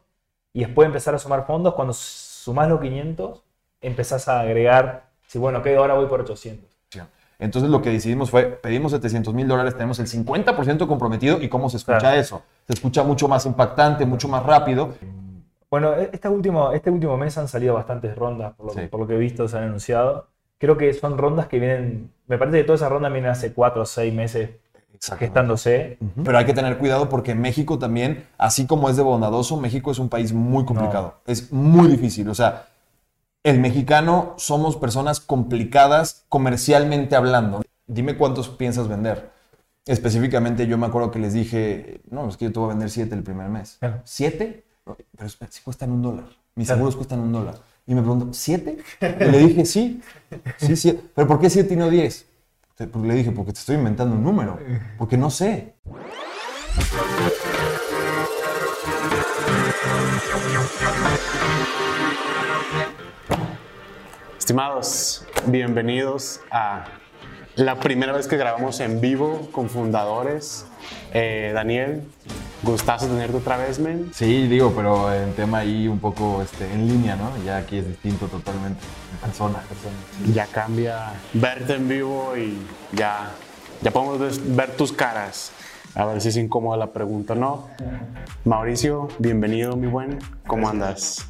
y 0.54 0.62
después 0.62 0.86
empezar 0.86 1.16
a 1.16 1.20
sumar 1.20 1.46
fondos. 1.46 1.74
Cuando 1.74 1.94
sumás 1.94 2.70
los 2.70 2.82
500, 2.82 3.44
empezás 3.82 4.28
a 4.28 4.42
agregar, 4.42 5.10
si 5.28 5.40
bueno, 5.40 5.60
ok, 5.60 5.68
ahora 5.78 5.94
voy 5.94 6.08
por 6.08 6.22
800. 6.22 6.78
Entonces 7.40 7.70
lo 7.70 7.84
que 7.84 7.92
decidimos 7.92 8.32
fue, 8.32 8.46
pedimos 8.46 8.92
700 8.94 9.32
mil 9.34 9.48
dólares, 9.48 9.76
tenemos 9.76 10.00
el 10.00 10.08
50% 10.08 10.88
comprometido 10.88 11.40
y 11.40 11.50
cómo 11.50 11.70
se 11.70 11.78
escucha 11.78 12.16
eso. 12.16 12.42
Se 12.66 12.74
escucha 12.74 13.04
mucho 13.04 13.28
más 13.28 13.46
impactante, 13.46 14.08
mucho 14.08 14.28
más 14.28 14.44
rápido. 14.44 14.96
Bueno, 15.70 15.94
e-, 15.94 16.10
este 16.12 16.28
último, 16.30 16.72
este 16.72 16.90
último 16.90 17.16
mes 17.16 17.38
han 17.38 17.48
salido 17.48 17.76
bastantes 17.76 18.16
rondas, 18.16 18.54
por 18.56 18.76
lo, 18.76 18.90
por 18.90 19.00
lo 19.02 19.08
que 19.08 19.14
he 19.14 19.20
visto, 19.20 19.48
se 19.48 19.58
han 19.58 19.66
anunciado. 19.66 20.30
Creo 20.58 20.78
que 20.78 20.94
son 20.94 21.18
rondas 21.18 21.48
que 21.48 21.60
vienen, 21.60 22.12
me 22.28 22.38
parece 22.38 22.58
que 22.58 22.64
toda 22.64 22.76
esa 22.76 22.90
ronda 22.90 23.10
viene 23.10 23.28
hace 23.28 23.54
4 23.54 23.82
o 23.82 23.86
6 23.86 24.14
meses 24.14 24.50
gestándose. 25.20 25.98
Pero 26.24 26.38
hay 26.38 26.46
que 26.46 26.54
tener 26.54 26.78
cuidado 26.78 27.10
porque 27.10 27.36
México 27.36 27.78
también, 27.78 28.26
así 28.38 28.66
como 28.66 28.90
es 28.90 28.98
de 28.98 29.04
bondadoso, 29.04 29.58
México 29.58 29.92
es 29.92 30.00
un 30.00 30.10
país 30.10 30.34
muy 30.34 30.66
complicado. 30.66 31.22
Es 31.26 31.52
muy 31.52 31.88
difícil. 31.88 32.28
O 32.30 32.36
sea, 32.36 32.68
el 33.44 33.60
mexicano 33.60 34.34
somos 34.38 34.76
personas 34.76 35.20
complicadas 35.20 36.26
comercialmente 36.30 37.16
hablando. 37.16 37.62
Dime 37.86 38.18
cuántos 38.18 38.50
piensas 38.50 38.88
vender. 38.88 39.30
Específicamente 39.86 40.68
yo 40.68 40.78
me 40.78 40.88
acuerdo 40.88 41.12
que 41.12 41.20
les 41.20 41.34
dije, 41.34 42.02
no, 42.10 42.28
es 42.28 42.36
que 42.36 42.46
yo 42.46 42.52
te 42.52 42.60
voy 42.60 42.68
a 42.68 42.70
vender 42.70 42.90
siete 42.90 43.16
el 43.16 43.24
primer 43.24 43.50
mes. 43.50 43.80
¿Siete? 44.04 44.66
Pero 44.84 45.30
si 45.30 45.62
cuestan 45.62 45.92
un 45.92 46.02
dólar. 46.02 46.26
Mis 46.56 46.68
seguros 46.68 46.96
cuestan 46.96 47.20
un 47.20 47.32
dólar. 47.32 47.56
Y 47.90 47.96
me 47.96 48.02
preguntó, 48.02 48.34
¿siete? 48.34 48.80
Y 49.02 49.24
le 49.24 49.38
dije, 49.38 49.66
sí, 49.66 50.02
sí, 50.58 50.76
siete. 50.76 51.02
¿Pero 51.16 51.26
por 51.26 51.40
qué 51.40 51.50
siete 51.50 51.74
y 51.74 51.78
no 51.78 51.90
diez? 51.90 52.28
Porque 52.76 53.08
le 53.08 53.16
dije, 53.16 53.32
porque 53.32 53.54
te 53.54 53.60
estoy 53.60 53.78
inventando 53.78 54.14
un 54.14 54.24
número. 54.24 54.60
Porque 54.98 55.16
no 55.16 55.30
sé. 55.30 55.74
Estimados, 64.38 65.26
bienvenidos 65.46 66.42
a 66.52 66.84
la 67.58 67.80
primera 67.80 68.14
vez 68.14 68.28
que 68.28 68.38
grabamos 68.38 68.80
en 68.80 69.02
vivo 69.02 69.50
con 69.52 69.70
fundadores. 69.70 70.66
Eh, 71.12 71.52
Daniel, 71.56 72.04
gustazo 72.62 73.08
tenerte 73.08 73.36
otra 73.36 73.58
vez, 73.58 73.80
men. 73.80 74.12
Sí, 74.14 74.48
digo, 74.48 74.74
pero 74.76 75.12
en 75.12 75.34
tema 75.34 75.60
ahí 75.60 75.88
un 75.88 76.00
poco 76.00 76.42
este, 76.42 76.72
en 76.72 76.88
línea, 76.88 77.16
¿no? 77.16 77.32
Ya 77.44 77.58
aquí 77.58 77.78
es 77.78 77.88
distinto 77.88 78.28
totalmente, 78.28 78.80
en 79.12 79.18
persona. 79.18 79.60
persona. 79.60 79.96
Ya 80.34 80.46
cambia 80.46 81.14
verte 81.34 81.74
en 81.74 81.88
vivo 81.88 82.38
y 82.38 82.60
ya, 82.94 83.32
ya 83.82 83.90
podemos 83.90 84.56
ver 84.56 84.78
tus 84.78 84.94
caras. 84.94 85.52
A 85.96 86.06
ver 86.06 86.22
si 86.22 86.30
es 86.30 86.38
incómoda 86.38 86.78
la 86.78 86.94
pregunta, 86.94 87.34
¿no? 87.34 87.70
Mauricio, 88.46 89.08
bienvenido, 89.18 89.76
mi 89.76 89.88
buen. 89.88 90.20
¿Cómo 90.46 90.70
andas? 90.70 91.28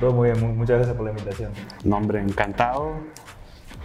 Todo 0.00 0.12
muy 0.12 0.32
bien, 0.32 0.56
muchas 0.56 0.78
gracias 0.78 0.96
por 0.96 1.06
la 1.06 1.12
invitación. 1.12 1.52
Nombre, 1.84 2.20
encantado. 2.20 2.94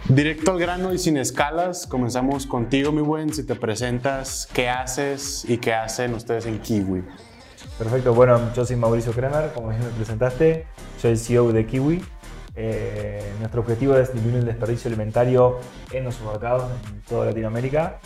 Directo 0.08 0.50
al 0.50 0.58
grano 0.58 0.92
y 0.92 0.98
sin 0.98 1.16
escalas, 1.16 1.86
comenzamos 1.86 2.46
contigo, 2.46 2.92
mi 2.92 3.00
buen. 3.00 3.32
Si 3.32 3.42
te 3.42 3.54
presentas, 3.54 4.46
¿qué 4.52 4.68
haces 4.68 5.46
y 5.48 5.56
qué 5.56 5.72
hacen 5.72 6.12
ustedes 6.12 6.44
en 6.44 6.58
Kiwi? 6.58 7.02
Perfecto, 7.78 8.12
bueno, 8.12 8.52
yo 8.54 8.66
soy 8.66 8.76
Mauricio 8.76 9.12
Kremer, 9.12 9.50
como 9.54 9.68
me 9.68 9.78
presentaste, 9.96 10.66
soy 10.98 11.12
el 11.12 11.18
CEO 11.18 11.52
de 11.52 11.64
Kiwi. 11.64 12.04
Eh, 12.54 13.32
nuestro 13.38 13.62
objetivo 13.62 13.96
es 13.96 14.12
disminuir 14.12 14.40
el 14.40 14.46
desperdicio 14.46 14.88
alimentario 14.88 15.58
en 15.90 16.04
los 16.04 16.16
supermercados 16.16 16.70
en 16.92 17.00
toda 17.00 17.24
Latinoamérica. 17.24 17.98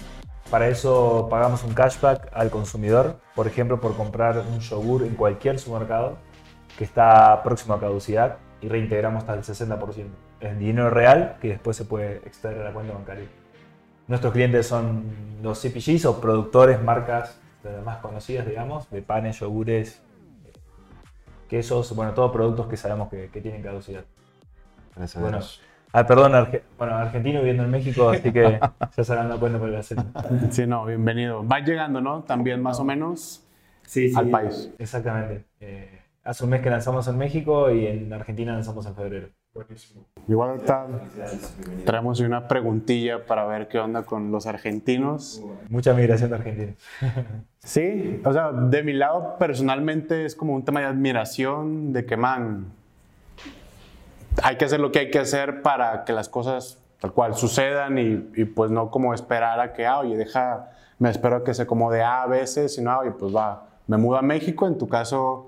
Para 0.53 0.69
eso 0.69 1.27
pagamos 1.29 1.65
un 1.65 1.75
cashback 1.75 2.31
al 2.33 2.51
consumidor, 2.51 3.19
por 3.35 3.49
ejemplo, 3.49 3.81
por 3.81 3.97
comprar 3.97 4.39
un 4.39 4.61
yogur 4.61 5.03
en 5.03 5.17
cualquier 5.17 5.59
supermercado 5.59 6.17
que 6.79 6.85
está 6.85 7.43
próximo 7.43 7.75
a 7.75 7.81
caducidad 7.81 8.37
y 8.61 8.69
reintegramos 8.69 9.25
hasta 9.25 9.35
el 9.35 9.43
60%. 9.43 10.28
Es 10.41 10.59
dinero 10.59 10.91
real 10.91 11.37
que 11.41 11.49
después 11.49 11.77
se 11.77 11.85
puede 11.85 12.17
extraer 12.19 12.61
a 12.61 12.65
la 12.65 12.73
cuenta 12.73 12.95
bancaria. 12.95 13.27
Nuestros 14.07 14.33
clientes 14.33 14.67
son 14.67 15.05
los 15.43 15.61
CPGs 15.61 16.07
o 16.07 16.21
productores, 16.21 16.83
marcas 16.83 17.39
más 17.85 17.99
conocidas, 17.99 18.47
digamos, 18.47 18.89
de 18.91 19.03
panes, 19.03 19.39
yogures, 19.41 20.01
quesos, 21.49 21.95
bueno, 21.95 22.13
todos 22.13 22.33
productos 22.33 22.67
que 22.67 22.77
sabemos 22.77 23.09
que, 23.09 23.29
tienen 23.29 23.63
caducidad. 23.63 24.05
Gracias 24.97 25.23
bueno, 25.23 25.39
ah, 25.93 26.07
perdón, 26.07 26.49
bueno, 26.77 26.97
argentino 26.97 27.41
viviendo 27.41 27.65
en 27.65 27.71
México, 27.71 28.11
así 28.11 28.33
que 28.33 28.59
ya 28.97 29.05
se 29.05 29.13
habrán 29.13 29.29
dado 29.29 29.41
cuenta 29.41 29.59
por 29.59 29.69
el 29.69 29.77
acento. 29.77 30.05
Sí, 30.51 30.67
no, 30.67 30.85
bienvenido. 30.85 31.47
Va 31.47 31.61
llegando, 31.61 32.01
¿no? 32.01 32.23
También 32.23 32.63
más 32.63 32.81
o 32.81 32.85
menos 32.85 33.45
sí, 33.83 34.09
sí, 34.09 34.15
al 34.17 34.29
país. 34.29 34.73
Exactamente. 34.79 35.45
Eh, 35.61 36.01
hace 36.25 36.45
un 36.45 36.51
mes 36.51 36.61
que 36.61 36.71
lanzamos 36.71 37.07
en 37.09 37.17
México 37.17 37.71
y 37.71 37.87
en 37.87 38.13
Argentina 38.13 38.53
lanzamos 38.53 38.87
en 38.87 38.95
febrero. 38.95 39.29
Buenísimo. 39.59 40.05
Igual 40.29 40.51
ahorita 40.51 40.87
traemos 41.85 42.21
una 42.21 42.47
preguntilla 42.47 43.27
para 43.27 43.45
ver 43.45 43.67
qué 43.67 43.81
onda 43.81 44.05
con 44.05 44.31
los 44.31 44.47
argentinos. 44.47 45.43
Mucha 45.69 45.95
migración 45.95 46.31
de 46.31 46.37
argentinos. 46.37 46.77
sí, 47.59 48.23
o 48.25 48.33
sea, 48.33 48.53
de 48.53 48.85
mi 48.85 48.93
lado 48.93 49.35
personalmente 49.37 50.25
es 50.25 50.37
como 50.37 50.55
un 50.55 50.65
tema 50.65 50.79
de 50.79 50.87
admiración, 50.87 51.93
de 51.93 52.07
que, 52.07 52.17
man, 52.17 52.67
hay 54.45 54.57
que 54.59 54.65
hacer 54.65 54.79
lo 54.79 54.93
que 54.93 55.01
hay 55.01 55.11
que 55.11 55.19
hacer 55.19 55.61
para 55.63 56.05
que 56.05 56.13
las 56.13 56.29
cosas 56.29 56.79
tal 57.01 57.13
cual 57.13 57.35
sucedan 57.35 57.99
y, 57.99 58.31
y 58.41 58.45
pues 58.45 58.71
no 58.71 58.93
como 58.93 59.13
esperar 59.13 59.59
a 59.59 59.73
que, 59.73 59.87
ah, 59.87 59.99
oye, 59.99 60.17
deja, 60.17 60.71
me 61.01 61.11
espero 61.11 61.35
a 61.35 61.45
que 61.45 61.53
se 61.53 61.63
acomode 61.63 62.01
A 62.01 62.27
veces, 62.27 62.77
sino, 62.77 62.93
ah, 62.93 63.01
oye, 63.01 63.11
pues 63.11 63.35
va, 63.35 63.67
me 63.89 63.97
mudo 63.97 64.19
a 64.19 64.23
México, 64.23 64.69
en 64.69 64.79
tu 64.79 64.87
caso 64.87 65.48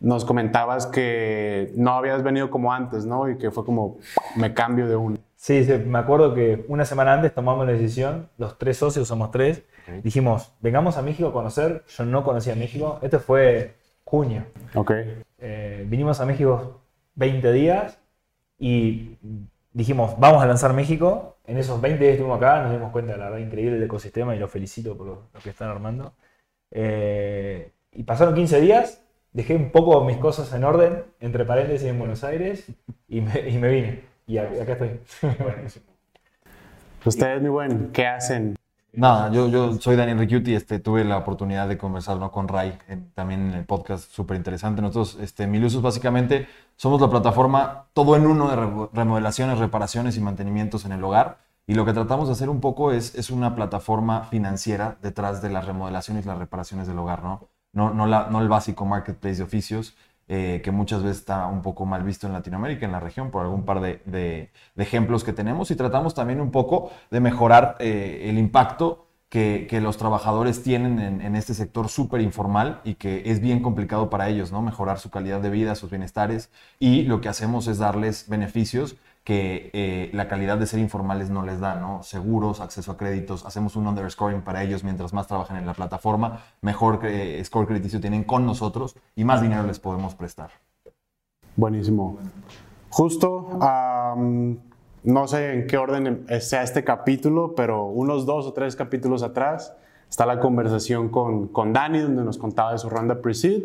nos 0.00 0.24
comentabas 0.24 0.86
que 0.86 1.72
no 1.76 1.92
habías 1.92 2.22
venido 2.22 2.50
como 2.50 2.72
antes, 2.72 3.04
¿no? 3.04 3.28
Y 3.28 3.36
que 3.36 3.50
fue 3.50 3.64
como, 3.64 3.98
me 4.34 4.54
cambio 4.54 4.88
de 4.88 4.96
uno. 4.96 5.18
Sí, 5.36 5.64
sí, 5.64 5.72
me 5.74 5.98
acuerdo 5.98 6.34
que 6.34 6.64
una 6.68 6.84
semana 6.84 7.12
antes 7.12 7.34
tomamos 7.34 7.66
la 7.66 7.72
decisión, 7.72 8.28
los 8.38 8.58
tres 8.58 8.78
socios 8.78 9.08
somos 9.08 9.30
tres, 9.30 9.62
dijimos, 10.02 10.52
vengamos 10.60 10.96
a 10.96 11.02
México 11.02 11.28
a 11.28 11.32
conocer, 11.32 11.84
yo 11.86 12.04
no 12.04 12.24
conocía 12.24 12.54
México, 12.54 12.98
este 13.02 13.18
fue 13.18 13.76
junio. 14.04 14.44
Ok. 14.74 14.92
Eh, 15.38 15.84
vinimos 15.88 16.20
a 16.20 16.26
México 16.26 16.80
20 17.14 17.52
días 17.52 17.98
y 18.58 19.18
dijimos, 19.72 20.18
vamos 20.18 20.42
a 20.42 20.46
lanzar 20.46 20.72
México. 20.72 21.38
En 21.46 21.58
esos 21.58 21.80
20 21.80 22.02
días 22.02 22.14
estuvimos 22.14 22.38
acá, 22.38 22.62
nos 22.62 22.72
dimos 22.72 22.92
cuenta 22.92 23.12
de 23.12 23.18
la 23.18 23.24
verdad 23.30 23.38
increíble 23.38 23.74
del 23.74 23.84
ecosistema 23.84 24.34
y 24.34 24.38
lo 24.38 24.48
felicito 24.48 24.96
por 24.96 25.06
lo, 25.06 25.22
que 25.42 25.50
están 25.50 25.68
armando. 25.68 26.14
Eh, 26.70 27.72
y 27.92 28.04
pasaron 28.04 28.34
15 28.34 28.60
días 28.60 28.99
dejé 29.32 29.56
un 29.56 29.70
poco 29.70 30.04
mis 30.04 30.16
cosas 30.16 30.52
en 30.52 30.64
orden, 30.64 31.04
entre 31.20 31.44
paréntesis, 31.44 31.88
en 31.88 31.98
Buenos 31.98 32.24
Aires, 32.24 32.66
y 33.08 33.20
me, 33.20 33.48
y 33.48 33.58
me 33.58 33.68
vine. 33.68 34.04
Y 34.26 34.38
acá 34.38 34.72
estoy. 34.72 35.00
Ustedes, 37.04 37.40
muy 37.40 37.50
buen, 37.50 37.90
¿qué 37.92 38.06
hacen? 38.06 38.56
Nada, 38.92 39.30
yo, 39.30 39.48
yo 39.48 39.74
soy 39.74 39.94
Daniel 39.94 40.18
Ricuti, 40.18 40.54
este, 40.54 40.80
tuve 40.80 41.04
la 41.04 41.18
oportunidad 41.18 41.68
de 41.68 41.78
conversar 41.78 42.16
¿no? 42.16 42.32
con 42.32 42.48
Ray, 42.48 42.76
también 43.14 43.48
en 43.48 43.54
el 43.54 43.64
podcast, 43.64 44.10
súper 44.10 44.36
interesante. 44.36 44.82
Nosotros, 44.82 45.16
este, 45.20 45.46
Milusos, 45.46 45.80
básicamente, 45.80 46.48
somos 46.76 47.00
la 47.00 47.08
plataforma 47.08 47.86
todo 47.92 48.16
en 48.16 48.26
uno 48.26 48.48
de 48.50 48.88
remodelaciones, 48.92 49.58
reparaciones 49.58 50.16
y 50.16 50.20
mantenimientos 50.20 50.84
en 50.84 50.92
el 50.92 51.04
hogar. 51.04 51.38
Y 51.68 51.74
lo 51.74 51.84
que 51.84 51.92
tratamos 51.92 52.26
de 52.26 52.32
hacer 52.32 52.48
un 52.48 52.60
poco 52.60 52.90
es, 52.90 53.14
es 53.14 53.30
una 53.30 53.54
plataforma 53.54 54.24
financiera 54.24 54.98
detrás 55.00 55.40
de 55.40 55.50
las 55.50 55.66
remodelaciones 55.66 56.24
y 56.24 56.28
las 56.28 56.38
reparaciones 56.38 56.88
del 56.88 56.98
hogar, 56.98 57.22
¿no? 57.22 57.48
No, 57.72 57.94
no, 57.94 58.06
no 58.06 58.40
el 58.40 58.48
básico 58.48 58.84
marketplace 58.84 59.36
de 59.36 59.42
oficios, 59.44 59.96
eh, 60.32 60.60
que 60.62 60.70
muchas 60.70 61.02
veces 61.02 61.18
está 61.18 61.46
un 61.48 61.60
poco 61.60 61.84
mal 61.86 62.04
visto 62.04 62.28
en 62.28 62.32
Latinoamérica, 62.32 62.86
en 62.86 62.92
la 62.92 63.00
región, 63.00 63.32
por 63.32 63.42
algún 63.42 63.64
par 63.64 63.80
de, 63.80 64.50
ejemplos 64.76 65.24
que 65.24 65.32
tenemos. 65.32 65.72
Y 65.72 65.74
tratamos 65.76 66.14
también 66.14 66.40
un 66.40 66.52
poco 66.52 66.92
de 67.10 67.18
mejorar 67.18 67.74
eh, 67.80 68.28
el 68.30 68.38
impacto 68.38 69.08
que, 69.28 69.66
que, 69.68 69.80
los 69.80 69.96
trabajadores 69.96 70.62
tienen 70.62 71.00
en, 71.00 71.20
en 71.20 71.34
este 71.34 71.52
sector 71.52 71.88
súper 71.88 72.20
informal 72.20 72.80
y 72.84 72.94
que 72.94 73.22
es 73.26 73.40
bien 73.40 73.60
complicado 73.60 74.08
para 74.08 74.28
ellos, 74.28 74.52
¿no? 74.52 74.62
Mejorar 74.62 75.00
su 75.00 75.10
calidad 75.10 75.40
de 75.40 75.50
vida, 75.50 75.74
sus 75.74 75.90
bienestares. 75.90 76.50
Y 76.78 77.02
lo 77.02 77.20
que 77.20 77.28
hacemos 77.28 77.66
es 77.66 77.78
darles 77.78 78.28
beneficios 78.28 78.96
que 79.30 79.70
eh, 79.74 80.10
la 80.12 80.26
calidad 80.26 80.58
de 80.58 80.66
ser 80.66 80.80
informales 80.80 81.30
no 81.30 81.44
les 81.44 81.60
da, 81.60 81.76
¿no? 81.76 82.02
Seguros, 82.02 82.60
acceso 82.60 82.90
a 82.90 82.96
créditos, 82.96 83.46
hacemos 83.46 83.76
un 83.76 83.86
underscoring 83.86 84.42
para 84.42 84.64
ellos 84.64 84.82
mientras 84.82 85.12
más 85.12 85.28
trabajan 85.28 85.56
en 85.56 85.66
la 85.66 85.72
plataforma, 85.72 86.40
mejor 86.62 86.98
eh, 87.04 87.40
score 87.44 87.68
crediticio 87.68 88.00
tienen 88.00 88.24
con 88.24 88.44
nosotros 88.44 88.96
y 89.14 89.22
más 89.22 89.40
dinero 89.40 89.62
les 89.62 89.78
podemos 89.78 90.16
prestar. 90.16 90.50
Buenísimo. 91.54 92.18
Justo, 92.88 93.56
no 95.04 95.28
sé 95.28 95.52
en 95.52 95.66
qué 95.68 95.76
orden 95.76 96.26
sea 96.40 96.64
este 96.64 96.82
capítulo, 96.82 97.54
pero 97.54 97.84
unos 97.84 98.26
dos 98.26 98.48
o 98.48 98.52
tres 98.52 98.74
capítulos 98.74 99.22
atrás 99.22 99.76
está 100.08 100.26
la 100.26 100.40
conversación 100.40 101.08
con, 101.08 101.46
con 101.46 101.72
Dani, 101.72 102.00
donde 102.00 102.24
nos 102.24 102.36
contaba 102.36 102.72
de 102.72 102.78
su 102.78 102.90
ronda 102.90 103.22
pre-seed. 103.22 103.62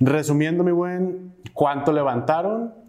Resumiendo, 0.00 0.64
mi 0.64 0.72
buen, 0.72 1.32
¿cuánto 1.54 1.92
levantaron? 1.92 2.80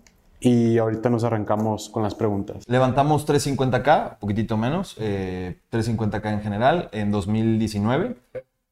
Y 0.44 0.80
ahorita 0.80 1.12
nos 1.12 1.24
arrancamos 1.24 1.90
con 1.90 2.02
las 2.02 2.16
preguntas. 2.16 2.68
Levantamos 2.68 3.28
350k, 3.28 4.18
poquitito 4.18 4.58
menos, 4.58 4.96
eh, 5.00 5.62
350k 5.72 6.34
en 6.34 6.42
general, 6.42 6.90
en 6.92 7.12
2019. 7.12 8.16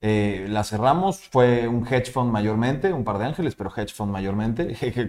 Eh, 0.01 0.47
la 0.49 0.63
cerramos, 0.63 1.19
fue 1.29 1.67
un 1.67 1.85
hedge 1.85 2.11
fund 2.11 2.31
mayormente, 2.31 2.91
un 2.91 3.03
par 3.03 3.19
de 3.19 3.25
ángeles, 3.25 3.53
pero 3.53 3.71
hedge 3.75 3.93
fund 3.93 4.11
mayormente. 4.11 4.75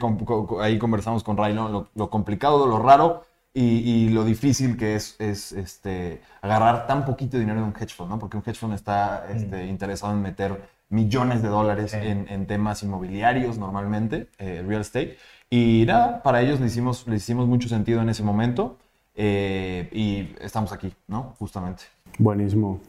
Ahí 0.61 0.79
conversamos 0.79 1.25
con 1.25 1.39
Ray 1.39 1.55
lo, 1.55 1.89
lo, 1.95 2.11
complicado, 2.11 2.67
lo 2.67 2.79
raro 2.79 3.25
y, 3.55 3.63
y, 3.63 4.09
lo 4.11 4.25
difícil 4.25 4.77
que 4.77 4.97
es, 4.97 5.17
es 5.19 5.53
este, 5.53 6.21
agarrar 6.43 6.87
tan 6.87 7.07
poquito 7.07 7.39
dinero 7.39 7.61
de 7.61 7.67
un 7.69 7.75
hedge 7.75 7.95
fund, 7.95 8.11
¿no? 8.11 8.19
Porque 8.19 8.37
un 8.37 8.43
hedge 8.45 8.59
fund 8.59 8.75
está 8.75 9.27
este, 9.33 9.65
interesado 9.67 10.13
en 10.13 10.21
meter 10.21 10.61
millones 10.91 11.41
de 11.41 11.49
dólares 11.49 11.95
en, 11.95 12.27
en, 12.29 12.47
temas 12.47 12.83
inmobiliarios 12.83 13.59
normalmente, 13.59 14.29
eh, 14.39 14.63
real 14.67 14.83
estate. 14.83 15.17
Y 15.53 15.85
nada, 15.85 16.23
para 16.23 16.41
ellos 16.43 16.61
le 16.61 16.67
hicimos, 16.67 17.07
le 17.09 17.17
hicimos 17.17 17.49
mucho 17.49 17.69
sentido 17.69 18.01
en 18.01 18.09
ese 18.09 18.23
momento 18.23 18.77
eh, 19.17 19.89
y 19.91 20.33
estamos 20.41 20.73
aquí, 20.73 20.95
¿no? 21.09 21.35
Justamente. 21.41 21.83
Buenísimo. 22.19 22.81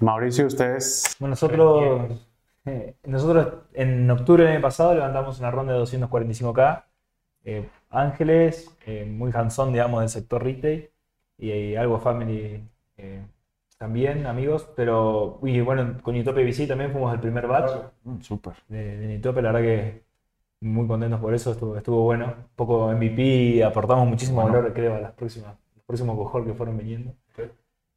Mauricio, 0.00 0.46
ustedes. 0.46 1.16
Bueno, 1.20 1.30
nosotros, 1.30 2.10
eh, 2.64 2.96
nosotros 3.04 3.54
en 3.74 4.10
octubre 4.10 4.42
del 4.42 4.54
año 4.54 4.60
pasado 4.60 4.92
levantamos 4.94 5.38
una 5.38 5.52
ronda 5.52 5.72
de 5.74 5.78
245K. 5.78 6.84
Eh, 7.44 7.68
ángeles, 7.90 8.74
eh, 8.86 9.04
muy 9.04 9.30
hands-on, 9.32 9.72
digamos, 9.72 10.00
del 10.00 10.08
sector 10.08 10.42
retail 10.42 10.90
y, 11.38 11.52
y 11.52 11.76
algo 11.76 12.00
family 12.00 12.60
también, 13.78 14.26
amigos. 14.26 14.68
Pero, 14.74 15.38
y 15.44 15.60
bueno, 15.60 15.98
con 16.02 16.14
Nitope 16.14 16.44
VC 16.44 16.66
también 16.66 16.90
fuimos 16.90 17.14
el 17.14 17.20
primer 17.20 17.46
batch. 17.46 17.70
Mm, 18.02 18.20
Súper. 18.20 18.54
De, 18.68 18.96
de 18.96 19.06
Nitope, 19.06 19.40
la 19.42 19.52
verdad 19.52 19.64
que 19.64 20.09
muy 20.60 20.86
contentos 20.86 21.20
por 21.20 21.34
eso, 21.34 21.52
estuvo, 21.52 21.76
estuvo 21.76 22.02
bueno. 22.02 22.26
Un 22.26 22.44
poco 22.54 22.92
MVP, 22.92 23.64
aportamos 23.64 24.06
muchísimo 24.06 24.42
bueno. 24.42 24.58
valor, 24.58 24.72
creo, 24.74 24.96
a 24.96 25.00
las 25.00 25.12
próximas, 25.12 25.56
los 25.74 25.84
próximos 25.84 26.16
cohort 26.16 26.46
que 26.46 26.54
fueron 26.54 26.76
viniendo. 26.76 27.14
Sí. 27.34 27.42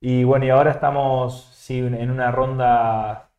Y 0.02 0.24
bueno, 0.24 0.46
y 0.46 0.50
ahora 0.50 0.72
estamos 0.72 1.50
sí, 1.54 1.80
en 1.80 2.10
una 2.12 2.32
ronda, 2.32 3.30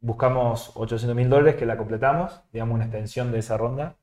buscamos 0.00 0.72
800 0.74 1.16
mil 1.16 1.28
dólares 1.28 1.56
que 1.56 1.66
la 1.66 1.76
completamos, 1.76 2.40
digamos 2.52 2.74
una 2.74 2.84
extensión 2.84 3.32
de 3.32 3.38
esa 3.38 3.56
ronda. 3.56 3.96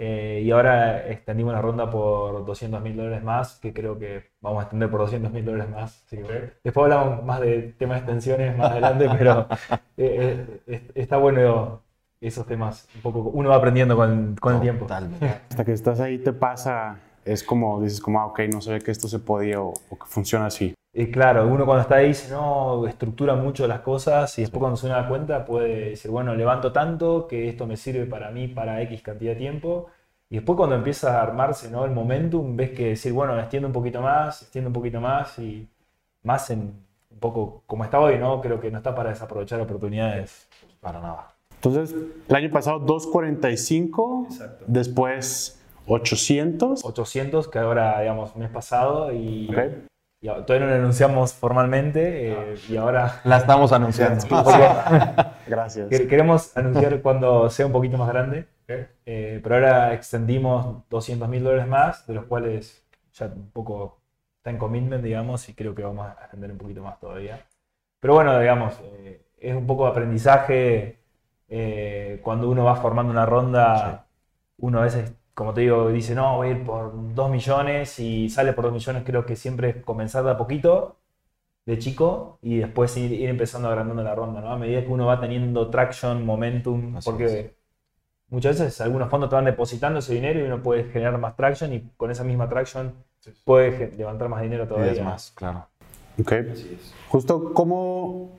Eh, 0.00 0.42
y 0.44 0.50
ahora 0.52 1.08
extendimos 1.08 1.52
la 1.52 1.60
ronda 1.60 1.90
por 1.90 2.44
200 2.44 2.80
mil 2.80 2.96
dólares 2.96 3.24
más, 3.24 3.58
que 3.58 3.72
creo 3.72 3.98
que 3.98 4.30
vamos 4.40 4.60
a 4.60 4.62
extender 4.62 4.88
por 4.90 5.00
200 5.00 5.32
mil 5.32 5.44
dólares 5.44 5.70
más. 5.70 6.04
Así 6.06 6.18
que, 6.18 6.52
después 6.62 6.84
hablamos 6.84 7.24
más 7.24 7.40
de 7.40 7.74
temas 7.76 7.96
de 7.96 8.00
extensiones 8.04 8.56
más 8.56 8.70
adelante, 8.70 9.08
pero 9.18 9.48
eh, 9.96 10.60
eh, 10.68 10.90
está 10.94 11.16
bueno 11.16 11.82
esos 12.20 12.46
temas. 12.46 12.88
Un 12.96 13.02
poco, 13.02 13.20
uno 13.20 13.50
va 13.50 13.56
aprendiendo 13.56 13.96
con, 13.96 14.36
con 14.40 14.54
el 14.54 14.60
tiempo. 14.60 14.86
Hasta 15.50 15.64
que 15.64 15.72
estás 15.72 16.00
ahí 16.00 16.18
te 16.18 16.32
pasa, 16.32 16.98
es 17.24 17.42
como, 17.42 17.80
dices 17.80 18.00
como, 18.00 18.20
ah, 18.20 18.26
ok, 18.26 18.40
no 18.52 18.60
sabía 18.60 18.80
que 18.80 18.90
esto 18.90 19.08
se 19.08 19.18
podía 19.18 19.60
o, 19.60 19.72
o 19.88 19.98
que 19.98 20.06
funciona 20.06 20.46
así. 20.46 20.74
Y 20.92 21.10
claro, 21.10 21.46
uno 21.46 21.64
cuando 21.64 21.82
está 21.82 21.96
ahí 21.96 22.08
dice, 22.08 22.32
no, 22.32 22.86
estructura 22.88 23.34
mucho 23.34 23.66
las 23.68 23.80
cosas 23.80 24.36
y 24.38 24.42
después 24.42 24.58
cuando 24.58 24.76
se 24.76 24.88
da 24.88 25.06
cuenta 25.06 25.44
puede 25.44 25.90
decir, 25.90 26.10
bueno, 26.10 26.34
levanto 26.34 26.72
tanto 26.72 27.28
que 27.28 27.48
esto 27.48 27.66
me 27.66 27.76
sirve 27.76 28.06
para 28.06 28.30
mí 28.30 28.48
para 28.48 28.82
X 28.82 29.02
cantidad 29.02 29.32
de 29.32 29.38
tiempo. 29.38 29.86
Y 30.30 30.36
después 30.36 30.56
cuando 30.56 30.76
empieza 30.76 31.18
a 31.18 31.22
armarse 31.22 31.70
¿no? 31.70 31.84
el 31.84 31.92
momentum, 31.92 32.56
ves 32.56 32.70
que 32.70 32.88
decir, 32.90 33.12
bueno, 33.12 33.38
extiendo 33.38 33.68
un 33.68 33.72
poquito 33.72 34.00
más, 34.02 34.42
extiendo 34.42 34.68
un 34.68 34.74
poquito 34.74 35.00
más 35.00 35.38
y 35.38 35.68
más 36.22 36.50
en 36.50 36.60
un 37.10 37.18
poco 37.20 37.62
como 37.66 37.84
está 37.84 38.00
hoy, 38.00 38.18
¿no? 38.18 38.40
Creo 38.40 38.60
que 38.60 38.70
no 38.70 38.78
está 38.78 38.94
para 38.94 39.10
desaprovechar 39.10 39.60
oportunidades 39.60 40.48
para 40.80 41.00
nada. 41.00 41.37
Entonces, 41.62 41.94
el 42.28 42.36
año 42.36 42.50
pasado 42.50 42.78
245, 42.78 44.26
Exacto. 44.30 44.64
después 44.68 45.60
800. 45.88 46.84
800, 46.84 47.48
que 47.48 47.58
ahora, 47.58 48.00
digamos, 48.00 48.36
mes 48.36 48.48
pasado 48.50 49.12
y, 49.12 49.48
okay. 49.50 49.84
y 50.20 50.28
todavía 50.28 50.60
no 50.60 50.66
lo 50.66 50.74
anunciamos 50.74 51.32
formalmente 51.32 52.32
eh, 52.32 52.54
y 52.68 52.76
ahora... 52.76 53.20
La 53.24 53.38
estamos 53.38 53.72
anunciando. 53.72 54.24
Gracias. 55.48 55.88
Queremos 55.88 56.56
anunciar 56.56 57.02
cuando 57.02 57.50
sea 57.50 57.66
un 57.66 57.72
poquito 57.72 57.98
más 57.98 58.08
grande, 58.08 58.46
eh, 58.68 59.40
pero 59.42 59.56
ahora 59.56 59.94
extendimos 59.94 60.88
200 60.90 61.28
mil 61.28 61.42
dólares 61.42 61.66
más, 61.66 62.06
de 62.06 62.14
los 62.14 62.26
cuales 62.26 62.86
ya 63.14 63.26
un 63.26 63.50
poco 63.50 64.00
está 64.36 64.50
en 64.50 64.58
commitment, 64.58 65.02
digamos, 65.02 65.48
y 65.48 65.54
creo 65.54 65.74
que 65.74 65.82
vamos 65.82 66.06
a 66.06 66.12
extender 66.20 66.52
un 66.52 66.58
poquito 66.58 66.84
más 66.84 67.00
todavía. 67.00 67.44
Pero 67.98 68.14
bueno, 68.14 68.38
digamos, 68.38 68.74
eh, 68.84 69.22
es 69.38 69.56
un 69.56 69.66
poco 69.66 69.86
de 69.86 69.90
aprendizaje 69.90 70.98
eh, 71.48 72.20
cuando 72.22 72.50
uno 72.50 72.64
va 72.64 72.76
formando 72.76 73.10
una 73.10 73.24
ronda, 73.24 74.06
sí. 74.06 74.64
uno 74.66 74.80
a 74.80 74.82
veces, 74.82 75.12
como 75.34 75.54
te 75.54 75.62
digo, 75.62 75.88
dice, 75.88 76.14
no, 76.14 76.36
voy 76.36 76.48
a 76.48 76.50
ir 76.52 76.64
por 76.64 76.92
2 77.14 77.30
millones 77.30 77.98
y 77.98 78.28
sale 78.28 78.52
por 78.52 78.64
2 78.64 78.72
millones, 78.74 79.02
creo 79.04 79.24
que 79.24 79.36
siempre 79.36 79.70
es 79.70 79.76
comenzar 79.76 80.24
de 80.24 80.32
a 80.32 80.36
poquito, 80.36 80.96
de 81.64 81.78
chico, 81.78 82.38
y 82.42 82.58
después 82.58 82.96
ir, 82.96 83.12
ir 83.12 83.28
empezando 83.28 83.68
agrandando 83.68 84.02
la 84.02 84.14
ronda, 84.14 84.40
¿no? 84.40 84.50
A 84.50 84.56
medida 84.56 84.82
que 84.82 84.88
uno 84.88 85.06
va 85.06 85.20
teniendo 85.20 85.68
traction, 85.70 86.24
momentum, 86.24 86.96
Así 86.96 87.10
porque 87.10 87.24
es. 87.24 87.50
muchas 88.28 88.58
veces 88.58 88.80
algunos 88.80 89.08
fondos 89.08 89.30
te 89.30 89.36
van 89.36 89.44
depositando 89.44 90.00
ese 90.00 90.14
dinero 90.14 90.40
y 90.40 90.42
uno 90.42 90.62
puede 90.62 90.84
generar 90.84 91.18
más 91.18 91.36
traction 91.36 91.72
y 91.72 91.90
con 91.96 92.10
esa 92.10 92.24
misma 92.24 92.48
traction 92.48 92.92
sí, 93.20 93.32
puede 93.44 93.92
levantar 93.96 94.28
más 94.28 94.42
dinero 94.42 94.66
todavía. 94.66 94.92
Es 94.92 95.02
más, 95.02 95.32
claro. 95.34 95.66
Ok. 96.20 96.32
Justo, 97.08 97.54
¿cómo 97.54 98.32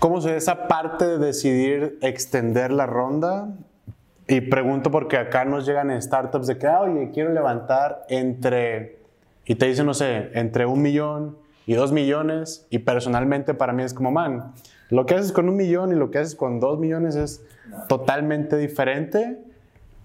¿Cómo 0.00 0.22
se 0.22 0.34
esa 0.34 0.66
parte 0.66 1.06
de 1.06 1.18
decidir 1.18 1.98
extender 2.00 2.72
la 2.72 2.86
ronda? 2.86 3.50
Y 4.26 4.40
pregunto 4.40 4.90
porque 4.90 5.18
acá 5.18 5.44
nos 5.44 5.66
llegan 5.66 6.00
startups 6.00 6.46
de 6.46 6.56
que, 6.56 6.66
ah, 6.66 6.80
oye, 6.80 7.10
quiero 7.12 7.34
levantar 7.34 8.06
entre, 8.08 8.98
y 9.44 9.56
te 9.56 9.66
dicen, 9.66 9.84
no 9.84 9.92
sé, 9.92 10.30
entre 10.32 10.64
un 10.64 10.80
millón 10.80 11.36
y 11.66 11.74
dos 11.74 11.92
millones, 11.92 12.66
y 12.70 12.78
personalmente 12.78 13.52
para 13.52 13.74
mí 13.74 13.82
es 13.82 13.92
como, 13.92 14.10
man, 14.10 14.54
lo 14.88 15.04
que 15.04 15.16
haces 15.16 15.32
con 15.32 15.50
un 15.50 15.56
millón 15.56 15.92
y 15.92 15.96
lo 15.96 16.10
que 16.10 16.16
haces 16.16 16.34
con 16.34 16.60
dos 16.60 16.78
millones 16.78 17.14
es 17.14 17.44
totalmente 17.86 18.56
diferente. 18.56 19.38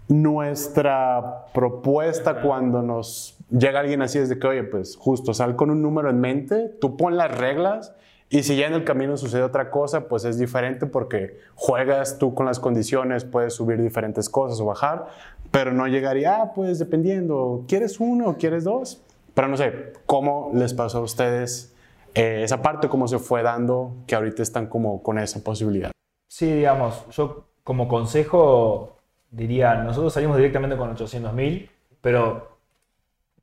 Nuestra 0.10 1.46
propuesta 1.54 2.42
cuando 2.42 2.82
nos 2.82 3.38
llega 3.50 3.80
alguien 3.80 4.02
así 4.02 4.20
es 4.20 4.28
de 4.28 4.40
que, 4.40 4.48
oye, 4.48 4.64
pues 4.64 4.98
justo, 4.98 5.34
sal 5.34 5.56
con 5.56 5.70
un 5.70 5.82
número 5.82 6.10
en 6.10 6.20
mente, 6.20 6.68
tú 6.82 6.98
pon 6.98 7.16
las 7.16 7.36
reglas 7.38 7.96
y 8.30 8.44
si 8.44 8.56
ya 8.56 8.68
en 8.68 8.74
el 8.74 8.84
camino 8.84 9.18
sucede 9.18 9.44
otra 9.44 9.70
cosa, 9.70 10.08
pues 10.08 10.26
es 10.26 10.40
diferente 10.40 10.88
porque 10.88 11.40
juegas 11.54 12.18
tú 12.18 12.34
con 12.34 12.46
las 12.46 12.60
condiciones, 12.60 13.24
puedes 13.24 13.54
subir 13.54 13.82
diferentes 13.82 14.30
cosas 14.30 14.60
o 14.60 14.66
bajar, 14.66 15.08
pero 15.52 15.72
no 15.72 15.88
llegaría, 15.88 16.42
ah, 16.42 16.54
pues 16.54 16.80
dependiendo, 16.80 17.64
¿quieres 17.68 18.00
uno 18.00 18.30
o 18.30 18.38
quieres 18.38 18.64
dos? 18.64 19.02
Pero 19.36 19.48
no 19.48 19.58
sé, 19.58 19.94
¿cómo 20.06 20.52
les 20.54 20.74
pasó 20.74 21.00
a 21.00 21.02
ustedes 21.02 21.76
eh, 22.16 22.42
esa 22.44 22.62
parte, 22.62 22.90
cómo 22.90 23.08
se 23.08 23.20
fue 23.20 23.44
dando 23.44 23.94
que 24.08 24.16
ahorita 24.16 24.42
están 24.42 24.68
como 24.68 25.04
con 25.04 25.20
esa 25.20 25.44
posibilidad? 25.44 25.92
Sí, 26.28 26.52
digamos, 26.52 27.06
yo 27.12 27.46
como 27.64 27.88
consejo 27.88 28.98
diría, 29.30 29.76
nosotros 29.76 30.14
salimos 30.14 30.38
directamente 30.38 30.78
con 30.78 30.90
800 30.90 31.34
mil, 31.34 31.70
pero 32.02 32.58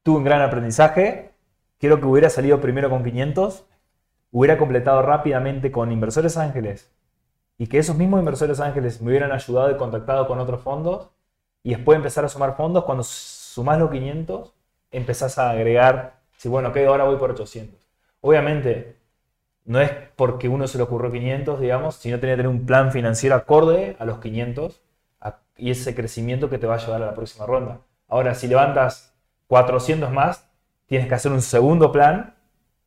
tuve 0.03 0.19
un 0.19 0.25
gran 0.25 0.43
aprendizaje, 0.43 1.31
quiero 1.79 2.01
que 2.01 2.07
hubiera 2.07 2.31
salido 2.31 2.61
primero 2.61 2.91
con 2.91 3.05
500 3.05 3.65
hubiera 4.33 4.59
completado 4.59 5.03
rápidamente 5.03 5.71
con 5.71 5.93
inversores 5.93 6.37
ángeles 6.37 6.91
y 7.59 7.69
que 7.69 7.79
esos 7.79 7.97
mismos 7.97 8.19
inversores 8.19 8.59
ángeles 8.59 9.01
me 9.01 9.11
hubieran 9.11 9.31
ayudado 9.31 9.71
y 9.71 9.77
contactado 9.77 10.27
con 10.27 10.41
otros 10.41 10.63
fondos 10.63 11.11
y 11.63 11.75
después 11.75 11.97
empezar 11.97 12.25
a 12.25 12.29
sumar 12.29 12.57
fondos, 12.57 12.85
cuando 12.85 13.05
sumás 13.05 13.79
los 13.79 13.91
500, 13.91 14.53
empezás 14.91 15.39
a 15.39 15.51
agregar, 15.51 16.17
si 16.37 16.49
bueno, 16.49 16.71
ok, 16.71 16.79
ahora 16.79 17.05
voy 17.05 17.17
por 17.17 17.31
800. 17.31 17.79
Obviamente, 18.21 18.97
no 19.65 19.81
es 19.81 19.93
porque 20.17 20.49
uno 20.49 20.67
se 20.67 20.79
le 20.79 20.85
ocurrió 20.85 21.13
500, 21.13 21.61
digamos, 21.61 21.95
sino 21.97 22.19
tiene 22.19 22.33
que 22.33 22.43
tener 22.43 22.49
un 22.49 22.67
plan 22.67 22.91
financiero 22.91 23.37
acorde 23.37 23.97
a 24.01 24.05
los 24.05 24.19
500 24.19 24.81
y 25.57 25.71
ese 25.71 25.95
crecimiento 25.95 26.51
que 26.51 26.59
te 26.59 26.67
va 26.67 26.75
a 26.75 26.79
llevar 26.79 27.03
a 27.03 27.07
la 27.07 27.15
próxima 27.15 27.47
ronda. 27.47 27.81
Ahora, 28.09 28.35
si 28.35 28.49
levantas 28.49 29.15
400 29.47 30.11
más, 30.11 30.49
tienes 30.87 31.07
que 31.07 31.15
hacer 31.15 31.31
un 31.31 31.43
segundo 31.43 31.93
plan. 31.93 32.35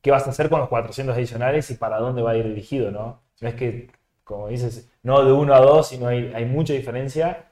¿Qué 0.06 0.12
vas 0.12 0.28
a 0.28 0.30
hacer 0.30 0.52
con 0.52 0.60
los 0.60 0.70
400 0.70 1.16
adicionales 1.16 1.72
y 1.72 1.74
para 1.74 1.98
dónde 1.98 2.22
va 2.22 2.30
a 2.30 2.38
ir 2.38 2.46
dirigido? 2.48 2.92
No, 2.92 3.24
no 3.42 3.48
es 3.48 3.56
que, 3.56 3.90
como 4.24 4.50
dices, 4.50 4.88
no 5.02 5.26
de 5.26 5.32
uno 5.32 5.56
a 5.56 5.60
dos, 5.60 5.88
sino 5.88 6.06
hay, 6.06 6.32
hay 6.36 6.46
mucha 6.46 6.74
diferencia. 6.74 7.48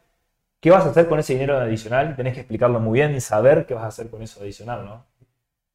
¿Qué 0.60 0.70
vas 0.70 0.86
a 0.86 0.92
hacer 0.92 1.10
con 1.10 1.18
ese 1.18 1.34
dinero 1.34 1.58
adicional? 1.58 2.16
Tenés 2.16 2.36
que 2.36 2.42
explicarlo 2.42 2.80
muy 2.80 3.00
bien 3.00 3.16
y 3.16 3.22
saber 3.22 3.66
qué 3.66 3.74
vas 3.74 3.86
a 3.86 3.88
hacer 3.88 4.12
con 4.12 4.22
eso 4.22 4.40
adicional, 4.40 4.86
¿no? 4.86 5.04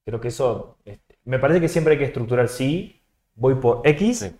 Creo 0.04 0.20
que 0.20 0.28
eso, 0.28 0.76
este, 0.84 1.18
me 1.24 1.40
parece 1.40 1.60
que 1.60 1.68
siempre 1.68 1.94
hay 1.94 1.98
que 1.98 2.04
estructurar, 2.04 2.48
sí, 2.48 3.02
voy 3.34 3.56
por 3.56 3.82
X 3.84 4.32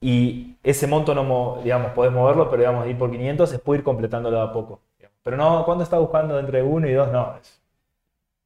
y 0.00 0.56
ese 0.64 0.88
monto 0.88 1.14
no, 1.14 1.60
digamos, 1.62 1.92
podés 1.92 2.12
moverlo, 2.12 2.50
pero 2.50 2.62
digamos, 2.62 2.88
ir 2.88 2.98
por 2.98 3.12
500 3.12 3.52
es 3.52 3.60
puede 3.60 3.78
ir 3.78 3.84
completándolo 3.84 4.40
a 4.40 4.52
poco. 4.52 4.80
Pero 5.22 5.36
no, 5.36 5.64
cuando 5.64 5.84
estás 5.84 6.00
buscando 6.00 6.36
entre 6.40 6.64
uno 6.64 6.88
y 6.88 6.94
dos, 6.94 7.12
no. 7.12 7.36
Es, 7.36 7.62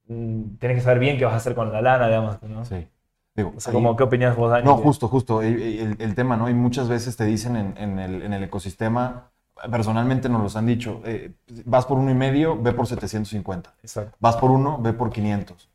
mm, 0.08 0.56
tienes 0.58 0.76
que 0.78 0.82
saber 0.82 0.98
bien 0.98 1.16
qué 1.18 1.24
vas 1.24 1.34
a 1.34 1.38
hacer 1.38 1.54
con 1.54 1.72
la 1.72 1.80
lana, 1.80 2.08
digamos. 2.08 2.42
¿no? 2.42 2.64
Sí. 2.66 2.86
O 3.44 3.60
sea, 3.60 3.72
como, 3.72 3.96
¿qué 3.96 4.04
opinas 4.04 4.36
vos, 4.36 4.50
Dani? 4.50 4.64
No, 4.64 4.76
justo, 4.76 5.08
justo. 5.08 5.42
El, 5.42 6.14
tema, 6.14 6.36
¿no? 6.36 6.48
Y 6.48 6.54
muchas 6.54 6.88
veces 6.88 7.16
te 7.16 7.24
dicen 7.24 7.56
en, 7.56 7.98
el, 7.98 8.22
en 8.22 8.32
el, 8.32 8.42
ecosistema, 8.44 9.30
personalmente 9.70 10.28
nos 10.28 10.42
los 10.42 10.56
han 10.56 10.66
dicho, 10.66 11.00
eh, 11.04 11.32
vas 11.64 11.86
por 11.86 11.98
uno 11.98 12.10
y 12.10 12.14
medio, 12.14 12.60
ve 12.60 12.72
por 12.72 12.86
750. 12.86 13.74
Exacto. 13.82 14.16
Vas 14.20 14.36
por 14.36 14.50
uno, 14.50 14.78
ve 14.80 14.92
por 14.92 15.10
500. 15.10 15.68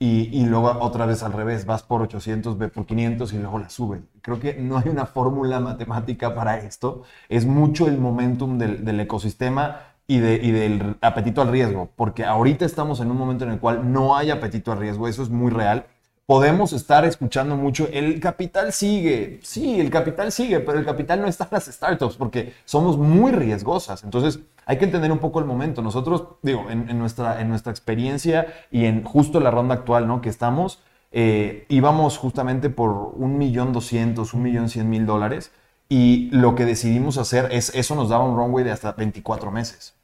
Y, 0.00 0.28
y, 0.32 0.46
luego 0.46 0.76
otra 0.80 1.06
vez 1.06 1.24
al 1.24 1.32
revés, 1.32 1.66
vas 1.66 1.82
por 1.82 2.02
800, 2.02 2.56
ve 2.56 2.68
por 2.68 2.86
500 2.86 3.32
y 3.32 3.38
luego 3.38 3.58
la 3.58 3.68
sube. 3.68 4.02
Creo 4.22 4.38
que 4.38 4.54
no 4.54 4.78
hay 4.78 4.88
una 4.88 5.06
fórmula 5.06 5.58
matemática 5.58 6.36
para 6.36 6.58
esto. 6.58 7.02
Es 7.28 7.46
mucho 7.46 7.88
el 7.88 7.98
momentum 7.98 8.58
del, 8.58 8.84
del 8.84 9.00
ecosistema 9.00 9.80
y, 10.10 10.18
de, 10.18 10.40
y, 10.42 10.50
del 10.50 10.96
apetito 11.02 11.42
al 11.42 11.48
riesgo, 11.48 11.90
porque 11.94 12.24
ahorita 12.24 12.64
estamos 12.64 13.00
en 13.00 13.10
un 13.10 13.18
momento 13.18 13.44
en 13.44 13.50
el 13.50 13.60
cual 13.60 13.92
no 13.92 14.16
hay 14.16 14.30
apetito 14.30 14.72
al 14.72 14.78
riesgo, 14.78 15.06
eso 15.06 15.22
es 15.22 15.28
muy 15.28 15.50
real. 15.50 15.86
Podemos 16.28 16.74
estar 16.74 17.06
escuchando 17.06 17.56
mucho, 17.56 17.88
el 17.90 18.20
capital 18.20 18.74
sigue, 18.74 19.40
sí, 19.42 19.80
el 19.80 19.88
capital 19.88 20.30
sigue, 20.30 20.60
pero 20.60 20.78
el 20.78 20.84
capital 20.84 21.22
no 21.22 21.26
está 21.26 21.44
en 21.44 21.52
las 21.52 21.64
startups 21.64 22.16
porque 22.16 22.52
somos 22.66 22.98
muy 22.98 23.32
riesgosas. 23.32 24.04
Entonces, 24.04 24.40
hay 24.66 24.76
que 24.76 24.84
entender 24.84 25.10
un 25.10 25.20
poco 25.20 25.38
el 25.38 25.46
momento. 25.46 25.80
Nosotros, 25.80 26.24
digo, 26.42 26.66
en, 26.68 26.98
nuestra, 26.98 27.40
en 27.40 27.48
nuestra 27.48 27.72
experiencia 27.72 28.46
y 28.70 28.84
en 28.84 29.04
justo 29.04 29.40
la 29.40 29.50
ronda 29.50 29.76
actual, 29.76 30.06
¿no? 30.06 30.20
Que 30.20 30.28
estamos, 30.28 30.82
eh, 31.12 31.64
íbamos 31.70 32.18
justamente 32.18 32.68
por 32.68 32.90
un 32.90 33.38
millón 33.38 33.72
doscientos, 33.72 34.34
un 34.34 34.42
millón 34.42 34.68
cien 34.68 34.90
mil 34.90 35.06
dólares 35.06 35.50
y 35.88 36.28
lo 36.30 36.54
que 36.54 36.66
decidimos 36.66 37.16
hacer 37.16 37.48
es, 37.52 37.74
eso 37.74 37.94
nos 37.94 38.10
daba 38.10 38.24
un 38.24 38.36
runway 38.36 38.64
de 38.66 38.72
hasta 38.72 38.92
24 38.92 39.50
meses. 39.50 39.94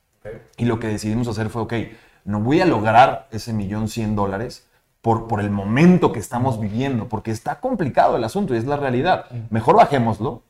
Y 0.56 0.64
lo 0.64 0.80
que 0.80 0.86
decidimos 0.86 1.28
hacer 1.28 1.50
fue, 1.50 1.60
ok, 1.60 1.74
no 2.24 2.40
voy 2.40 2.62
a 2.62 2.64
lograr 2.64 3.28
ese 3.30 3.52
millón 3.52 3.88
cien 3.88 4.16
dólares 4.16 4.64
por, 5.04 5.28
por 5.28 5.40
el 5.40 5.50
momento 5.50 6.12
que 6.12 6.18
estamos 6.18 6.58
viviendo, 6.58 7.10
porque 7.10 7.30
está 7.30 7.60
complicado 7.60 8.16
el 8.16 8.24
asunto 8.24 8.54
y 8.54 8.56
es 8.56 8.64
la 8.64 8.78
realidad. 8.78 9.26
Mejor 9.50 9.76
bajémoslo, 9.76 10.44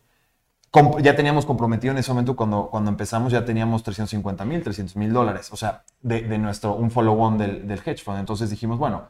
ya 1.03 1.17
teníamos 1.17 1.45
comprometido 1.45 1.91
en 1.91 1.99
ese 1.99 2.13
momento 2.13 2.37
cuando, 2.37 2.69
cuando 2.71 2.89
empezamos, 2.89 3.33
ya 3.33 3.45
teníamos 3.45 3.83
350 3.83 4.45
mil, 4.45 4.63
300 4.63 4.95
mil 4.95 5.13
dólares, 5.13 5.53
o 5.53 5.57
sea, 5.57 5.83
de, 6.03 6.23
de, 6.23 6.39
nuestro, 6.39 6.77
un 6.77 6.93
follow-on 6.93 7.37
del, 7.37 7.67
del, 7.67 7.81
hedge 7.85 8.05
fund. 8.05 8.21
Entonces 8.21 8.49
dijimos, 8.49 8.79
bueno, 8.79 9.09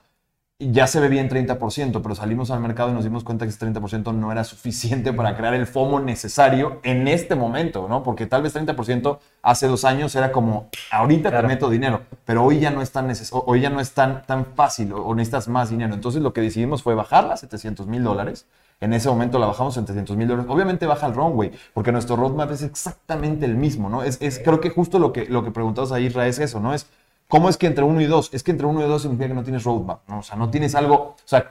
ya 0.60 0.86
se 0.86 1.00
ve 1.00 1.08
bien 1.08 1.28
30%, 1.28 2.00
pero 2.00 2.14
salimos 2.14 2.50
al 2.50 2.60
mercado 2.60 2.90
y 2.90 2.92
nos 2.92 3.04
dimos 3.04 3.24
cuenta 3.24 3.44
que 3.44 3.50
ese 3.50 3.66
30% 3.66 4.14
no 4.14 4.30
era 4.30 4.44
suficiente 4.44 5.12
para 5.12 5.36
crear 5.36 5.54
el 5.54 5.66
FOMO 5.66 6.00
necesario 6.00 6.80
en 6.84 7.08
este 7.08 7.34
momento, 7.34 7.88
¿no? 7.88 8.02
Porque 8.02 8.26
tal 8.26 8.42
vez 8.42 8.54
30% 8.54 9.18
hace 9.42 9.66
dos 9.66 9.84
años 9.84 10.14
era 10.14 10.30
como, 10.30 10.68
ahorita 10.90 11.30
te 11.30 11.46
meto 11.46 11.68
dinero, 11.68 12.02
pero 12.24 12.44
hoy 12.44 12.60
ya 12.60 12.70
no 12.70 12.82
es 12.82 12.92
tan, 12.92 13.12
hoy 13.32 13.60
ya 13.60 13.70
no 13.70 13.80
es 13.80 13.92
tan, 13.92 14.24
tan 14.26 14.46
fácil 14.54 14.92
o, 14.92 15.02
o 15.02 15.14
necesitas 15.14 15.48
más 15.48 15.70
dinero. 15.70 15.92
Entonces 15.92 16.22
lo 16.22 16.32
que 16.32 16.40
decidimos 16.40 16.82
fue 16.82 16.94
bajarla 16.94 17.34
a 17.34 17.36
700 17.36 17.86
mil 17.88 18.04
dólares 18.04 18.46
en 18.80 18.92
ese 18.92 19.08
momento 19.08 19.38
la 19.38 19.46
bajamos 19.46 19.76
en 19.76 19.84
300 19.84 20.16
mil 20.16 20.28
dólares. 20.28 20.50
Obviamente 20.50 20.86
baja 20.86 21.06
el 21.06 21.14
runway, 21.14 21.52
porque 21.72 21.92
nuestro 21.92 22.16
roadmap 22.16 22.50
es 22.50 22.62
exactamente 22.62 23.46
el 23.46 23.56
mismo, 23.56 23.88
¿no? 23.88 24.02
Es, 24.02 24.18
es 24.20 24.38
creo 24.38 24.60
que 24.60 24.70
justo 24.70 24.98
lo 24.98 25.12
que, 25.12 25.26
lo 25.26 25.44
que 25.44 25.50
preguntabas 25.50 25.92
a 25.92 26.00
Isra 26.00 26.26
es 26.26 26.38
eso, 26.38 26.60
¿no? 26.60 26.74
Es 26.74 26.86
¿Cómo 27.34 27.48
es 27.48 27.56
que 27.56 27.66
entre 27.66 27.82
uno 27.82 28.00
y 28.00 28.06
dos? 28.06 28.30
Es 28.32 28.44
que 28.44 28.52
entre 28.52 28.64
uno 28.64 28.80
y 28.80 28.88
dos 28.88 29.02
significa 29.02 29.26
que 29.26 29.34
no 29.34 29.42
tienes 29.42 29.64
roadmap, 29.64 30.08
¿no? 30.08 30.20
O 30.20 30.22
sea, 30.22 30.36
no 30.36 30.50
tienes 30.50 30.76
algo, 30.76 30.94
o 30.94 31.16
sea, 31.24 31.48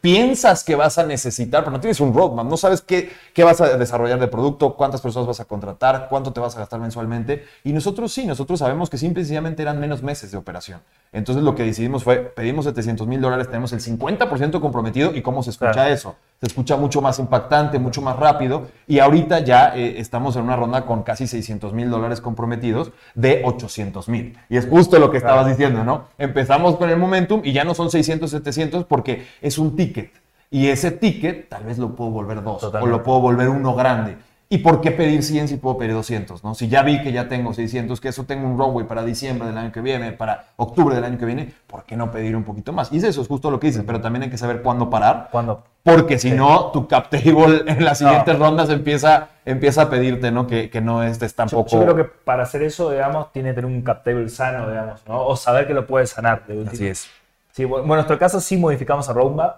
piensas 0.00 0.62
que 0.62 0.76
vas 0.76 0.96
a 0.96 1.04
necesitar, 1.04 1.64
pero 1.64 1.72
no 1.72 1.80
tienes 1.80 1.98
un 1.98 2.14
roadmap, 2.14 2.46
no 2.46 2.56
sabes 2.56 2.82
qué, 2.82 3.10
qué 3.34 3.42
vas 3.42 3.60
a 3.60 3.76
desarrollar 3.76 4.20
de 4.20 4.28
producto, 4.28 4.76
cuántas 4.76 5.00
personas 5.00 5.26
vas 5.26 5.40
a 5.40 5.46
contratar, 5.46 6.06
cuánto 6.08 6.32
te 6.32 6.38
vas 6.38 6.54
a 6.54 6.60
gastar 6.60 6.78
mensualmente. 6.78 7.44
Y 7.64 7.72
nosotros 7.72 8.12
sí, 8.12 8.26
nosotros 8.26 8.60
sabemos 8.60 8.90
que 8.90 8.96
simple 8.96 9.22
y 9.22 9.24
sencillamente 9.24 9.60
eran 9.60 9.80
menos 9.80 10.04
meses 10.04 10.30
de 10.30 10.36
operación. 10.36 10.82
Entonces 11.10 11.42
lo 11.42 11.56
que 11.56 11.64
decidimos 11.64 12.04
fue, 12.04 12.18
pedimos 12.18 12.66
700 12.66 13.08
mil 13.08 13.20
dólares, 13.20 13.48
tenemos 13.48 13.72
el 13.72 13.80
50% 13.80 14.60
comprometido 14.60 15.12
y 15.16 15.22
¿cómo 15.22 15.42
se 15.42 15.50
escucha 15.50 15.88
eso? 15.88 16.14
Se 16.40 16.46
escucha 16.46 16.76
mucho 16.76 17.02
más 17.02 17.18
impactante, 17.18 17.80
mucho 17.80 18.00
más 18.00 18.16
rápido 18.16 18.68
y 18.86 19.00
ahorita 19.00 19.40
ya 19.40 19.76
eh, 19.76 19.98
estamos 19.98 20.36
en 20.36 20.42
una 20.42 20.54
ronda 20.54 20.86
con 20.86 21.02
casi 21.02 21.26
600 21.26 21.72
mil 21.72 21.90
dólares 21.90 22.20
comprometidos 22.20 22.92
de 23.16 23.42
800 23.44 24.08
mil. 24.08 24.38
Y 24.48 24.56
es 24.56 24.68
justo 24.68 25.00
lo 25.00 25.10
que 25.10 25.16
estabas 25.16 25.48
diciendo, 25.48 25.82
¿no? 25.82 26.04
Empezamos 26.16 26.76
con 26.76 26.90
el 26.90 26.96
momentum 26.96 27.40
y 27.42 27.52
ya 27.52 27.64
no 27.64 27.74
son 27.74 27.90
600, 27.90 28.30
700 28.30 28.84
porque 28.84 29.26
es 29.42 29.58
un 29.58 29.74
ticket. 29.74 30.12
Y 30.48 30.68
ese 30.68 30.92
ticket 30.92 31.48
tal 31.48 31.64
vez 31.64 31.76
lo 31.76 31.96
puedo 31.96 32.10
volver 32.10 32.42
dos 32.44 32.62
o 32.62 32.86
lo 32.86 33.02
puedo 33.02 33.20
volver 33.20 33.48
uno 33.48 33.74
grande. 33.74 34.16
¿Y 34.50 34.58
por 34.58 34.80
qué 34.80 34.92
pedir 34.92 35.22
100 35.22 35.48
si 35.48 35.56
puedo 35.56 35.76
pedir 35.76 35.92
200? 35.92 36.42
¿no? 36.42 36.54
Si 36.54 36.68
ya 36.68 36.82
vi 36.82 37.02
que 37.02 37.12
ya 37.12 37.28
tengo 37.28 37.52
600, 37.52 38.00
que 38.00 38.08
eso 38.08 38.24
tengo 38.24 38.48
un 38.48 38.58
runway 38.58 38.86
para 38.86 39.04
diciembre 39.04 39.46
del 39.46 39.58
año 39.58 39.72
que 39.72 39.82
viene, 39.82 40.12
para 40.12 40.46
octubre 40.56 40.94
del 40.94 41.04
año 41.04 41.18
que 41.18 41.26
viene, 41.26 41.52
¿por 41.66 41.84
qué 41.84 41.96
no 41.96 42.10
pedir 42.10 42.34
un 42.34 42.44
poquito 42.44 42.72
más? 42.72 42.90
Y 42.90 42.96
eso 42.96 43.20
es 43.20 43.28
justo 43.28 43.50
lo 43.50 43.60
que 43.60 43.66
dices, 43.66 43.84
pero 43.86 44.00
también 44.00 44.22
hay 44.22 44.30
que 44.30 44.38
saber 44.38 44.62
cuándo 44.62 44.88
parar. 44.88 45.28
¿Cuándo? 45.30 45.64
Porque 45.82 46.18
si 46.18 46.30
no, 46.30 46.70
tu 46.72 46.88
cap 46.88 47.10
table 47.10 47.64
en 47.66 47.84
las 47.84 47.98
siguientes 47.98 48.38
rondas 48.38 48.70
empieza, 48.70 49.28
empieza 49.44 49.82
a 49.82 49.90
pedirte 49.90 50.30
¿no? 50.30 50.46
Que, 50.46 50.70
que 50.70 50.80
no 50.80 51.02
estés 51.02 51.34
tampoco... 51.34 51.68
Yo, 51.70 51.78
yo, 51.80 51.84
creo 51.84 51.96
que 51.96 52.04
para 52.04 52.44
hacer 52.44 52.62
eso, 52.62 52.90
digamos, 52.90 53.30
tiene 53.32 53.50
que 53.50 53.56
tener 53.56 53.70
un 53.70 53.82
cap 53.82 54.02
table 54.02 54.30
sano, 54.30 54.70
digamos, 54.70 55.06
¿no? 55.06 55.26
O 55.26 55.36
saber 55.36 55.66
que 55.66 55.74
lo 55.74 55.86
puedes 55.86 56.08
sanar. 56.08 56.46
De 56.46 56.66
Así 56.66 56.86
es. 56.86 57.10
Sí, 57.52 57.66
bueno, 57.66 57.84
en 57.84 57.88
nuestro 57.88 58.18
caso 58.18 58.40
sí 58.40 58.56
modificamos 58.56 59.10
a 59.10 59.12
roadmap 59.12 59.56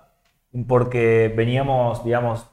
porque 0.66 1.32
veníamos, 1.36 2.04
digamos, 2.04 2.46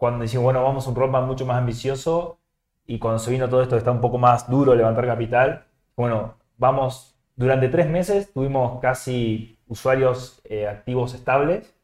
cuando 0.00 0.22
decimos, 0.22 0.44
bueno, 0.44 0.62
vamos 0.62 0.86
a 0.86 0.88
un 0.88 0.96
roadmap 0.96 1.26
mucho 1.26 1.44
más 1.44 1.58
ambicioso 1.58 2.38
y 2.86 2.98
cuando 2.98 3.18
se 3.18 3.30
vino 3.30 3.50
todo 3.50 3.60
esto 3.60 3.76
está 3.76 3.90
un 3.90 4.00
poco 4.00 4.16
más 4.16 4.48
duro 4.48 4.74
levantar 4.74 5.04
capital, 5.04 5.66
bueno, 5.94 6.36
vamos, 6.56 7.14
durante 7.36 7.68
tres 7.68 7.86
meses 7.86 8.32
tuvimos 8.32 8.80
casi 8.80 9.58
usuarios 9.68 10.40
eh, 10.44 10.66
activos 10.66 11.12
estables, 11.12 11.74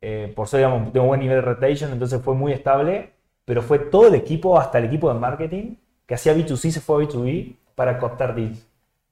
eh, 0.00 0.32
por 0.34 0.48
eso 0.48 0.56
digamos, 0.56 0.92
tengo 0.92 1.06
buen 1.06 1.20
nivel 1.20 1.36
de 1.36 1.42
retention, 1.42 1.92
entonces 1.92 2.20
fue 2.20 2.34
muy 2.34 2.50
estable, 2.52 3.12
pero 3.44 3.62
fue 3.62 3.78
todo 3.78 4.08
el 4.08 4.16
equipo, 4.16 4.58
hasta 4.58 4.78
el 4.78 4.86
equipo 4.86 5.08
de 5.12 5.20
marketing, 5.20 5.76
que 6.04 6.14
hacía 6.14 6.34
B2C, 6.34 6.72
se 6.72 6.80
fue 6.80 7.04
a 7.04 7.06
B2B 7.06 7.54
para 7.76 7.96
captar 8.00 8.34
deals. 8.34 8.66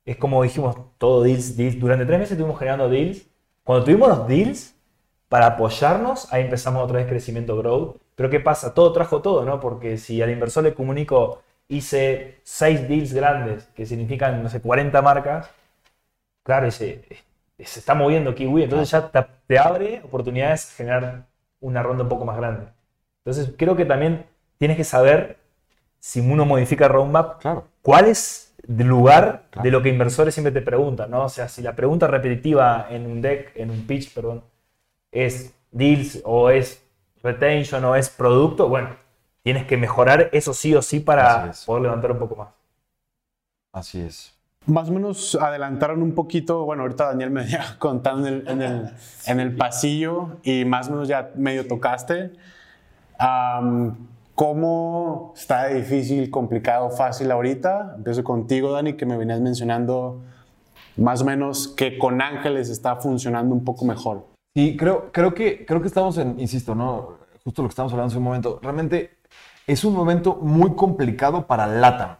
Es 0.04 0.16
como 0.16 0.42
dijimos, 0.42 0.76
todo 0.98 1.22
deals, 1.22 1.56
deals. 1.56 1.78
Durante 1.78 2.04
tres 2.04 2.18
meses 2.18 2.32
estuvimos 2.32 2.58
generando 2.58 2.88
deals. 2.88 3.28
Cuando 3.62 3.84
tuvimos 3.84 4.08
los 4.08 4.26
deals, 4.26 4.74
para 5.28 5.46
apoyarnos, 5.46 6.32
ahí 6.32 6.42
empezamos 6.42 6.82
otra 6.82 6.98
vez 6.98 7.06
crecimiento 7.06 7.56
growth 7.56 8.03
pero 8.14 8.30
¿qué 8.30 8.40
pasa? 8.40 8.74
Todo 8.74 8.92
trajo 8.92 9.22
todo, 9.22 9.44
¿no? 9.44 9.60
Porque 9.60 9.98
si 9.98 10.22
al 10.22 10.30
inversor 10.30 10.64
le 10.64 10.74
comunico, 10.74 11.42
hice 11.68 12.40
seis 12.42 12.88
deals 12.88 13.12
grandes, 13.12 13.64
que 13.74 13.86
significan, 13.86 14.42
no 14.42 14.48
sé, 14.48 14.60
40 14.60 15.02
marcas, 15.02 15.50
claro, 16.42 16.70
se, 16.70 17.04
se 17.58 17.80
está 17.80 17.94
moviendo 17.94 18.34
Kiwi, 18.34 18.64
entonces 18.64 18.90
ya 18.90 19.10
te, 19.46 19.58
abre 19.58 20.02
oportunidades 20.04 20.68
de 20.68 20.74
generar 20.74 21.26
una 21.60 21.82
ronda 21.82 22.02
un 22.02 22.08
poco 22.08 22.24
más 22.24 22.36
grande. 22.36 22.66
Entonces 23.24 23.54
creo 23.56 23.76
que 23.76 23.84
también 23.84 24.26
tienes 24.58 24.76
que 24.76 24.84
saber, 24.84 25.38
si 25.98 26.20
uno 26.20 26.44
modifica 26.44 26.88
roadmap, 26.88 27.40
claro. 27.40 27.66
cuál 27.82 28.06
es 28.06 28.54
el 28.68 28.86
lugar 28.86 29.44
de 29.62 29.70
lo 29.70 29.82
que 29.82 29.88
inversores 29.88 30.34
siempre 30.34 30.52
te 30.52 30.62
preguntan, 30.62 31.10
¿no? 31.10 31.24
O 31.24 31.28
sea, 31.28 31.48
si 31.48 31.62
la 31.62 31.74
pregunta 31.74 32.06
repetitiva 32.06 32.86
en 32.90 33.06
un 33.06 33.20
deck, 33.20 33.52
en 33.56 33.70
un 33.70 33.86
pitch, 33.86 34.12
perdón, 34.14 34.44
es 35.10 35.54
deals 35.70 36.20
o 36.24 36.50
es 36.50 36.83
retention 37.24 37.84
o 37.84 37.96
es 37.96 38.10
producto, 38.10 38.68
bueno, 38.68 38.90
tienes 39.42 39.66
que 39.66 39.76
mejorar 39.76 40.28
eso 40.32 40.54
sí 40.54 40.74
o 40.74 40.82
sí 40.82 41.00
para 41.00 41.50
poder 41.66 41.82
levantar 41.82 42.12
un 42.12 42.18
poco 42.18 42.36
más. 42.36 42.48
Así 43.72 44.00
es. 44.00 44.32
Más 44.66 44.88
o 44.88 44.92
menos 44.92 45.34
adelantaron 45.34 46.02
un 46.02 46.14
poquito, 46.14 46.64
bueno, 46.64 46.82
ahorita 46.82 47.06
Daniel 47.06 47.30
me 47.30 47.42
venía 47.42 47.64
contando 47.78 48.28
en 48.28 48.34
el, 48.34 48.48
en 48.48 48.62
el, 48.62 48.90
en 49.26 49.40
el 49.40 49.56
pasillo 49.56 50.36
y 50.42 50.64
más 50.64 50.88
o 50.88 50.92
menos 50.92 51.08
ya 51.08 51.32
medio 51.34 51.66
tocaste. 51.66 52.32
¿Cómo 54.34 55.32
está 55.36 55.68
difícil, 55.68 56.30
complicado, 56.30 56.90
fácil 56.90 57.30
ahorita? 57.30 57.94
Empiezo 57.96 58.24
contigo, 58.24 58.72
Dani, 58.72 58.94
que 58.94 59.06
me 59.06 59.16
venías 59.16 59.40
mencionando 59.40 60.20
más 60.96 61.22
o 61.22 61.24
menos 61.24 61.68
que 61.68 61.98
con 61.98 62.20
Ángeles 62.20 62.68
está 62.68 62.96
funcionando 62.96 63.54
un 63.54 63.64
poco 63.64 63.84
mejor. 63.84 64.33
Sí, 64.54 64.76
creo, 64.76 65.10
creo, 65.10 65.34
que, 65.34 65.66
creo 65.66 65.80
que 65.80 65.88
estamos 65.88 66.16
en, 66.16 66.38
insisto, 66.38 66.76
¿no? 66.76 67.18
Justo 67.42 67.62
lo 67.62 67.68
que 67.68 67.72
estamos 67.72 67.92
hablando 67.92 68.08
hace 68.10 68.18
un 68.18 68.24
momento. 68.24 68.60
Realmente 68.62 69.18
es 69.66 69.84
un 69.84 69.94
momento 69.94 70.36
muy 70.36 70.74
complicado 70.76 71.46
para 71.46 71.66
LATAM. 71.66 72.18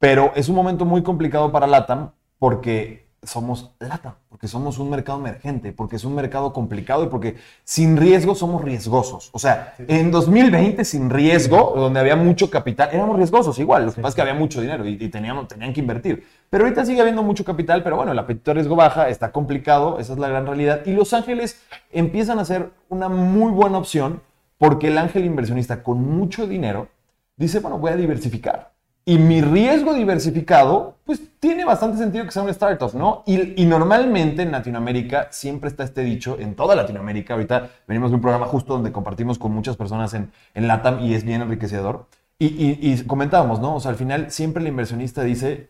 Pero 0.00 0.32
es 0.34 0.48
un 0.48 0.56
momento 0.56 0.84
muy 0.84 1.02
complicado 1.02 1.52
para 1.52 1.68
LATAM 1.68 2.10
porque 2.38 3.09
somos 3.22 3.72
LATAM, 3.78 4.14
porque 4.30 4.48
somos 4.48 4.78
un 4.78 4.88
mercado 4.88 5.18
emergente, 5.18 5.72
porque 5.72 5.96
es 5.96 6.04
un 6.04 6.14
mercado 6.14 6.54
complicado 6.54 7.04
y 7.04 7.08
porque 7.08 7.36
sin 7.64 7.98
riesgo 7.98 8.34
somos 8.34 8.64
riesgosos. 8.64 9.28
O 9.32 9.38
sea, 9.38 9.74
en 9.78 10.10
2020 10.10 10.84
sin 10.86 11.10
riesgo, 11.10 11.74
donde 11.76 12.00
había 12.00 12.16
mucho 12.16 12.48
capital, 12.48 12.88
éramos 12.92 13.16
riesgosos 13.18 13.58
igual. 13.58 13.86
Lo 13.86 13.92
que 13.92 14.00
pasa 14.00 14.08
es 14.08 14.14
que 14.14 14.22
había 14.22 14.34
mucho 14.34 14.62
dinero 14.62 14.86
y, 14.86 14.96
teníamos, 15.08 15.48
tenían 15.48 15.74
que 15.74 15.80
invertir. 15.80 16.26
Pero 16.48 16.64
ahorita 16.64 16.86
sigue 16.86 17.00
habiendo 17.00 17.22
mucho 17.22 17.44
capital, 17.44 17.82
pero 17.82 17.96
bueno, 17.96 18.12
el 18.12 18.18
apetito 18.18 18.52
de 18.52 18.54
riesgo 18.54 18.74
baja, 18.74 19.10
está 19.10 19.32
complicado, 19.32 19.98
esa 19.98 20.14
es 20.14 20.18
la 20.18 20.28
gran 20.28 20.46
realidad. 20.46 20.80
Y 20.86 20.92
Los 20.92 21.12
Ángeles 21.12 21.60
empiezan 21.92 22.38
a 22.38 22.44
ser 22.46 22.70
una 22.88 23.10
muy 23.10 23.52
buena 23.52 23.76
opción 23.76 24.22
porque 24.56 24.88
el 24.88 24.98
ángel 24.98 25.24
inversionista 25.24 25.82
con 25.82 26.02
mucho 26.02 26.46
dinero 26.46 26.88
dice, 27.36 27.60
bueno, 27.60 27.78
voy 27.78 27.92
a 27.92 27.96
diversificar. 27.96 28.69
Y 29.04 29.18
mi 29.18 29.40
riesgo 29.40 29.94
diversificado, 29.94 30.96
pues 31.04 31.20
tiene 31.40 31.64
bastante 31.64 31.98
sentido 31.98 32.24
que 32.24 32.30
sea 32.30 32.42
un 32.42 32.50
startup, 32.50 32.94
¿no? 32.94 33.24
Y, 33.26 33.64
normalmente 33.64 34.42
en 34.42 34.52
Latinoamérica 34.52 35.28
siempre 35.30 35.70
está 35.70 35.84
este 35.84 36.02
dicho, 36.02 36.36
en 36.38 36.54
toda 36.54 36.74
Latinoamérica, 36.74 37.34
ahorita 37.34 37.70
venimos 37.88 38.10
de 38.10 38.16
un 38.16 38.20
programa 38.20 38.46
justo 38.46 38.74
donde 38.74 38.92
compartimos 38.92 39.38
con 39.38 39.52
muchas 39.52 39.76
personas 39.76 40.12
en, 40.14 40.30
en 40.54 40.68
LATAM 40.68 41.00
y 41.00 41.14
es 41.14 41.24
bien 41.24 41.42
enriquecedor. 41.42 42.06
Y, 42.38 42.46
y, 42.46 43.04
comentábamos, 43.04 43.60
¿no? 43.60 43.74
O 43.74 43.80
sea, 43.80 43.90
al 43.90 43.96
final 43.96 44.30
siempre 44.30 44.62
el 44.62 44.68
inversionista 44.68 45.22
dice, 45.22 45.68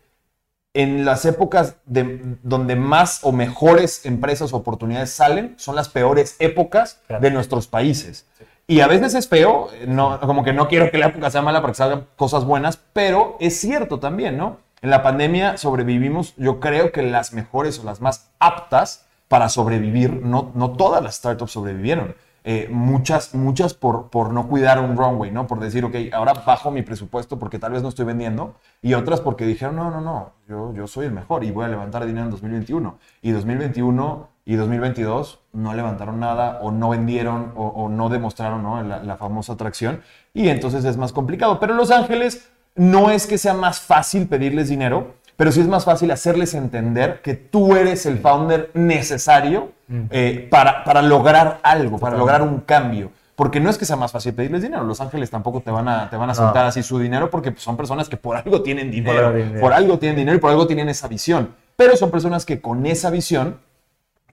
en 0.73 1.03
las 1.03 1.25
épocas 1.25 1.75
de, 1.85 2.37
donde 2.43 2.75
más 2.75 3.19
o 3.23 3.31
mejores 3.31 4.05
empresas 4.05 4.53
o 4.53 4.57
oportunidades 4.57 5.11
salen, 5.11 5.55
son 5.57 5.75
las 5.75 5.89
peores 5.89 6.35
épocas 6.39 7.01
de 7.19 7.31
nuestros 7.31 7.67
países. 7.67 8.25
Y 8.67 8.79
a 8.79 8.87
veces 8.87 9.15
es 9.15 9.27
feo, 9.27 9.69
no, 9.87 10.19
como 10.21 10.43
que 10.43 10.53
no 10.53 10.67
quiero 10.67 10.89
que 10.91 10.97
la 10.97 11.07
época 11.07 11.29
sea 11.29 11.41
mala 11.41 11.61
para 11.61 11.73
que 11.73 11.77
salgan 11.77 12.07
cosas 12.15 12.45
buenas, 12.45 12.77
pero 12.77 13.35
es 13.39 13.59
cierto 13.59 13.99
también, 13.99 14.37
¿no? 14.37 14.57
En 14.81 14.89
la 14.89 15.03
pandemia 15.03 15.57
sobrevivimos, 15.57 16.33
yo 16.37 16.59
creo 16.59 16.91
que 16.91 17.03
las 17.03 17.33
mejores 17.33 17.79
o 17.79 17.83
las 17.83 18.01
más 18.01 18.31
aptas 18.39 19.05
para 19.27 19.49
sobrevivir, 19.49 20.13
no, 20.23 20.51
no 20.55 20.71
todas 20.71 21.03
las 21.03 21.15
startups 21.15 21.51
sobrevivieron. 21.51 22.15
Eh, 22.43 22.67
muchas, 22.71 23.35
muchas 23.35 23.75
por, 23.75 24.09
por 24.09 24.33
no 24.33 24.47
cuidar 24.47 24.79
un 24.79 24.97
runway, 24.97 25.29
¿no? 25.29 25.45
Por 25.45 25.59
decir, 25.59 25.85
ok, 25.85 25.95
ahora 26.11 26.33
bajo 26.33 26.71
mi 26.71 26.81
presupuesto 26.81 27.37
porque 27.37 27.59
tal 27.59 27.73
vez 27.73 27.83
no 27.83 27.89
estoy 27.89 28.05
vendiendo, 28.05 28.55
y 28.81 28.95
otras 28.95 29.21
porque 29.21 29.45
dijeron, 29.45 29.75
no, 29.75 29.91
no, 29.91 30.01
no, 30.01 30.31
yo, 30.49 30.73
yo 30.73 30.87
soy 30.87 31.05
el 31.05 31.11
mejor 31.11 31.43
y 31.43 31.51
voy 31.51 31.65
a 31.65 31.67
levantar 31.67 32.05
dinero 32.05 32.25
en 32.25 32.31
2021. 32.31 32.97
Y 33.21 33.31
2021 33.31 34.30
y 34.45 34.55
2022 34.55 35.39
no 35.53 35.73
levantaron 35.73 36.19
nada 36.19 36.59
o 36.61 36.71
no 36.71 36.89
vendieron 36.89 37.51
o, 37.55 37.89
no 37.89 38.09
demostraron 38.09 38.63
¿no? 38.63 38.81
La, 38.81 39.17
famosa 39.17 39.53
atracción 39.53 40.01
y 40.33 40.49
entonces 40.49 40.83
es 40.85 40.97
más 40.97 41.13
complicado. 41.13 41.59
Pero 41.59 41.73
Los 41.73 41.91
Ángeles 41.91 42.49
no 42.75 43.11
es 43.11 43.27
que 43.27 43.37
sea 43.37 43.53
más 43.53 43.81
fácil 43.81 44.27
pedirles 44.27 44.69
dinero, 44.69 45.15
pero 45.37 45.51
sí 45.51 45.59
es 45.61 45.67
más 45.67 45.85
fácil 45.85 46.11
hacerles 46.11 46.53
entender 46.53 47.21
que 47.21 47.35
tú 47.35 47.75
eres 47.75 48.05
el 48.05 48.19
founder 48.19 48.71
necesario 48.73 49.71
mm. 49.87 50.01
eh, 50.09 50.47
para, 50.49 50.83
para 50.83 51.01
lograr 51.01 51.59
algo, 51.63 51.99
para 51.99 52.17
lograr 52.17 52.41
un 52.41 52.61
cambio. 52.61 53.11
Porque 53.35 53.59
no 53.59 53.69
es 53.69 53.77
que 53.77 53.85
sea 53.85 53.95
más 53.95 54.11
fácil 54.11 54.33
pedirles 54.35 54.61
dinero. 54.61 54.83
Los 54.83 55.01
Ángeles 55.01 55.31
tampoco 55.31 55.61
te 55.61 55.71
van 55.71 55.87
a, 55.87 56.09
te 56.09 56.15
van 56.15 56.29
a 56.29 56.35
soltar 56.35 56.65
así 56.65 56.83
su 56.83 56.99
dinero 56.99 57.31
porque 57.31 57.53
son 57.57 57.75
personas 57.75 58.07
que 58.07 58.15
por 58.15 58.37
algo 58.37 58.61
tienen 58.61 58.91
dinero, 58.91 59.33
por 59.59 59.73
algo 59.73 59.97
tienen 59.97 60.15
dinero 60.15 60.37
y 60.37 60.39
por 60.39 60.51
algo 60.51 60.67
tienen 60.67 60.89
esa 60.89 61.07
visión. 61.07 61.55
Pero 61.75 61.97
son 61.97 62.11
personas 62.11 62.45
que 62.45 62.61
con 62.61 62.85
esa 62.85 63.09
visión 63.09 63.57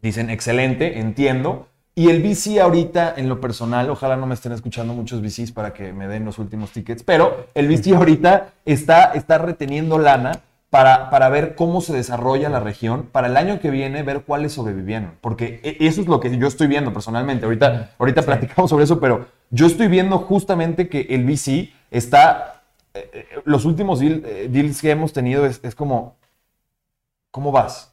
Dicen, 0.03 0.31
excelente, 0.31 0.99
entiendo. 0.99 1.69
Y 1.95 2.11
el 2.11 2.23
VC 2.23 2.61
ahorita, 2.61 3.15
en 3.17 3.29
lo 3.29 3.41
personal, 3.41 3.91
ojalá 3.91 4.17
no 4.17 4.27
me 4.27 4.35
estén 4.35 4.53
escuchando 4.53 4.95
muchos 4.95 5.21
VCs 5.21 5.51
para 5.51 5.75
que 5.75 5.93
me 5.93 6.07
den 6.07 6.25
los 6.25 6.39
últimos 6.39 6.71
tickets, 6.71 7.03
pero 7.03 7.49
el 7.55 7.67
VC 7.67 7.97
ahorita 7.97 8.53
está, 8.65 9.13
está 9.15 9.39
reteniendo 9.39 9.99
lana 9.99 10.43
para, 10.71 11.11
para 11.11 11.29
ver 11.29 11.55
cómo 11.55 11.81
se 11.81 11.93
desarrolla 11.93 12.49
la 12.51 12.61
región, 12.61 13.09
para 13.11 13.27
el 13.27 13.37
año 13.37 13.59
que 13.59 13.71
viene 13.71 14.05
ver 14.05 14.23
cuáles 14.23 14.53
sobrevivieron. 14.53 15.15
Porque 15.21 15.61
e, 15.65 15.77
eso 15.81 16.01
es 16.01 16.07
lo 16.07 16.21
que 16.21 16.37
yo 16.39 16.47
estoy 16.47 16.69
viendo 16.69 16.93
personalmente. 16.93 17.47
Ahorita, 17.47 17.91
ahorita 17.99 18.23
platicamos 18.23 18.71
sobre 18.71 18.85
eso, 18.85 19.01
pero 19.01 19.27
yo 19.51 19.67
estoy 19.67 19.89
viendo 19.89 20.19
justamente 20.19 20.89
que 20.89 21.01
el 21.11 21.25
VC 21.25 21.73
está... 21.91 22.63
Eh, 22.95 23.11
eh, 23.13 23.27
los 23.45 23.65
últimos 23.65 24.01
eh, 24.03 24.49
deals 24.51 24.81
que 24.81 24.91
hemos 24.91 25.13
tenido 25.13 25.47
es, 25.47 25.59
es 25.65 25.75
como, 25.75 26.17
¿cómo 27.33 27.51
vas? 27.51 27.93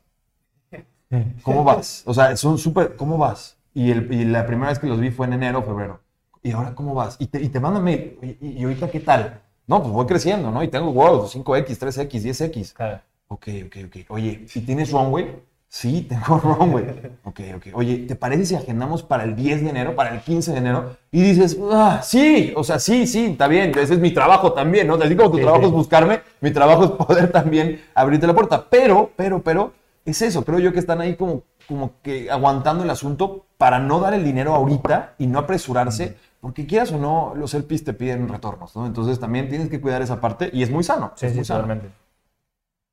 ¿Cómo 1.44 1.64
vas? 1.64 2.04
O 2.06 2.14
sea, 2.14 2.36
son 2.38 2.58
súper, 2.58 2.96
¿cómo 2.96 3.18
vas? 3.18 3.58
Y, 3.74 3.92
el, 3.92 4.32
la 4.32 4.46
primera 4.46 4.70
vez 4.70 4.80
que 4.80 4.88
los 4.88 5.00
vi 5.00 5.12
fue 5.12 5.28
en 5.28 5.34
enero 5.34 5.62
febrero. 5.62 6.00
¿Y 6.42 6.52
ahora 6.52 6.74
cómo 6.74 6.94
vas? 6.94 7.18
Y 7.20 7.28
te, 7.28 7.42
y 7.42 7.50
te 7.50 7.60
mandan 7.60 7.84
mail. 7.84 8.38
¿Y, 8.42 8.64
ahorita 8.64 8.90
qué 8.90 9.02
tal? 9.02 9.42
No, 9.68 9.82
pues 9.82 9.92
voy 9.92 10.06
creciendo, 10.06 10.52
¿no? 10.52 10.64
Y 10.64 10.70
tengo 10.70 10.92
World, 10.92 11.28
5X, 11.28 11.78
3X, 11.78 12.22
10X. 12.22 12.74
Claro. 12.74 13.02
Ok, 13.28 13.48
ok, 13.66 13.78
ok. 13.88 13.96
Oye, 14.10 14.46
si 14.48 14.62
tienes 14.62 14.92
runway, 14.92 15.42
sí, 15.68 16.04
tengo 16.04 16.38
runway. 16.60 16.86
Ok, 17.24 17.40
ok. 17.56 17.68
Oye, 17.74 17.98
¿te 18.08 18.16
parece 18.16 18.46
si 18.46 18.56
agendamos 18.56 19.04
para 19.04 19.24
el 19.24 19.36
10 19.36 19.64
de 19.64 19.70
enero, 19.72 19.96
para 19.96 20.14
el 20.14 20.22
15 20.22 20.52
de 20.52 20.58
enero? 20.58 20.96
Y 21.12 21.22
dices, 21.22 21.58
ah, 21.72 22.02
sí, 22.04 22.54
o 22.56 22.64
sea, 22.64 22.80
sí, 22.80 23.08
sí, 23.08 23.26
está 23.26 23.48
bien. 23.48 23.72
Ese 23.72 23.96
es 23.96 24.00
mi 24.00 24.12
trabajo 24.12 24.54
también, 24.54 24.88
¿no? 24.88 24.96
Así 24.96 25.16
como 25.16 25.32
tu 25.32 25.40
trabajo 25.40 25.66
es 25.66 25.72
buscarme, 25.72 26.22
mi 26.40 26.52
trabajo 26.52 26.86
es 26.86 26.92
poder 26.92 27.32
también 27.32 27.82
abrirte 27.94 28.28
la 28.28 28.34
puerta. 28.34 28.70
Pero, 28.70 29.12
pero, 29.18 29.42
pero 29.42 29.74
es 30.06 30.22
eso, 30.22 30.46
creo 30.46 30.60
yo 30.60 30.72
que 30.72 30.80
están 30.80 31.02
ahí 31.02 31.16
como, 31.16 31.44
como 31.68 32.00
que 32.02 32.30
aguantando 32.30 32.84
el 32.84 32.90
asunto 32.90 33.48
para 33.58 33.80
no 33.80 34.00
dar 34.00 34.14
el 34.14 34.24
dinero 34.24 34.54
ahorita 34.54 35.16
y 35.18 35.26
no 35.26 35.40
apresurarse, 35.40 36.16
porque 36.40 36.68
quieras 36.68 36.92
o 36.92 37.00
no, 37.00 37.34
los 37.36 37.56
LPs 37.56 37.84
te 37.84 37.94
piden 37.94 38.30
retornos, 38.30 38.76
¿no? 38.76 38.86
Entonces 38.86 39.20
también 39.20 39.50
tienes 39.50 39.70
que 39.70 39.82
cuidar 39.82 40.02
esa 40.04 40.22
parte 40.22 40.50
y 40.54 40.62
es 40.62 40.70
muy 40.70 40.84
sano. 40.84 41.12
Sí, 41.16 41.30
sí, 41.30 41.42
totalmente. 41.42 41.90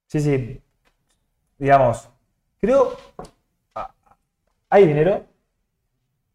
Sí, 0.07 0.21
sí. 0.21 0.61
Digamos, 1.59 2.09
creo, 2.61 2.97
hay 4.71 4.87
dinero. 4.87 5.27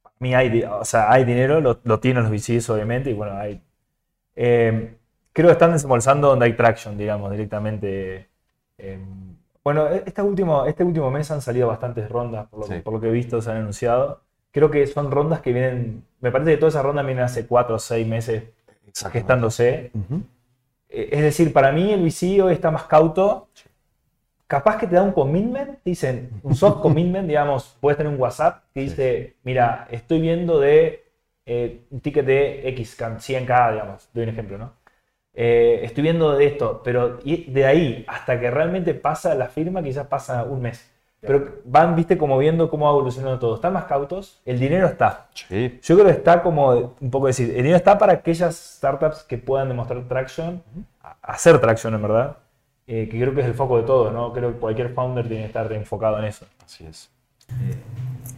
A 0.03 0.11
mí 0.19 0.35
hay, 0.35 0.63
o 0.63 0.85
sea, 0.85 1.11
hay 1.11 1.25
dinero, 1.25 1.59
lo, 1.59 1.99
tienen 1.99 2.23
los 2.23 2.31
VCs 2.31 2.69
obviamente, 2.69 3.09
y 3.09 3.13
bueno, 3.13 3.35
hay... 3.35 3.61
Eh, 4.35 4.95
creo 5.33 5.47
que 5.47 5.53
están 5.53 5.71
desembolsando 5.71 6.29
donde 6.29 6.45
hay 6.45 6.55
traction, 6.55 6.97
digamos, 6.97 7.31
directamente. 7.31 8.29
Eh, 8.77 8.99
bueno, 9.67 9.89
e-, 9.89 10.03
este 10.05 10.21
último, 10.21 10.65
este 10.65 10.85
último 10.85 11.11
mes 11.11 11.29
han 11.29 11.41
salido 11.41 11.67
bastantes 11.67 12.07
rondas, 12.09 12.47
por 12.47 12.93
lo, 12.93 13.01
que 13.01 13.09
he 13.09 13.11
visto, 13.11 13.41
se 13.41 13.51
han 13.51 13.57
anunciado. 13.57 14.21
Creo 14.51 14.71
que 14.71 14.87
son 14.87 15.11
rondas 15.11 15.41
que 15.41 15.51
vienen, 15.51 16.05
me 16.21 16.31
parece 16.31 16.51
que 16.51 16.57
todas 16.57 16.73
esas 16.73 16.85
rondas 16.85 17.05
vienen 17.05 17.25
hace 17.25 17.45
cuatro 17.45 17.75
o 17.75 17.79
seis 17.79 18.07
meses 18.07 18.43
gestándose. 19.11 19.91
E-, 20.87 21.09
es 21.11 21.21
decir, 21.21 21.51
para 21.51 21.73
mí 21.73 21.91
el 21.91 22.01
VC 22.01 22.41
hoy 22.41 22.53
está 22.53 22.71
más 22.71 22.83
cauto. 22.83 23.49
Capaz 24.47 24.77
que 24.77 24.87
te 24.87 24.95
da 24.95 25.03
un 25.03 25.11
commitment, 25.11 25.79
dicen, 25.83 26.29
un 26.43 26.55
soft 26.55 26.79
commitment, 26.79 27.27
digamos, 27.33 27.77
puedes 27.81 27.97
tener 27.97 28.13
un 28.13 28.21
WhatsApp 28.21 28.63
que 28.73 28.79
dice, 28.79 29.35
mira, 29.43 29.89
estoy 29.91 30.21
viendo 30.21 30.61
de 30.61 31.03
eh, 31.45 31.81
un 31.89 31.99
ticket 31.99 32.25
de 32.25 32.69
X, 32.69 32.97
100k, 32.97 33.73
digamos, 33.73 34.09
doy 34.13 34.23
un 34.23 34.29
ejemplo, 34.29 34.57
¿no? 34.57 34.71
Eh, 35.39 35.81
estoy 35.83 36.01
viendo 36.01 36.35
de 36.35 36.47
esto, 36.47 36.81
pero 36.83 37.19
de 37.19 37.65
ahí 37.65 38.03
hasta 38.07 38.39
que 38.39 38.49
realmente 38.49 38.95
pasa 38.95 39.35
la 39.35 39.45
firma, 39.45 39.83
quizás 39.83 40.07
pasa 40.07 40.43
un 40.43 40.63
mes. 40.63 40.91
Pero 41.21 41.59
van, 41.63 41.95
viste, 41.95 42.17
como 42.17 42.39
viendo 42.39 42.71
cómo 42.71 42.85
va 42.85 42.91
evolucionando 42.91 43.37
todo. 43.37 43.53
Están 43.53 43.73
más 43.73 43.85
cautos, 43.85 44.41
el 44.45 44.57
dinero 44.57 44.87
está. 44.87 45.27
Yo 45.49 45.95
creo 45.95 46.05
que 46.05 46.11
está 46.11 46.41
como, 46.41 46.95
un 46.99 47.11
poco 47.11 47.27
decir, 47.27 47.49
el 47.51 47.57
dinero 47.57 47.75
está 47.75 47.99
para 47.99 48.13
aquellas 48.13 48.55
startups 48.55 49.21
que 49.23 49.37
puedan 49.37 49.67
demostrar 49.67 50.07
traction, 50.07 50.63
hacer 51.21 51.61
traction 51.61 51.93
en 51.93 52.01
verdad, 52.01 52.37
eh, 52.87 53.07
que 53.07 53.19
creo 53.19 53.35
que 53.35 53.41
es 53.41 53.47
el 53.47 53.53
foco 53.53 53.77
de 53.77 53.83
todo, 53.83 54.09
¿no? 54.09 54.33
Creo 54.33 54.53
que 54.53 54.59
cualquier 54.59 54.89
founder 54.89 55.27
tiene 55.27 55.43
que 55.43 55.47
estar 55.47 55.71
enfocado 55.71 56.17
en 56.17 56.25
eso. 56.25 56.47
Así 56.65 56.83
es. 56.83 57.11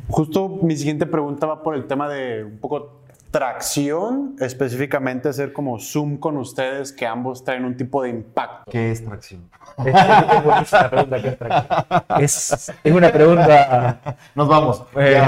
Justo 0.09 0.49
mi 0.49 0.75
siguiente 0.75 1.05
pregunta 1.05 1.47
va 1.47 1.63
por 1.63 1.75
el 1.75 1.87
tema 1.87 2.09
de 2.09 2.43
un 2.43 2.57
poco 2.57 2.98
tracción, 3.31 4.35
específicamente 4.39 5.29
hacer 5.29 5.53
como 5.53 5.79
Zoom 5.79 6.17
con 6.17 6.37
ustedes, 6.37 6.91
que 6.91 7.05
ambos 7.05 7.43
traen 7.43 7.65
un 7.65 7.77
tipo 7.77 8.03
de 8.03 8.09
impacto. 8.09 8.71
¿Qué 8.71 8.91
es 8.91 9.03
tracción? 9.03 9.49
Es, 9.85 10.43
buenísima 10.43 10.89
pregunta, 10.89 11.21
¿qué 11.21 11.27
es 11.27 11.37
tracción? 11.37 12.21
Es, 12.21 12.73
una 12.85 13.11
pregunta... 13.11 14.17
Nos 14.35 14.47
vamos. 14.47 14.83
Eh, 14.97 15.21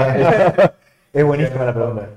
es, 1.12 1.24
buenísima 1.24 1.64
la 1.64 1.74
pregunta. 1.74 2.08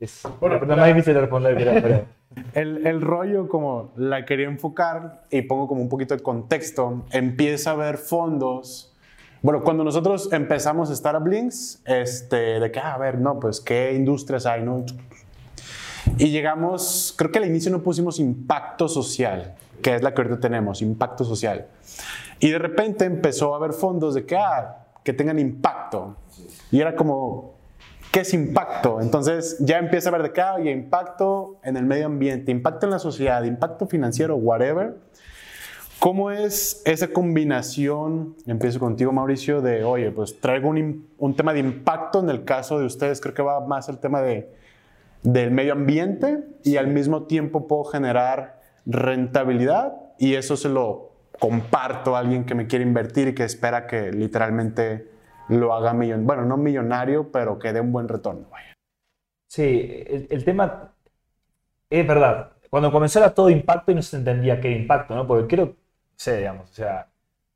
Es 0.00 0.22
bueno, 0.40 0.76
más 0.76 0.86
difícil 0.86 1.14
de 1.14 1.20
responder, 1.20 2.06
El, 2.54 2.86
el, 2.86 3.00
rollo, 3.00 3.48
como 3.48 3.92
la 3.96 4.24
quería 4.24 4.46
enfocar, 4.46 5.24
y 5.30 5.42
pongo 5.42 5.68
como 5.68 5.82
un 5.82 5.88
poquito 5.88 6.16
de 6.16 6.22
contexto, 6.22 7.04
empieza 7.10 7.70
a 7.70 7.72
haber 7.74 7.96
fondos 7.96 8.94
bueno, 9.40 9.62
cuando 9.62 9.84
nosotros 9.84 10.32
empezamos 10.32 10.90
Startup 10.90 11.24
Links, 11.24 11.80
este, 11.84 12.58
de 12.58 12.72
que, 12.72 12.80
ah, 12.80 12.94
a 12.94 12.98
ver, 12.98 13.18
no, 13.18 13.38
pues, 13.38 13.60
¿qué 13.60 13.94
industrias 13.94 14.46
hay? 14.46 14.62
No? 14.62 14.84
Y 16.16 16.30
llegamos, 16.30 17.14
creo 17.16 17.30
que 17.30 17.38
al 17.38 17.46
inicio 17.46 17.70
no 17.70 17.82
pusimos 17.82 18.18
impacto 18.18 18.88
social, 18.88 19.54
que 19.82 19.94
es 19.94 20.02
la 20.02 20.14
que 20.14 20.22
ahorita 20.22 20.40
tenemos, 20.40 20.82
impacto 20.82 21.24
social. 21.24 21.66
Y 22.40 22.50
de 22.50 22.58
repente 22.58 23.04
empezó 23.04 23.54
a 23.54 23.58
haber 23.58 23.72
fondos 23.72 24.14
de 24.14 24.24
que, 24.24 24.36
ah, 24.36 24.86
que 25.04 25.12
tengan 25.12 25.38
impacto. 25.38 26.16
Y 26.70 26.80
era 26.80 26.94
como, 26.94 27.54
¿qué 28.12 28.20
es 28.20 28.32
impacto? 28.34 29.00
Entonces 29.00 29.56
ya 29.60 29.78
empieza 29.78 30.08
a 30.08 30.12
ver 30.12 30.22
de 30.22 30.32
qué 30.32 30.40
hay 30.40 30.68
impacto 30.68 31.58
en 31.62 31.76
el 31.76 31.84
medio 31.84 32.06
ambiente, 32.06 32.50
impacto 32.50 32.86
en 32.86 32.92
la 32.92 32.98
sociedad, 32.98 33.42
impacto 33.44 33.86
financiero, 33.86 34.36
whatever. 34.36 34.96
¿Cómo 35.98 36.30
es 36.30 36.80
esa 36.84 37.08
combinación? 37.08 38.36
Empiezo 38.46 38.78
contigo, 38.78 39.10
Mauricio, 39.10 39.60
de, 39.60 39.82
oye, 39.82 40.12
pues 40.12 40.40
traigo 40.40 40.68
un, 40.68 41.08
un 41.18 41.34
tema 41.34 41.52
de 41.52 41.58
impacto 41.58 42.20
en 42.20 42.30
el 42.30 42.44
caso 42.44 42.78
de 42.78 42.86
ustedes, 42.86 43.20
creo 43.20 43.34
que 43.34 43.42
va 43.42 43.60
más 43.66 43.88
el 43.88 43.98
tema 43.98 44.22
de, 44.22 44.48
del 45.32 45.50
medio 45.50 45.74
ambiente 45.74 46.42
y 46.64 46.78
al 46.78 46.86
mismo 46.86 47.24
tiempo 47.24 47.68
puedo 47.68 47.84
generar 47.84 48.62
rentabilidad 48.86 49.92
y 50.18 50.36
eso 50.36 50.56
se 50.56 50.70
lo 50.70 51.12
comparto 51.38 52.16
a 52.16 52.20
alguien 52.20 52.46
que 52.46 52.54
me 52.54 52.66
quiere 52.66 52.82
invertir 52.82 53.28
y 53.28 53.34
que 53.34 53.44
espera 53.44 53.86
que 53.86 54.10
literalmente 54.10 55.10
lo 55.50 55.74
haga 55.74 55.92
millonario, 55.92 56.26
bueno, 56.26 56.44
no 56.46 56.56
millonario, 56.56 57.30
pero 57.30 57.58
que 57.58 57.74
dé 57.74 57.80
un 57.82 57.92
buen 57.92 58.08
retorno. 58.08 58.48
Sí, 59.46 60.02
el, 60.30 60.44
tema 60.46 60.94
es 61.90 62.06
verdad. 62.06 62.52
Cuando 62.70 62.90
comenzó 62.90 63.18
era 63.18 63.34
todo 63.34 63.50
impacto 63.50 63.92
y 63.92 63.96
no 63.96 64.02
se 64.02 64.16
entendía 64.16 64.58
qué 64.62 64.68
era 64.68 64.80
impacto, 64.80 65.14
¿no? 65.14 65.26
Porque 65.26 65.46
creo, 65.46 65.76
sé, 66.16 66.38
digamos, 66.38 66.70
o 66.70 66.74
sea, 66.74 67.06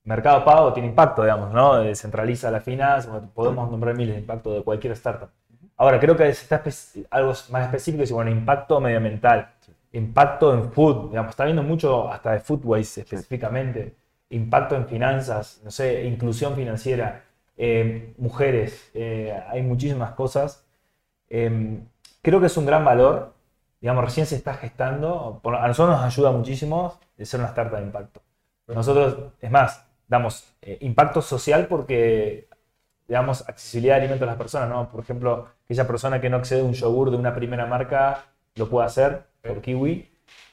Mercado 0.04 0.44
Pago 0.44 0.74
tiene 0.74 0.90
impacto, 0.90 1.22
digamos, 1.22 1.50
¿no? 1.52 1.78
Descentraliza 1.78 2.50
la 2.50 2.60
finanzas, 2.60 3.30
podemos 3.34 3.70
nombrar 3.70 3.96
miles 3.96 4.14
de 4.14 4.20
impactos 4.20 4.56
de 4.56 4.62
cualquier 4.62 4.92
startup. 4.92 5.30
Ahora, 5.76 5.98
creo 5.98 6.16
que 6.16 6.28
está 6.28 6.62
algo 7.10 7.32
más 7.50 7.64
específico, 7.64 8.02
es 8.02 8.12
bueno, 8.12 8.30
impacto 8.30 8.80
medioambiental 8.80 9.52
impacto 9.92 10.54
en 10.54 10.72
food, 10.72 11.10
digamos, 11.10 11.30
está 11.30 11.44
viendo 11.44 11.62
mucho 11.62 12.10
hasta 12.10 12.32
de 12.32 12.40
food 12.40 12.60
waste 12.64 13.02
específicamente, 13.02 13.94
impacto 14.30 14.74
en 14.76 14.86
finanzas, 14.86 15.60
no 15.64 15.70
sé, 15.70 16.04
inclusión 16.04 16.54
financiera, 16.56 17.24
eh, 17.56 18.14
mujeres, 18.18 18.90
eh, 18.94 19.38
hay 19.48 19.62
muchísimas 19.62 20.12
cosas. 20.12 20.66
Em, 21.28 21.86
creo 22.22 22.40
que 22.40 22.46
es 22.46 22.56
un 22.56 22.66
gran 22.66 22.84
valor, 22.84 23.34
digamos, 23.80 24.04
recién 24.04 24.26
se 24.26 24.36
está 24.36 24.54
gestando, 24.54 25.40
a 25.44 25.68
nosotros 25.68 25.96
nos 25.96 26.04
ayuda 26.04 26.32
muchísimo 26.32 26.98
de 27.16 27.26
ser 27.26 27.40
una 27.40 27.50
startup 27.50 27.78
de 27.78 27.84
impacto. 27.84 28.22
Nosotros, 28.68 29.32
es 29.40 29.50
más, 29.50 29.86
damos 30.08 30.54
eh, 30.62 30.78
impacto 30.80 31.20
social 31.20 31.66
porque 31.66 32.48
digamos, 33.08 33.48
accesibilidad 33.48 33.96
de 33.96 34.02
alimentos 34.02 34.26
a 34.26 34.30
las 34.30 34.38
personas, 34.38 34.68
¿no? 34.68 34.90
Por 34.90 35.00
ejemplo, 35.00 35.48
aquella 35.64 35.86
persona 35.86 36.20
que 36.20 36.30
no 36.30 36.36
accede 36.38 36.60
a 36.60 36.64
un 36.64 36.72
yogur 36.72 37.10
de 37.10 37.16
una 37.16 37.34
primera 37.34 37.66
marca 37.66 38.24
lo 38.54 38.68
puede 38.68 38.86
hacer 38.86 39.22
por 39.42 39.60
Kiwi. 39.60 40.08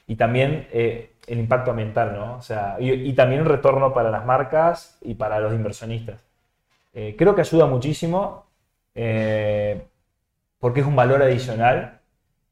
Y 0.06 0.16
también 0.16 0.68
eh, 0.72 1.14
el 1.26 1.38
impacto 1.38 1.70
ambiental, 1.70 2.14
¿no? 2.14 2.36
O 2.36 2.42
sea, 2.42 2.76
y, 2.80 3.12
también 3.12 3.42
un 3.42 3.46
retorno 3.46 3.94
para 3.94 4.10
las 4.10 4.26
marcas 4.26 4.98
y 5.00 5.14
para 5.14 5.38
los 5.38 5.52
inversionistas. 5.52 6.24
Eh, 6.92 7.14
creo 7.16 7.34
que 7.36 7.42
ayuda 7.42 7.66
muchísimo 7.66 8.46
eh, 8.96 9.80
porque 10.58 10.80
es 10.80 10.86
un 10.86 10.96
valor 10.96 11.22
adicional 11.22 12.00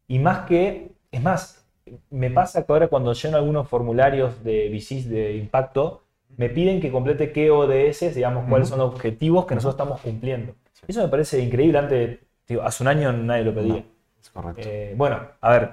y 0.06 0.20
más 0.20 0.46
que, 0.46 0.92
es 1.10 1.22
más, 1.22 1.66
me 2.10 2.30
pasa 2.30 2.64
que 2.64 2.72
ahora 2.72 2.88
cuando 2.88 3.12
lleno 3.12 3.36
algunos 3.36 3.68
formularios 3.68 4.44
de 4.44 4.68
VCs 4.70 5.08
de 5.08 5.36
impacto, 5.36 6.04
me 6.38 6.48
piden 6.48 6.80
que 6.80 6.90
complete 6.90 7.32
qué 7.32 7.50
ODS, 7.50 8.14
digamos, 8.14 8.48
cuáles 8.48 8.68
son 8.68 8.78
los 8.78 8.94
objetivos 8.94 9.44
que 9.44 9.56
nosotros 9.56 9.74
estamos 9.74 10.00
cumpliendo. 10.00 10.54
Eso 10.86 11.02
me 11.02 11.08
parece 11.08 11.40
increíble. 11.40 11.78
Antes, 11.78 12.18
hace 12.62 12.82
un 12.84 12.88
año 12.88 13.12
nadie 13.12 13.42
lo 13.44 13.52
pedía. 13.52 13.84
es 14.20 14.30
correcto. 14.30 14.68
bueno, 14.94 15.20
a 15.40 15.50
ver, 15.50 15.70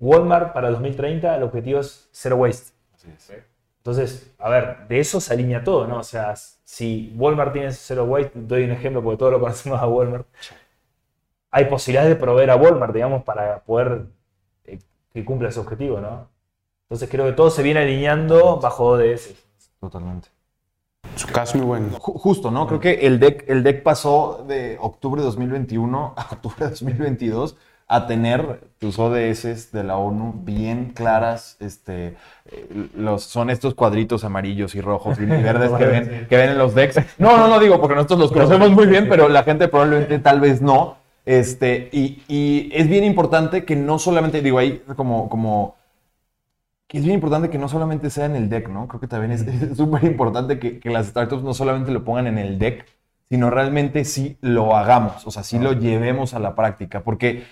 Walmart 0.00 0.54
para 0.54 0.70
2030 0.70 1.36
el 1.36 1.42
objetivo 1.42 1.80
es 1.80 2.08
zero 2.10 2.36
waste. 2.36 2.72
Entonces, 3.76 4.34
a 4.38 4.48
ver, 4.48 4.88
de 4.88 4.98
eso 4.98 5.20
se 5.20 5.34
alinea 5.34 5.62
todo, 5.62 5.86
¿no? 5.86 5.98
O 5.98 6.02
sea, 6.02 6.34
si 6.36 7.12
Walmart 7.14 7.52
tiene 7.52 7.70
zero 7.72 8.04
waste, 8.04 8.32
doy 8.34 8.64
un 8.64 8.70
ejemplo 8.70 9.02
porque 9.02 9.18
todos 9.18 9.32
lo 9.32 9.40
conocemos 9.40 9.78
a 9.78 9.86
Walmart, 9.86 10.26
hay 11.50 11.66
posibilidades 11.66 12.08
de 12.10 12.16
proveer 12.16 12.50
a 12.50 12.56
Walmart, 12.56 12.94
digamos, 12.94 13.24
para 13.24 13.60
poder 13.60 14.06
eh, 14.64 14.78
que 15.12 15.24
cumpla 15.24 15.50
ese 15.50 15.60
objetivo, 15.60 16.00
¿no? 16.00 16.30
Entonces 16.84 17.10
creo 17.10 17.26
que 17.26 17.32
todo 17.32 17.50
se 17.50 17.62
viene 17.62 17.80
alineando 17.80 18.58
bajo 18.58 18.86
ODS. 18.86 19.47
Totalmente. 19.80 20.28
Su 21.14 21.26
caso 21.28 21.58
muy 21.58 21.66
bueno. 21.66 21.88
Justo, 21.98 22.50
¿no? 22.50 22.66
Creo 22.66 22.80
que 22.80 23.06
el 23.06 23.18
deck, 23.18 23.44
el 23.48 23.62
deck 23.62 23.82
pasó 23.82 24.44
de 24.46 24.76
octubre 24.80 25.20
de 25.20 25.26
2021 25.26 26.14
a 26.16 26.22
octubre 26.32 26.64
de 26.64 26.70
2022 26.70 27.56
a 27.90 28.06
tener 28.06 28.60
tus 28.78 28.98
ODS 28.98 29.72
de 29.72 29.82
la 29.82 29.96
ONU 29.96 30.34
bien 30.44 30.92
claras. 30.94 31.56
Este, 31.58 32.16
eh, 32.46 32.88
los, 32.94 33.24
son 33.24 33.48
estos 33.48 33.74
cuadritos 33.74 34.24
amarillos 34.24 34.74
y 34.74 34.80
rojos 34.80 35.18
y 35.18 35.24
verdes 35.24 35.72
que 35.72 35.86
ven, 35.86 36.26
que 36.28 36.36
ven 36.36 36.50
en 36.50 36.58
los 36.58 36.74
decks. 36.74 37.00
No, 37.16 37.36
no, 37.38 37.48
no 37.48 37.58
digo 37.58 37.80
porque 37.80 37.94
nosotros 37.94 38.20
los 38.20 38.32
conocemos 38.32 38.70
muy 38.70 38.86
bien, 38.86 39.08
pero 39.08 39.28
la 39.28 39.42
gente 39.42 39.68
probablemente 39.68 40.18
tal 40.18 40.40
vez 40.40 40.60
no. 40.60 40.98
Este, 41.24 41.88
y, 41.92 42.22
y 42.28 42.70
es 42.72 42.88
bien 42.88 43.04
importante 43.04 43.64
que 43.64 43.76
no 43.76 43.98
solamente, 43.98 44.42
digo 44.42 44.58
ahí 44.58 44.82
como, 44.96 45.28
como 45.28 45.77
que 46.88 46.98
es 46.98 47.04
bien 47.04 47.14
importante 47.14 47.50
que 47.50 47.58
no 47.58 47.68
solamente 47.68 48.10
sea 48.10 48.24
en 48.24 48.34
el 48.34 48.48
deck, 48.48 48.68
¿no? 48.68 48.88
Creo 48.88 49.00
que 49.00 49.06
también 49.06 49.32
es 49.32 49.44
súper 49.76 50.04
importante 50.04 50.58
que, 50.58 50.80
que, 50.80 50.90
las 50.90 51.06
startups 51.08 51.44
no 51.44 51.54
solamente 51.54 51.92
lo 51.92 52.02
pongan 52.02 52.26
en 52.26 52.38
el 52.38 52.58
deck, 52.58 52.86
sino 53.28 53.50
realmente 53.50 54.04
sí 54.04 54.38
lo 54.40 54.74
hagamos, 54.74 55.26
o 55.26 55.30
sea, 55.30 55.42
sí 55.42 55.58
lo 55.58 55.74
llevemos 55.74 56.32
a 56.32 56.38
la 56.38 56.54
práctica, 56.54 57.04
porque 57.04 57.44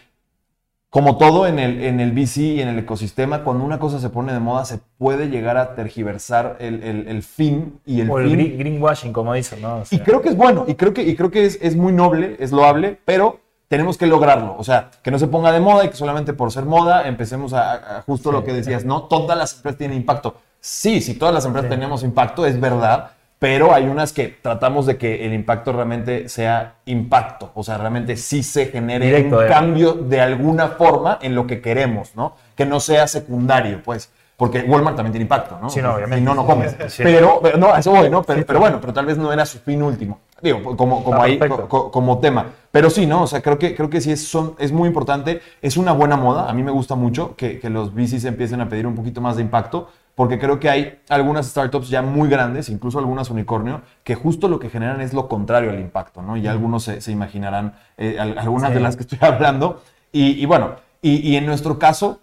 como 0.89 1.19
todo 1.19 1.47
en 1.47 1.59
el, 1.59 1.83
en 1.83 2.01
el 2.01 2.13
VC 2.13 2.39
y 2.39 2.61
en 2.63 2.69
el 2.69 2.79
ecosistema, 2.79 3.45
cuando 3.45 3.63
una 3.63 3.79
cosa 3.79 4.01
se 4.01 4.09
pone 4.09 4.33
de 4.33 4.41
moda, 4.41 4.65
se 4.65 4.79
puede 4.97 5.29
llegar 5.29 5.59
a 5.59 5.75
tergiversar 5.75 6.57
el, 6.59 6.83
el, 6.83 7.23
fin 7.23 7.81
y 7.85 8.01
el 8.01 8.11
o 8.11 8.19
el 8.19 8.57
greenwashing, 8.57 9.13
como 9.13 9.35
dicen, 9.35 9.61
¿no? 9.61 9.83
Y 9.91 9.99
creo 9.99 10.23
que 10.23 10.31
es 10.31 10.37
bueno, 10.37 10.65
y 10.67 10.75
creo 10.75 10.95
que, 10.95 11.03
y 11.03 11.15
creo 11.15 11.31
que 11.31 11.45
es, 11.45 11.59
es, 11.61 11.77
muy 11.77 11.93
noble, 11.93 12.37
es 12.41 12.51
loable, 12.51 12.99
pero 13.05 13.41
tenemos 13.69 13.97
que 13.97 14.07
lograrlo. 14.07 14.57
O 14.59 14.65
sea, 14.65 14.91
que 15.03 15.11
no 15.11 15.19
se 15.19 15.27
ponga 15.27 15.53
de 15.53 15.61
moda 15.61 15.85
y 15.85 15.89
que 15.89 15.97
solamente 15.97 16.33
por 16.33 16.53
ser 16.53 16.65
moda 16.65 17.07
empecemos 17.09 17.53
a, 17.53 18.03
justo 18.07 18.33
lo 18.33 18.45
que 18.45 18.53
decías, 18.53 18.85
¿no? 18.85 19.03
Todas 19.03 19.37
las 19.37 19.57
empresas 19.57 19.79
tienen 19.79 19.99
impacto. 19.99 20.37
Sí, 20.61 21.01
si 21.01 21.15
todas 21.15 21.35
las 21.35 21.45
empresas 21.45 21.71
tenemos 21.71 22.03
impacto, 22.03 22.47
es 22.47 22.61
verdad, 22.61 23.11
pero 23.39 23.75
hay 23.75 23.87
unas 23.87 24.13
que 24.13 24.29
tratamos 24.29 24.87
de 24.87 24.97
que 24.97 25.27
el 25.27 25.35
impacto 25.35 25.73
realmente 25.73 26.29
sea 26.29 26.77
impacto, 26.87 27.53
o 27.55 27.63
sea, 27.63 27.77
realmente 27.77 28.17
sí 28.17 28.43
se 28.43 28.67
genere 28.67 29.25
un 29.25 29.35
eh. 29.45 29.47
cambio 29.47 29.93
de 29.93 30.21
alguna 30.21 30.69
forma 30.69 31.19
en 31.21 31.35
lo 31.35 31.47
que 31.47 31.61
queremos, 31.61 32.17
¿no? 32.17 32.35
Que 32.57 32.65
no 32.65 32.81
sea 32.81 33.07
secundario, 33.07 33.83
pues. 33.85 34.11
Porque 34.37 34.63
Walmart 34.63 34.97
también 34.97 35.13
tiene 35.13 35.23
impacto, 35.23 35.59
¿no? 35.61 35.71
Sí, 35.71 35.81
no, 35.81 35.95
obviamente. 35.95 36.21
Y 36.21 36.25
no, 36.25 36.35
no 36.35 36.45
comes. 36.45 36.77
Pero, 36.99 37.41
no, 37.57 37.75
eso 37.75 37.91
voy, 37.91 38.11
¿no? 38.11 38.23
Pero, 38.23 38.61
bueno, 38.61 38.79
pero 38.81 38.93
tal 38.93 39.07
vez 39.07 39.17
no 39.17 39.33
era 39.33 39.47
su 39.47 39.59
fin 39.59 39.83
último. 39.83 40.21
Digo, 40.43 40.77
como, 40.77 41.03
como 41.03 41.23
ahí, 41.23 41.39
como 41.69 42.19
tema. 42.19 42.47
Pero 42.71 42.91
sí, 42.91 43.07
¿no? 43.07 43.23
O 43.23 43.27
sea, 43.27 43.41
creo 43.41 43.59
que, 43.59 43.75
creo 43.75 43.89
que 43.89 44.03
sí 44.03 44.13
es, 44.13 44.29
son, 44.29 44.55
es 44.59 44.73
muy 44.73 44.89
importante. 44.89 45.41
Es 45.63 45.79
una 45.79 45.93
buena 45.93 46.17
moda. 46.17 46.51
A 46.51 46.53
mí 46.53 46.63
me 46.63 46.71
gusta 46.71 46.95
mucho 46.95 47.35
que, 47.37 47.59
que 47.59 47.71
los 47.71 47.95
VCs 47.95 48.27
empiecen 48.27 48.61
a 48.61 48.69
pedir 48.69 48.87
un 48.87 48.95
poquito 48.95 49.23
más 49.23 49.37
de 49.37 49.43
impacto 49.43 49.89
porque 50.17 50.39
creo 50.39 50.59
que 50.59 50.71
hay 50.71 50.99
algunas 51.11 51.47
startups 51.47 51.91
ya 51.91 52.01
muy 52.01 52.31
grandes, 52.31 52.71
incluso 52.71 52.99
algunas 52.99 53.29
unicornio, 53.29 53.83
que 54.03 54.15
justo 54.15 54.49
lo 54.49 54.59
que 54.59 54.71
generan 54.71 55.03
es 55.03 55.13
lo 55.13 55.29
contrario 55.29 55.71
al 55.71 55.79
impacto, 55.79 56.23
¿no? 56.23 56.39
Y 56.39 56.47
algunos 56.47 56.85
se, 56.85 57.13
imaginarán 57.13 57.75
eh, 57.99 58.17
algunas 58.19 58.73
de 58.73 58.81
las 58.81 58.97
que 58.97 59.03
estoy 59.03 59.19
hablando. 59.21 59.83
Y, 60.13 60.47
bueno, 60.47 60.77
y, 61.03 61.37
en 61.37 61.45
nuestro 61.45 61.79
caso, 61.79 62.21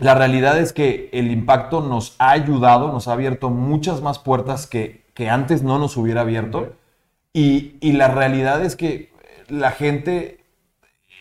la 0.00 0.14
realidad 0.14 0.58
es 0.58 0.72
que 0.72 1.08
el 1.12 1.30
impacto 1.30 1.80
nos 1.80 2.16
ha 2.18 2.30
ayudado, 2.30 2.92
nos 2.92 3.08
ha 3.08 3.12
abierto 3.12 3.50
muchas 3.50 4.02
más 4.02 4.18
puertas 4.18 4.66
que, 4.66 5.04
que 5.14 5.28
antes 5.28 5.62
no 5.62 5.78
nos 5.78 5.96
hubiera 5.96 6.22
abierto. 6.22 6.72
Y, 7.32 7.76
y 7.80 7.92
la 7.92 8.08
realidad 8.08 8.64
es 8.64 8.76
que 8.76 9.12
la 9.48 9.70
gente 9.70 10.40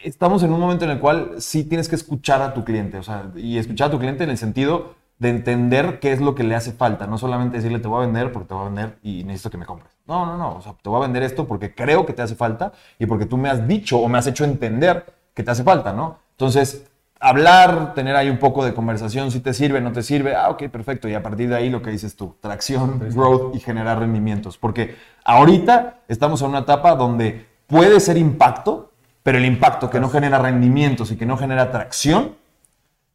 estamos 0.03 0.43
en 0.43 0.53
un 0.53 0.59
momento 0.59 0.85
en 0.85 0.91
el 0.91 0.99
cual 0.99 1.33
sí 1.39 1.63
tienes 1.63 1.89
que 1.89 1.95
escuchar 1.95 2.41
a 2.41 2.53
tu 2.53 2.63
cliente, 2.63 2.97
o 2.97 3.03
sea, 3.03 3.31
y 3.35 3.57
escuchar 3.57 3.89
a 3.89 3.91
tu 3.91 3.99
cliente 3.99 4.23
en 4.23 4.29
el 4.29 4.37
sentido 4.37 4.95
de 5.19 5.29
entender 5.29 5.99
qué 5.99 6.13
es 6.13 6.21
lo 6.21 6.33
que 6.33 6.43
le 6.43 6.55
hace 6.55 6.71
falta. 6.71 7.05
No 7.05 7.17
solamente 7.17 7.57
decirle 7.57 7.79
te 7.79 7.87
voy 7.87 8.03
a 8.03 8.05
vender 8.05 8.31
porque 8.31 8.47
te 8.47 8.53
voy 8.53 8.63
a 8.63 8.65
vender 8.67 8.97
y 9.03 9.23
necesito 9.25 9.49
que 9.49 9.57
me 9.57 9.65
compres. 9.65 9.91
No, 10.07 10.25
no, 10.25 10.37
no. 10.37 10.55
O 10.55 10.61
sea, 10.61 10.73
te 10.81 10.89
voy 10.89 10.97
a 10.97 11.01
vender 11.01 11.23
esto 11.23 11.45
porque 11.45 11.75
creo 11.75 12.05
que 12.05 12.13
te 12.13 12.21
hace 12.21 12.35
falta 12.35 12.71
y 12.97 13.05
porque 13.05 13.25
tú 13.25 13.37
me 13.37 13.49
has 13.49 13.67
dicho 13.67 13.99
o 13.99 14.07
me 14.07 14.17
has 14.17 14.27
hecho 14.27 14.45
entender 14.45 15.13
que 15.33 15.43
te 15.43 15.51
hace 15.51 15.63
falta, 15.63 15.91
¿no? 15.91 16.19
Entonces, 16.31 16.88
hablar, 17.19 17.93
tener 17.93 18.15
ahí 18.15 18.29
un 18.29 18.37
poco 18.37 18.63
de 18.63 18.73
conversación, 18.73 19.31
si 19.31 19.39
te 19.39 19.53
sirve, 19.53 19.81
no 19.81 19.91
te 19.91 20.03
sirve, 20.03 20.35
ah, 20.35 20.49
ok, 20.49 20.63
perfecto. 20.69 21.07
Y 21.07 21.13
a 21.13 21.21
partir 21.21 21.49
de 21.49 21.55
ahí 21.55 21.69
lo 21.69 21.81
que 21.81 21.91
dices 21.91 22.15
tú, 22.15 22.35
tracción, 22.39 22.99
growth 23.13 23.55
y 23.55 23.59
generar 23.59 23.99
rendimientos. 23.99 24.57
Porque 24.57 24.95
ahorita 25.25 25.99
estamos 26.07 26.41
en 26.41 26.49
una 26.49 26.59
etapa 26.59 26.95
donde 26.95 27.45
puede 27.67 27.99
ser 27.99 28.17
impacto, 28.17 28.91
pero 29.23 29.37
el 29.37 29.45
impacto 29.45 29.89
que 29.89 29.99
no 29.99 30.09
genera 30.09 30.39
rendimientos 30.39 31.11
y 31.11 31.17
que 31.17 31.25
no 31.25 31.37
genera 31.37 31.71
tracción 31.71 32.35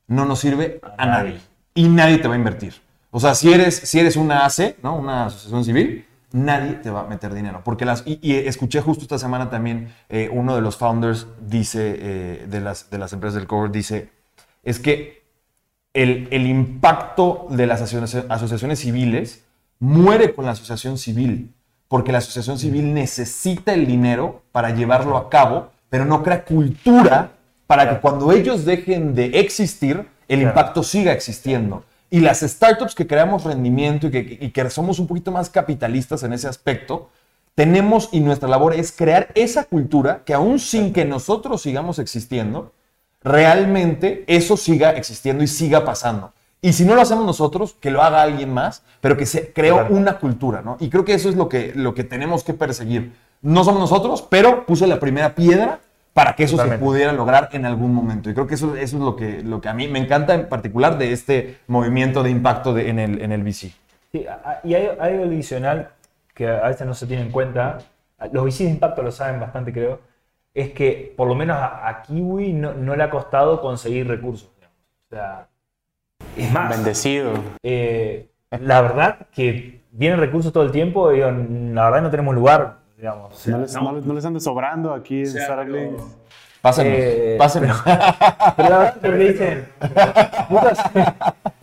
no 0.06 0.26
nos 0.26 0.38
sirve 0.38 0.80
a 0.98 1.06
nadie 1.06 1.40
y 1.74 1.88
nadie 1.88 2.18
te 2.18 2.28
va 2.28 2.34
a 2.34 2.38
invertir. 2.38 2.74
O 3.10 3.20
sea, 3.20 3.34
si 3.34 3.52
eres, 3.52 3.76
si 3.76 3.98
eres 3.98 4.16
una 4.16 4.44
AC, 4.44 4.76
¿no? 4.82 4.96
una 4.96 5.26
asociación 5.26 5.64
civil, 5.64 6.06
nadie 6.34 6.74
te 6.74 6.90
va 6.90 7.00
a 7.00 7.06
meter 7.06 7.32
dinero. 7.32 7.62
Porque 7.64 7.86
las, 7.86 8.02
y, 8.06 8.18
escuché 8.34 8.82
justo 8.82 9.04
esta 9.04 9.18
semana 9.18 9.48
también, 9.48 9.94
eh, 10.10 10.28
uno 10.30 10.54
de 10.54 10.60
los 10.60 10.76
founders 10.76 11.26
dice, 11.40 11.96
eh, 11.98 12.46
de, 12.46 12.60
las, 12.60 12.90
de 12.90 12.98
las 12.98 13.12
empresas 13.14 13.36
del 13.36 13.46
cover, 13.46 13.70
dice, 13.70 14.10
es 14.62 14.78
que 14.78 15.24
el, 15.94 16.28
el 16.30 16.46
impacto 16.46 17.46
de 17.50 17.66
las 17.66 17.80
asociaciones 17.80 18.78
civiles 18.78 19.44
muere 19.78 20.34
con 20.34 20.44
la 20.44 20.50
asociación 20.50 20.98
civil, 20.98 21.54
porque 21.88 22.12
la 22.12 22.18
asociación 22.18 22.58
civil 22.58 22.92
necesita 22.92 23.72
el 23.72 23.86
dinero 23.86 24.42
para 24.52 24.70
llevarlo 24.70 25.16
a 25.16 25.30
cabo 25.30 25.74
pero 25.94 26.06
no 26.06 26.24
crea 26.24 26.44
cultura 26.44 27.30
para 27.68 27.88
que 27.88 28.00
cuando 28.00 28.32
ellos 28.32 28.64
dejen 28.64 29.14
de 29.14 29.26
existir, 29.38 30.08
el 30.26 30.42
impacto 30.42 30.82
siga 30.82 31.12
existiendo. 31.12 31.84
Y 32.14 32.20
las 32.20 32.42
startups 32.42 32.94
que 32.94 33.08
creamos 33.08 33.42
rendimiento 33.42 34.06
y 34.06 34.10
que, 34.12 34.38
y 34.40 34.50
que 34.50 34.70
somos 34.70 35.00
un 35.00 35.08
poquito 35.08 35.32
más 35.32 35.50
capitalistas 35.50 36.22
en 36.22 36.32
ese 36.32 36.46
aspecto, 36.46 37.08
tenemos 37.56 38.08
y 38.12 38.20
nuestra 38.20 38.48
labor 38.48 38.72
es 38.74 38.92
crear 38.92 39.30
esa 39.34 39.64
cultura 39.64 40.22
que 40.24 40.32
aún 40.32 40.60
sin 40.60 40.92
que 40.92 41.04
nosotros 41.04 41.62
sigamos 41.62 41.98
existiendo, 41.98 42.72
realmente 43.24 44.22
eso 44.28 44.56
siga 44.56 44.90
existiendo 44.92 45.42
y 45.42 45.48
siga 45.48 45.84
pasando. 45.84 46.32
Y 46.62 46.72
si 46.72 46.84
no 46.84 46.94
lo 46.94 47.00
hacemos 47.02 47.26
nosotros, 47.26 47.74
que 47.80 47.90
lo 47.90 48.00
haga 48.00 48.22
alguien 48.22 48.52
más, 48.54 48.82
pero 49.00 49.16
que 49.16 49.26
se 49.26 49.52
creó 49.52 49.78
Claro. 49.78 49.96
una 49.96 50.18
cultura, 50.18 50.62
¿no? 50.62 50.76
Y 50.78 50.90
creo 50.90 51.04
que 51.04 51.14
eso 51.14 51.28
es 51.28 51.34
lo 51.34 51.48
que, 51.48 51.72
lo 51.74 51.94
que 51.94 52.04
tenemos 52.04 52.44
que 52.44 52.54
perseguir. 52.54 53.12
No 53.42 53.64
somos 53.64 53.80
nosotros, 53.80 54.22
pero 54.22 54.64
puse 54.66 54.86
la 54.86 55.00
primera 55.00 55.34
piedra 55.34 55.80
para 56.14 56.34
que 56.34 56.44
eso 56.44 56.52
Totalmente. 56.56 56.82
se 56.82 56.84
pudiera 56.88 57.12
lograr 57.12 57.48
en 57.52 57.66
algún 57.66 57.92
momento. 57.92 58.30
Y 58.30 58.34
creo 58.34 58.46
que 58.46 58.54
eso, 58.54 58.74
eso 58.76 58.96
es 58.96 59.02
lo 59.02 59.16
que, 59.16 59.42
lo 59.42 59.60
que 59.60 59.68
a 59.68 59.74
mí 59.74 59.88
me 59.88 59.98
encanta 59.98 60.32
en 60.34 60.48
particular 60.48 60.96
de 60.96 61.12
este 61.12 61.58
movimiento 61.66 62.22
de 62.22 62.30
impacto 62.30 62.72
de- 62.72 62.88
en, 62.88 62.98
el, 63.00 63.20
en 63.20 63.32
el 63.32 63.42
VC. 63.42 63.72
Sí, 64.12 64.24
y 64.64 64.74
hay, 64.74 64.88
hay 64.98 65.12
algo 65.14 65.24
adicional 65.24 65.90
que 66.32 66.48
a 66.48 66.68
veces 66.68 66.86
no 66.86 66.94
se 66.94 67.06
tiene 67.06 67.22
en 67.24 67.30
cuenta. 67.30 67.78
Los 68.32 68.44
VCs 68.44 68.58
de 68.60 68.70
impacto 68.70 69.02
lo 69.02 69.10
saben 69.12 69.40
bastante, 69.40 69.72
creo. 69.72 70.00
Es 70.54 70.70
que 70.70 71.12
por 71.16 71.26
lo 71.26 71.34
menos 71.34 71.56
a, 71.58 71.88
a 71.88 72.02
Kiwi 72.02 72.52
no, 72.52 72.72
no 72.74 72.94
le 72.94 73.02
ha 73.02 73.10
costado 73.10 73.60
conseguir 73.60 74.06
recursos. 74.06 74.48
O 75.10 75.14
sea, 75.16 75.48
es 76.36 76.50
más, 76.52 76.70
Bendecido. 76.70 77.32
eh, 77.64 78.28
la 78.60 78.80
verdad 78.82 79.26
que 79.34 79.80
vienen 79.90 80.20
recursos 80.20 80.52
todo 80.52 80.62
el 80.62 80.70
tiempo 80.70 81.12
y 81.12 81.18
la 81.18 81.84
verdad 81.90 82.02
no 82.02 82.10
tenemos 82.10 82.34
lugar, 82.36 82.78
digamos. 82.96 83.32
O 83.32 83.36
sea, 83.36 83.52
No 83.54 83.60
les, 83.62 83.74
no. 83.74 83.80
no 83.82 83.92
les- 83.92 84.04
no 84.06 84.14
les 84.14 84.24
ande 84.24 84.40
sobrando 84.40 84.92
aquí 84.94 85.22
en 85.22 85.72
Links. 85.72 86.02
Pásenos, 86.62 86.92
Eh, 86.96 87.36
pásenos. 87.38 87.82
Pero 88.56 88.68
la 88.70 88.78
verdad, 88.78 88.96
pero 89.02 89.16
dicen. 89.18 89.68
Muchas, 90.48 90.78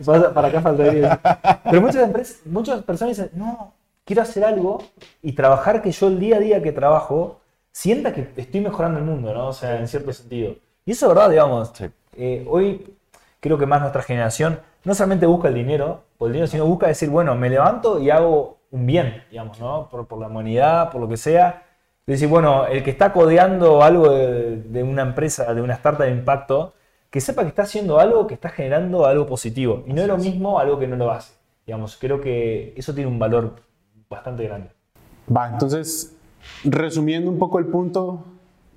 para 0.06 0.32
para 0.34 0.48
acá 0.48 0.60
faltaría. 0.60 1.20
Pero 1.64 1.80
muchas, 1.80 2.02
empresas, 2.04 2.36
muchas 2.46 2.82
personas 2.84 3.16
dicen: 3.16 3.30
No, 3.34 3.72
quiero 4.04 4.22
hacer 4.22 4.44
algo 4.44 4.82
y 5.20 5.32
trabajar 5.32 5.82
que 5.82 5.90
yo 5.90 6.06
el 6.06 6.20
día 6.20 6.36
a 6.36 6.38
día 6.40 6.62
que 6.62 6.70
trabajo 6.70 7.40
sienta 7.72 8.12
que 8.12 8.28
estoy 8.36 8.60
mejorando 8.60 8.98
el 9.00 9.04
mundo, 9.04 9.34
¿no? 9.34 9.48
O 9.48 9.52
sea, 9.52 9.78
en 9.80 9.88
cierto 9.88 10.12
sentido. 10.12 10.54
Y 10.84 10.92
eso 10.92 11.06
es 11.06 11.14
verdad, 11.14 11.30
digamos. 11.30 11.72
Sí. 11.74 11.86
Eh, 12.16 12.46
hoy 12.48 12.94
creo 13.40 13.58
que 13.58 13.66
más 13.66 13.80
nuestra 13.80 14.02
generación 14.02 14.60
no 14.84 14.94
solamente 14.94 15.26
busca 15.26 15.48
el 15.48 15.54
dinero, 15.54 16.02
por 16.16 16.28
el 16.28 16.34
dinero, 16.34 16.46
sino 16.46 16.64
busca 16.66 16.86
decir: 16.86 17.10
Bueno, 17.10 17.34
me 17.34 17.50
levanto 17.50 17.98
y 18.00 18.10
hago 18.10 18.58
un 18.72 18.86
bien, 18.86 19.22
digamos, 19.30 19.60
¿no? 19.60 19.88
Por, 19.88 20.06
por 20.06 20.18
la 20.18 20.26
humanidad, 20.26 20.90
por 20.90 21.00
lo 21.00 21.08
que 21.08 21.16
sea. 21.16 21.62
Es 22.06 22.14
decir, 22.14 22.28
bueno, 22.28 22.66
el 22.66 22.82
que 22.82 22.90
está 22.90 23.12
codeando 23.12 23.82
algo 23.82 24.10
de, 24.10 24.56
de 24.56 24.82
una 24.82 25.02
empresa, 25.02 25.54
de 25.54 25.62
una 25.62 25.74
startup 25.74 26.04
de 26.04 26.10
impacto, 26.10 26.74
que 27.10 27.20
sepa 27.20 27.42
que 27.42 27.48
está 27.48 27.62
haciendo 27.62 28.00
algo 28.00 28.26
que 28.26 28.34
está 28.34 28.48
generando 28.48 29.06
algo 29.06 29.26
positivo. 29.26 29.84
Y 29.86 29.92
no 29.92 30.00
es 30.02 30.08
lo 30.08 30.16
mismo 30.16 30.58
algo 30.58 30.78
que 30.78 30.88
no 30.88 30.96
lo 30.96 31.10
hace. 31.10 31.34
Digamos, 31.66 31.96
creo 32.00 32.20
que 32.20 32.72
eso 32.76 32.94
tiene 32.94 33.08
un 33.08 33.18
valor 33.18 33.56
bastante 34.08 34.44
grande. 34.44 34.70
Va, 35.34 35.48
entonces, 35.48 36.16
resumiendo 36.64 37.30
un 37.30 37.38
poco 37.38 37.58
el 37.58 37.66
punto, 37.66 38.24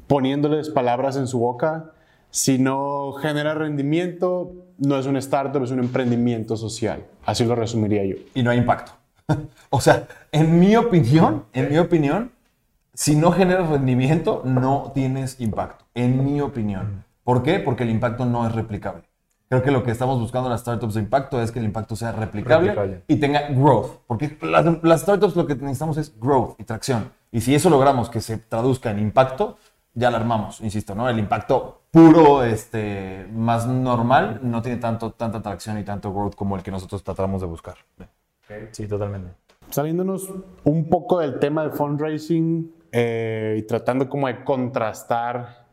poniéndoles 0.07 0.69
palabras 0.69 1.15
en 1.15 1.27
su 1.27 1.39
boca, 1.39 1.93
si 2.29 2.59
no 2.59 3.13
genera 3.13 3.53
rendimiento, 3.53 4.51
no 4.77 4.99
es 4.99 5.05
un 5.05 5.15
startup, 5.15 5.63
es 5.63 5.71
un 5.71 5.79
emprendimiento 5.79 6.57
social. 6.57 7.05
Así 7.25 7.45
lo 7.45 7.55
resumiría 7.55 8.03
yo. 8.03 8.17
y 8.33 8.43
no 8.43 8.51
hay 8.51 8.57
impacto. 8.57 8.91
o 9.69 9.81
sea, 9.81 10.07
en 10.31 10.59
mi 10.59 10.75
opinión, 10.75 11.45
en 11.53 11.69
mi 11.69 11.77
opinión, 11.77 12.31
si 12.93 13.15
no 13.15 13.31
generas 13.31 13.69
rendimiento, 13.69 14.41
no 14.45 14.91
tienes 14.93 15.39
impacto. 15.41 15.85
En 15.93 16.23
mi 16.23 16.41
opinión. 16.41 17.03
¿Por 17.23 17.43
qué? 17.43 17.59
Porque 17.59 17.83
el 17.83 17.89
impacto 17.89 18.25
no 18.25 18.45
es 18.47 18.53
replicable. 18.53 19.03
Creo 19.49 19.61
que 19.61 19.71
lo 19.71 19.83
que 19.83 19.91
estamos 19.91 20.19
buscando 20.19 20.47
en 20.47 20.51
las 20.51 20.61
startups 20.61 20.95
de 20.95 21.01
impacto 21.01 21.41
es 21.41 21.51
que 21.51 21.59
el 21.59 21.65
impacto 21.65 21.95
sea 21.95 22.11
replicable, 22.11 22.69
Replicable. 22.69 23.03
y 23.07 23.15
tenga 23.17 23.49
growth. 23.49 23.99
Porque 24.07 24.37
las, 24.41 24.65
las 24.83 25.01
startups 25.01 25.35
lo 25.35 25.45
que 25.45 25.55
necesitamos 25.55 25.97
es 25.97 26.19
growth 26.19 26.59
y 26.59 26.63
tracción. 26.63 27.11
Y 27.31 27.41
si 27.41 27.53
eso 27.53 27.69
logramos 27.69 28.09
que 28.09 28.21
se 28.21 28.37
traduzca 28.37 28.91
en 28.91 28.99
impacto, 28.99 29.57
ya 29.93 30.09
la 30.09 30.17
armamos, 30.17 30.61
insisto, 30.61 30.95
¿no? 30.95 31.07
El 31.09 31.19
impacto 31.19 31.81
puro, 31.91 32.43
este, 32.43 33.27
más 33.33 33.67
normal, 33.67 34.39
no 34.43 34.61
tiene 34.61 34.77
tanto, 34.77 35.11
tanta 35.11 35.41
tracción 35.41 35.77
y 35.79 35.83
tanto 35.83 36.11
growth 36.13 36.35
como 36.35 36.55
el 36.55 36.63
que 36.63 36.71
nosotros 36.71 37.03
tratamos 37.03 37.41
de 37.41 37.47
buscar. 37.47 37.75
Sí, 38.71 38.87
totalmente. 38.87 39.31
Saliéndonos 39.69 40.29
un 40.63 40.89
poco 40.89 41.19
del 41.19 41.39
tema 41.39 41.63
de 41.63 41.71
fundraising 41.71 42.71
eh, 42.91 43.57
y 43.59 43.61
tratando 43.63 44.07
como 44.07 44.27
de 44.27 44.43
contrastar 44.43 45.65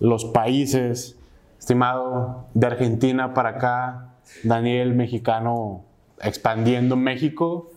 los 0.00 0.24
países, 0.24 1.18
estimado, 1.58 2.46
de 2.54 2.66
Argentina 2.66 3.34
para 3.34 3.50
acá, 3.50 4.14
Daniel, 4.42 4.94
mexicano, 4.94 5.84
expandiendo 6.20 6.96
México. 6.96 7.70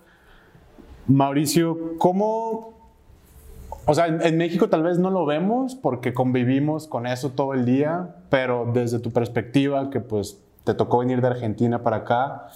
Mauricio, 1.07 1.97
¿cómo... 1.97 2.73
O 3.85 3.93
sea, 3.93 4.07
en 4.07 4.37
México 4.37 4.67
tal 4.67 4.83
vez 4.83 4.99
no 4.99 5.09
lo 5.09 5.25
vemos 5.25 5.75
porque 5.75 6.13
convivimos 6.13 6.87
con 6.87 7.07
eso 7.07 7.31
todo 7.31 7.53
el 7.53 7.65
día, 7.65 8.15
pero 8.29 8.69
desde 8.73 8.99
tu 8.99 9.11
perspectiva, 9.11 9.89
que 9.89 10.01
pues 10.01 10.41
te 10.65 10.73
tocó 10.73 10.97
venir 10.99 11.21
de 11.21 11.27
Argentina 11.27 11.83
para 11.83 11.97
acá, 11.97 12.49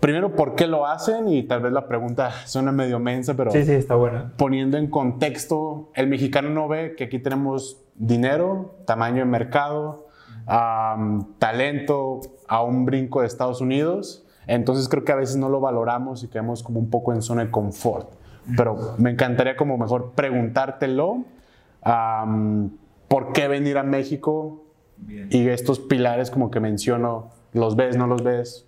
primero, 0.00 0.34
¿por 0.34 0.54
qué 0.54 0.66
lo 0.66 0.86
hacen? 0.86 1.28
Y 1.28 1.42
tal 1.44 1.60
vez 1.62 1.72
la 1.72 1.86
pregunta 1.88 2.30
suena 2.46 2.72
medio 2.72 2.98
mensa, 2.98 3.34
pero 3.34 3.50
Sí, 3.50 3.64
sí, 3.64 3.72
está 3.72 3.94
bueno. 3.94 4.30
poniendo 4.36 4.76
en 4.78 4.88
contexto, 4.88 5.90
el 5.94 6.06
mexicano 6.08 6.50
no 6.50 6.68
ve 6.68 6.94
que 6.96 7.04
aquí 7.04 7.18
tenemos 7.18 7.80
dinero, 7.94 8.74
tamaño 8.86 9.18
de 9.18 9.24
mercado, 9.24 10.06
am, 10.46 11.26
talento 11.38 12.20
a 12.48 12.62
un 12.62 12.84
brinco 12.84 13.20
de 13.20 13.26
Estados 13.26 13.60
Unidos. 13.60 14.24
Entonces 14.46 14.88
creo 14.88 15.04
que 15.04 15.12
a 15.12 15.16
veces 15.16 15.36
no 15.36 15.48
lo 15.48 15.60
valoramos 15.60 16.22
y 16.22 16.28
quedamos 16.28 16.62
como 16.62 16.78
un 16.78 16.88
poco 16.90 17.12
en 17.12 17.22
zona 17.22 17.44
de 17.46 17.50
confort. 17.50 18.08
Pero 18.56 18.94
me 18.98 19.10
encantaría 19.10 19.56
como 19.56 19.76
mejor 19.76 20.12
preguntártelo. 20.14 21.24
am, 21.82 22.70
¿Por 23.08 23.32
qué 23.32 23.48
venir 23.48 23.78
a 23.78 23.82
México? 23.82 24.62
Y 25.30 25.48
estos 25.48 25.78
pilares 25.78 26.30
como 26.30 26.50
que 26.50 26.58
menciono, 26.58 27.28
¿los 27.52 27.76
ves, 27.76 27.96
no 27.96 28.06
los 28.06 28.22
ves? 28.22 28.65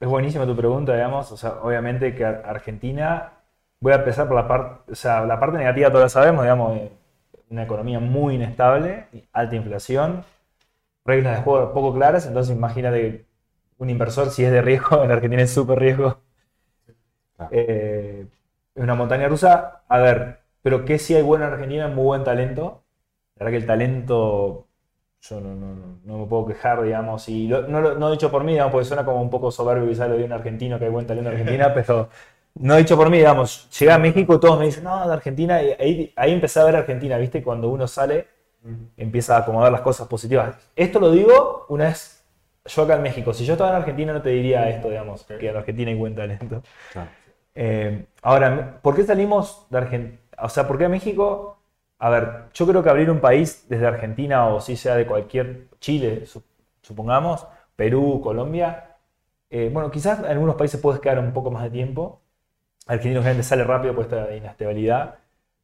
Es 0.00 0.08
buenísima 0.08 0.46
tu 0.46 0.56
pregunta, 0.56 0.94
digamos. 0.94 1.30
O 1.32 1.36
sea, 1.36 1.54
obviamente 1.62 2.14
que 2.14 2.24
Ar- 2.24 2.42
Argentina, 2.46 3.32
voy 3.80 3.92
a 3.92 3.96
empezar 3.96 4.26
por 4.26 4.36
la 4.36 4.48
parte, 4.48 4.92
o 4.92 4.94
sea, 4.94 5.24
la 5.26 5.38
parte 5.38 5.58
negativa 5.58 5.88
todos 5.90 6.02
la 6.04 6.08
sabemos, 6.08 6.42
digamos, 6.44 6.80
una 7.50 7.62
economía 7.64 8.00
muy 8.00 8.34
inestable, 8.36 9.06
alta 9.32 9.56
inflación, 9.56 10.24
reglas 11.06 11.38
de 11.38 11.44
juego 11.44 11.74
poco 11.74 11.94
claras, 11.94 12.26
entonces 12.26 12.56
imagínate 12.56 13.26
un 13.78 13.90
inversor 13.90 14.30
si 14.30 14.44
es 14.44 14.52
de 14.52 14.62
riesgo, 14.62 15.04
en 15.04 15.12
Argentina 15.12 15.42
es 15.42 15.52
súper 15.52 15.78
riesgo. 15.80 16.20
Claro. 17.36 17.50
Eh, 17.54 18.26
es 18.74 18.82
una 18.82 18.94
montaña 18.94 19.28
rusa. 19.28 19.82
A 19.88 19.98
ver, 19.98 20.40
pero 20.62 20.84
que 20.84 20.98
sí 20.98 21.14
hay 21.14 21.22
bueno 21.22 21.46
en 21.46 21.52
Argentina, 21.52 21.88
muy 21.88 22.04
buen 22.04 22.24
talento. 22.24 22.84
La 23.36 23.44
verdad 23.46 23.52
que 23.58 23.62
el 23.62 23.66
talento 23.66 24.68
yo 25.28 25.40
no, 25.40 25.54
no, 25.54 25.98
no, 26.04 26.18
me 26.18 26.26
puedo 26.26 26.46
quejar, 26.46 26.82
digamos, 26.82 27.28
y 27.28 27.48
lo- 27.48 27.66
no 27.66 27.80
lo 27.80 27.94
no 27.98 28.10
dicho 28.10 28.30
por 28.30 28.44
mí, 28.44 28.52
digamos, 28.52 28.72
porque 28.72 28.84
suena 28.86 29.04
como 29.04 29.22
un 29.22 29.30
poco 29.30 29.50
soberbio 29.50 29.88
quizás 29.88 30.08
lo 30.08 30.16
de 30.16 30.24
un 30.24 30.32
argentino 30.32 30.78
que 30.78 30.84
hay 30.86 30.90
buen 30.90 31.06
talento 31.06 31.30
en 31.30 31.36
Argentina, 31.36 31.72
pero 31.74 32.08
no 32.56 32.76
dicho 32.76 32.96
por 32.96 33.10
mí, 33.10 33.18
digamos, 33.18 33.68
llegué 33.78 33.92
a 33.92 33.98
México 33.98 34.34
y 34.34 34.40
todos 34.40 34.58
me 34.58 34.66
dicen, 34.66 34.84
no, 34.84 35.06
de 35.08 35.12
Argentina, 35.14 35.62
y 35.62 35.70
ahí, 35.78 36.12
ahí 36.16 36.32
empecé 36.32 36.60
a 36.60 36.64
ver 36.64 36.76
Argentina, 36.76 37.16
¿viste? 37.18 37.42
Cuando 37.42 37.68
uno 37.70 37.86
sale, 37.88 38.26
empieza 38.96 39.36
a 39.36 39.40
acomodar 39.40 39.72
las 39.72 39.80
cosas 39.82 40.08
positivas. 40.08 40.56
Esto 40.76 41.00
lo 41.00 41.10
digo 41.12 41.66
una 41.68 41.86
vez 41.86 42.24
yo 42.66 42.82
acá 42.84 42.96
en 42.96 43.02
México, 43.02 43.34
si 43.34 43.44
yo 43.44 43.54
estaba 43.54 43.70
en 43.70 43.76
Argentina 43.76 44.12
no 44.14 44.22
te 44.22 44.30
diría 44.30 44.68
esto, 44.70 44.88
digamos, 44.90 45.24
que 45.38 45.48
en 45.50 45.56
Argentina 45.56 45.90
hay 45.90 45.96
buen 45.98 46.14
talento. 46.16 46.62
Eh, 47.54 48.06
ahora, 48.22 48.80
¿por 48.82 48.96
qué 48.96 49.04
salimos 49.04 49.66
de 49.70 49.78
Argentina? 49.78 50.18
O 50.38 50.48
sea, 50.48 50.66
¿por 50.66 50.78
qué 50.78 50.86
a 50.86 50.88
México? 50.88 51.53
A 52.04 52.10
ver, 52.10 52.24
yo 52.52 52.66
creo 52.66 52.82
que 52.82 52.90
abrir 52.90 53.10
un 53.10 53.20
país 53.20 53.66
desde 53.68 53.86
Argentina 53.86 54.46
o 54.48 54.60
si 54.60 54.76
sea 54.76 54.94
de 54.96 55.06
cualquier, 55.06 55.68
Chile, 55.80 56.26
su- 56.26 56.42
supongamos, 56.82 57.46
Perú, 57.76 58.20
Colombia, 58.22 58.96
eh, 59.50 59.70
bueno, 59.72 59.90
quizás 59.90 60.18
en 60.20 60.26
algunos 60.26 60.56
países 60.56 60.80
puedes 60.80 61.00
quedar 61.00 61.18
un 61.18 61.32
poco 61.32 61.50
más 61.50 61.62
de 61.64 61.70
tiempo. 61.70 62.20
Argentina 62.86 63.20
obviamente 63.20 63.44
sale 63.44 63.64
rápido 63.64 63.94
por 63.94 64.04
esta 64.04 64.34
inestabilidad. 64.36 65.16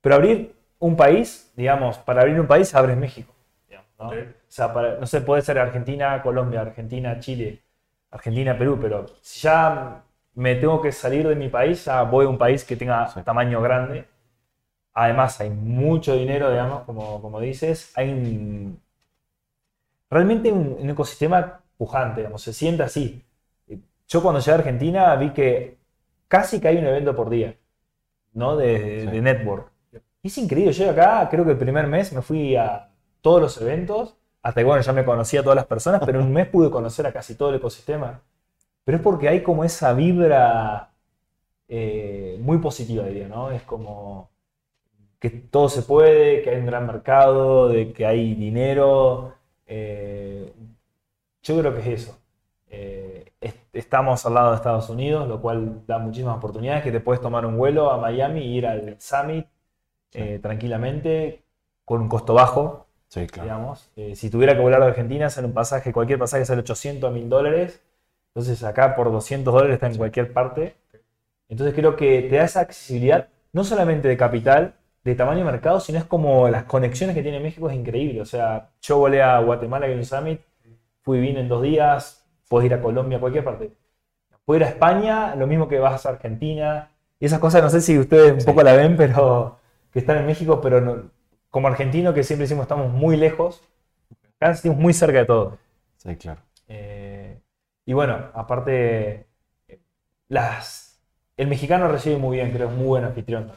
Pero 0.02 0.14
abrir 0.16 0.54
un 0.80 0.96
país, 0.96 1.52
digamos, 1.56 1.98
para 1.98 2.22
abrir 2.22 2.40
un 2.40 2.46
país 2.46 2.74
abres 2.74 2.96
México. 2.96 3.34
¿no? 3.98 4.08
O 4.10 4.14
sea, 4.48 4.72
para- 4.72 4.96
no 4.98 5.06
sé, 5.06 5.20
puede 5.20 5.42
ser 5.42 5.58
Argentina, 5.58 6.22
Colombia, 6.22 6.62
Argentina, 6.62 7.18
Chile, 7.20 7.62
Argentina, 8.10 8.56
Perú, 8.58 8.78
pero 8.80 9.06
si 9.22 9.40
ya 9.42 10.02
me 10.34 10.54
tengo 10.56 10.80
que 10.82 10.92
salir 10.92 11.28
de 11.28 11.34
mi 11.36 11.48
país, 11.48 11.84
ya 11.84 12.02
voy 12.02 12.26
a 12.26 12.28
un 12.28 12.38
país 12.38 12.64
que 12.64 12.76
tenga 12.76 13.06
Sí. 13.08 13.20
tamaño 13.22 13.60
grande. 13.62 14.06
Además, 14.94 15.40
hay 15.40 15.50
mucho 15.50 16.14
dinero, 16.16 16.50
digamos, 16.50 16.84
como, 16.84 17.20
como 17.22 17.40
dices. 17.40 17.92
Hay 17.96 18.10
un, 18.10 18.80
realmente 20.10 20.52
un, 20.52 20.76
un 20.80 20.90
ecosistema 20.90 21.60
pujante, 21.76 22.20
digamos, 22.20 22.42
se 22.42 22.52
siente 22.52 22.82
así. 22.82 23.22
Yo 24.08 24.22
cuando 24.22 24.40
llegué 24.40 24.52
a 24.52 24.54
Argentina 24.56 25.16
vi 25.16 25.30
que 25.32 25.78
casi 26.28 26.60
que 26.60 26.68
hay 26.68 26.78
un 26.78 26.86
evento 26.86 27.14
por 27.16 27.30
día, 27.30 27.56
¿no? 28.34 28.56
De, 28.56 29.06
Sí. 29.06 29.10
de 29.10 29.22
network. 29.22 29.72
es 30.22 30.38
increíble. 30.38 30.72
Yo 30.72 30.90
acá, 30.90 31.28
creo 31.30 31.44
que 31.44 31.52
el 31.52 31.58
primer 31.58 31.86
mes 31.86 32.12
me 32.12 32.22
fui 32.22 32.56
a 32.56 32.90
todos 33.22 33.40
los 33.42 33.60
eventos. 33.60 34.16
Hasta 34.42 34.60
que, 34.62 34.64
bueno, 34.66 34.82
ya 34.82 34.92
me 34.92 35.04
conocía 35.04 35.40
a 35.40 35.42
todas 35.42 35.56
las 35.56 35.66
personas, 35.66 36.02
pero 36.06 36.20
en 36.20 36.26
un 36.26 36.32
mes 36.32 36.48
pude 36.48 36.70
conocer 36.70 37.06
a 37.06 37.12
casi 37.12 37.34
todo 37.36 37.50
el 37.50 37.56
ecosistema. 37.56 38.22
Pero 38.84 38.98
es 38.98 39.04
porque 39.04 39.28
hay 39.28 39.42
como 39.42 39.64
esa 39.64 39.92
vibra 39.94 40.92
eh, 41.68 42.38
muy 42.42 42.58
positiva, 42.58 43.04
diría, 43.06 43.28
¿no? 43.28 43.50
Es 43.50 43.62
como 43.62 44.30
que 45.20 45.30
todo 45.30 45.68
se 45.68 45.82
puede, 45.82 46.42
que 46.42 46.50
hay 46.50 46.56
un 46.56 46.66
gran 46.66 46.86
mercado, 46.86 47.68
de 47.68 47.92
que 47.92 48.06
hay 48.06 48.34
dinero. 48.34 49.34
Eh, 49.66 50.52
yo 51.42 51.58
creo 51.60 51.74
que 51.74 51.80
es 51.80 51.86
eso. 51.86 52.18
Eh, 52.70 53.32
estamos 53.72 54.24
al 54.24 54.34
lado 54.34 54.50
de 54.50 54.56
Estados 54.56 54.88
Unidos, 54.88 55.28
lo 55.28 55.40
cual 55.42 55.86
da 55.86 55.98
muchísimas 55.98 56.38
oportunidades, 56.38 56.82
que 56.82 56.90
te 56.90 57.00
puedes 57.00 57.20
tomar 57.20 57.44
un 57.44 57.58
vuelo 57.58 57.90
a 57.90 57.98
Miami 57.98 58.40
e 58.40 58.44
ir 58.46 58.66
al 58.66 58.96
Summit 58.98 59.46
tranquilamente, 60.40 61.42
con 61.84 62.00
un 62.00 62.08
costo 62.08 62.34
bajo. 62.34 62.86
Sí, 63.08 63.26
claro. 63.26 63.44
Digamos. 63.44 63.90
si 64.14 64.30
tuviera 64.30 64.54
que 64.54 64.60
volar 64.60 64.80
de 64.80 64.86
Argentina, 64.86 65.26
hacer 65.26 65.44
un 65.44 65.52
pasaje, 65.52 65.92
cualquier 65.92 66.18
pasaje 66.18 66.44
sale 66.44 66.60
800 66.60 67.08
a 67.08 67.12
1000 67.12 67.28
dólares. 67.28 67.82
Entonces 68.34 68.62
acá 68.64 68.96
por 68.96 69.10
200 69.12 69.52
dólares 69.52 69.74
está 69.74 69.88
en 69.88 69.96
cualquier 69.96 70.32
parte. 70.32 70.76
Entonces 71.48 71.74
creo 71.74 71.96
que 71.96 72.22
te 72.22 72.36
da 72.36 72.44
esa 72.44 72.60
accesibilidad, 72.60 73.28
no 73.52 73.64
solamente 73.64 74.08
de 74.08 74.16
capital, 74.16 74.74
de 75.04 75.14
tamaño 75.14 75.38
de 75.38 75.44
mercado, 75.44 75.80
sino 75.80 75.98
es 75.98 76.04
como 76.04 76.48
las 76.48 76.64
conexiones 76.64 77.16
que 77.16 77.22
tiene 77.22 77.40
México 77.40 77.70
es 77.70 77.76
increíble. 77.76 78.20
O 78.20 78.24
sea, 78.26 78.70
yo 78.82 78.98
volé 78.98 79.22
a 79.22 79.38
Guatemala 79.40 79.86
un 79.86 80.04
summit, 80.04 80.40
fui 81.02 81.20
bien 81.20 81.36
en 81.36 81.48
dos 81.48 81.62
días, 81.62 82.26
puedes 82.48 82.66
ir 82.66 82.74
a 82.74 82.82
Colombia, 82.82 83.18
a 83.18 83.20
cualquier 83.20 83.44
parte. 83.44 83.72
Puedes 84.44 84.62
ir 84.62 84.66
a 84.66 84.70
España, 84.70 85.34
lo 85.36 85.46
mismo 85.46 85.68
que 85.68 85.78
vas 85.78 86.04
a 86.06 86.10
Argentina. 86.10 86.90
Y 87.18 87.26
esas 87.26 87.38
cosas, 87.38 87.62
no 87.62 87.70
sé 87.70 87.80
si 87.80 87.98
ustedes 87.98 88.32
un 88.32 88.44
poco 88.44 88.62
la 88.62 88.74
ven, 88.74 88.96
pero 88.96 89.58
que 89.92 90.00
están 90.00 90.18
en 90.18 90.26
México, 90.26 90.60
pero 90.60 91.10
como 91.50 91.68
argentino 91.68 92.14
que 92.14 92.22
siempre 92.22 92.44
decimos 92.44 92.62
estamos 92.62 92.90
muy 92.92 93.16
lejos, 93.16 93.62
acá 94.36 94.52
estamos 94.52 94.78
muy 94.78 94.92
cerca 94.92 95.18
de 95.18 95.24
todo. 95.26 95.58
Sí, 95.96 96.16
claro. 96.16 96.40
Eh, 96.68 97.40
y 97.84 97.92
bueno, 97.92 98.30
aparte, 98.34 99.26
las, 100.28 101.00
el 101.36 101.48
mexicano 101.48 101.88
recibe 101.88 102.16
muy 102.16 102.36
bien, 102.36 102.52
creo, 102.52 102.68
es 102.68 102.74
muy 102.74 102.86
buen 102.86 103.04
anfitrión. 103.04 103.52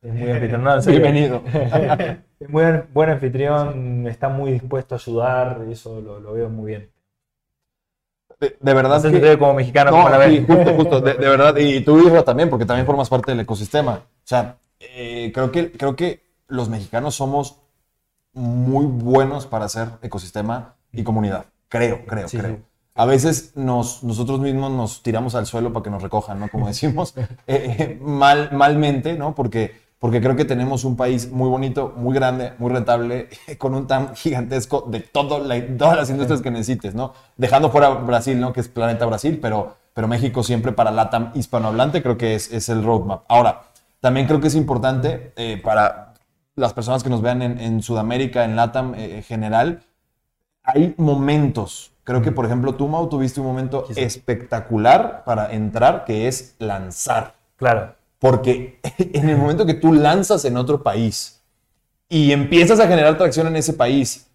Es 0.00 0.14
muy 0.14 0.30
anfitrión. 0.30 0.64
Bienvenido. 0.86 1.42
es 2.40 2.48
muy 2.48 2.64
buen 2.92 3.10
anfitrión, 3.10 4.06
está 4.06 4.28
muy 4.28 4.52
dispuesto 4.52 4.94
a 4.94 4.98
ayudar, 4.98 5.60
eso 5.70 6.00
lo, 6.00 6.32
veo 6.32 6.48
muy 6.48 6.72
bien. 6.72 6.90
De, 8.38 8.74
verdad. 8.74 9.02
No 9.02 9.20
que... 9.20 9.38
como 9.38 9.54
mexicano, 9.54 9.90
como 9.90 10.08
la 10.08 10.28
sí, 10.28 10.44
justo, 10.46 10.74
justo, 10.74 11.00
de, 11.00 11.14
verdad. 11.14 11.56
Y 11.56 11.80
tú, 11.80 11.98
Isra, 11.98 12.22
también, 12.22 12.48
porque 12.48 12.64
también 12.64 12.86
formas 12.86 13.08
parte 13.08 13.32
del 13.32 13.40
ecosistema. 13.40 13.94
O 13.94 14.22
sea, 14.22 14.58
eh, 14.78 15.32
creo, 15.34 15.50
que, 15.50 15.72
creo 15.72 15.96
que 15.96 16.22
los 16.46 16.68
mexicanos 16.68 17.16
somos 17.16 17.60
muy 18.32 18.86
buenos 18.86 19.46
para 19.46 19.64
hacer 19.64 19.88
ecosistema 20.02 20.76
y 20.92 21.02
comunidad. 21.02 21.46
Creo, 21.68 22.06
creo, 22.06 22.28
creo 22.28 22.68
a 22.98 23.04
veces 23.04 23.52
nos, 23.54 24.02
nosotros 24.02 24.40
mismos 24.40 24.72
nos 24.72 25.04
tiramos 25.04 25.36
al 25.36 25.46
suelo 25.46 25.72
para 25.72 25.84
que 25.84 25.90
nos 25.90 26.02
recojan, 26.02 26.40
¿no? 26.40 26.48
Como 26.48 26.66
decimos, 26.66 27.14
eh, 27.16 27.28
eh, 27.46 27.98
mal, 28.02 28.50
malmente, 28.52 29.12
¿no? 29.16 29.36
Porque, 29.36 29.87
porque 29.98 30.20
creo 30.20 30.36
que 30.36 30.44
tenemos 30.44 30.84
un 30.84 30.96
país 30.96 31.30
muy 31.30 31.48
bonito, 31.48 31.92
muy 31.96 32.14
grande, 32.14 32.52
muy 32.58 32.72
rentable, 32.72 33.28
con 33.58 33.74
un 33.74 33.86
tan 33.86 34.14
gigantesco 34.14 34.86
de 34.88 35.00
todo 35.00 35.42
todas 35.76 35.96
las 35.96 36.10
industrias 36.10 36.40
que 36.42 36.50
necesites, 36.50 36.94
¿no? 36.94 37.12
Dejando 37.36 37.70
fuera 37.70 37.90
Brasil, 37.90 38.38
¿no? 38.38 38.52
Que 38.52 38.60
es 38.60 38.68
planeta 38.68 39.06
Brasil, 39.06 39.38
pero, 39.40 39.76
pero 39.94 40.08
México 40.08 40.42
siempre 40.42 40.72
para 40.72 40.90
LATAM 40.90 41.32
hispanohablante 41.34 42.02
creo 42.02 42.16
que 42.16 42.34
es, 42.34 42.52
es 42.52 42.68
el 42.68 42.82
roadmap. 42.84 43.24
Ahora, 43.28 43.62
también 44.00 44.26
creo 44.26 44.40
que 44.40 44.48
es 44.48 44.54
importante 44.54 45.32
eh, 45.36 45.60
para 45.62 46.14
las 46.54 46.72
personas 46.72 47.02
que 47.02 47.10
nos 47.10 47.22
vean 47.22 47.42
en, 47.42 47.58
en 47.58 47.82
Sudamérica, 47.82 48.44
en 48.44 48.56
LATAM 48.56 48.94
en 48.94 49.22
general, 49.22 49.82
hay 50.62 50.94
momentos 50.96 51.92
Creo 52.08 52.22
que, 52.22 52.32
por 52.32 52.46
ejemplo, 52.46 52.74
tú, 52.74 52.88
Mau, 52.88 53.06
tuviste 53.06 53.38
un 53.38 53.46
momento 53.48 53.86
espectacular 53.94 55.24
para 55.26 55.52
entrar, 55.52 56.06
que 56.06 56.26
es 56.26 56.54
lanzar. 56.58 57.34
Claro. 57.56 57.97
Porque 58.18 58.80
en 58.98 59.28
el 59.28 59.36
momento 59.36 59.66
que 59.66 59.74
tú 59.74 59.92
lanzas 59.92 60.44
en 60.44 60.56
otro 60.56 60.82
país 60.82 61.40
y 62.08 62.32
empiezas 62.32 62.80
a 62.80 62.88
generar 62.88 63.18
tracción 63.18 63.46
en 63.46 63.56
ese 63.56 63.74
país, 63.74 64.28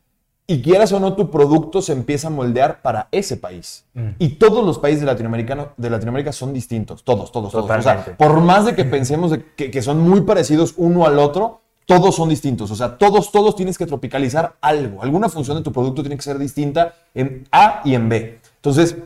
y 0.45 0.61
quieras 0.61 0.91
o 0.91 0.99
no, 0.99 1.13
tu 1.13 1.31
producto 1.31 1.81
se 1.81 1.93
empieza 1.93 2.27
a 2.27 2.29
moldear 2.29 2.81
para 2.81 3.07
ese 3.11 3.37
país. 3.37 3.85
Mm. 3.93 4.09
Y 4.19 4.29
todos 4.29 4.65
los 4.65 4.77
países 4.77 4.99
de 4.99 5.05
Latinoamérica, 5.05 5.73
de 5.77 5.89
Latinoamérica 5.89 6.33
son 6.33 6.53
distintos. 6.53 7.03
Todos, 7.03 7.31
todos, 7.31 7.51
todos. 7.51 7.69
O 7.69 7.81
sea, 7.81 8.17
por 8.17 8.41
más 8.41 8.65
de 8.65 8.75
que 8.75 8.83
pensemos 8.83 9.33
que, 9.55 9.71
que 9.71 9.81
son 9.81 10.01
muy 10.01 10.21
parecidos 10.21 10.73
uno 10.75 11.05
al 11.05 11.17
otro, 11.17 11.61
todos 11.85 12.15
son 12.15 12.27
distintos. 12.27 12.71
O 12.71 12.75
sea, 12.75 12.97
todos, 12.97 13.31
todos 13.31 13.55
tienes 13.55 13.77
que 13.77 13.85
tropicalizar 13.85 14.57
algo. 14.59 15.01
Alguna 15.01 15.29
función 15.29 15.57
de 15.57 15.63
tu 15.63 15.71
producto 15.71 16.01
tiene 16.01 16.17
que 16.17 16.23
ser 16.23 16.37
distinta 16.37 16.93
en 17.13 17.47
A 17.51 17.81
y 17.85 17.95
en 17.95 18.09
B. 18.09 18.39
Entonces, 18.57 18.97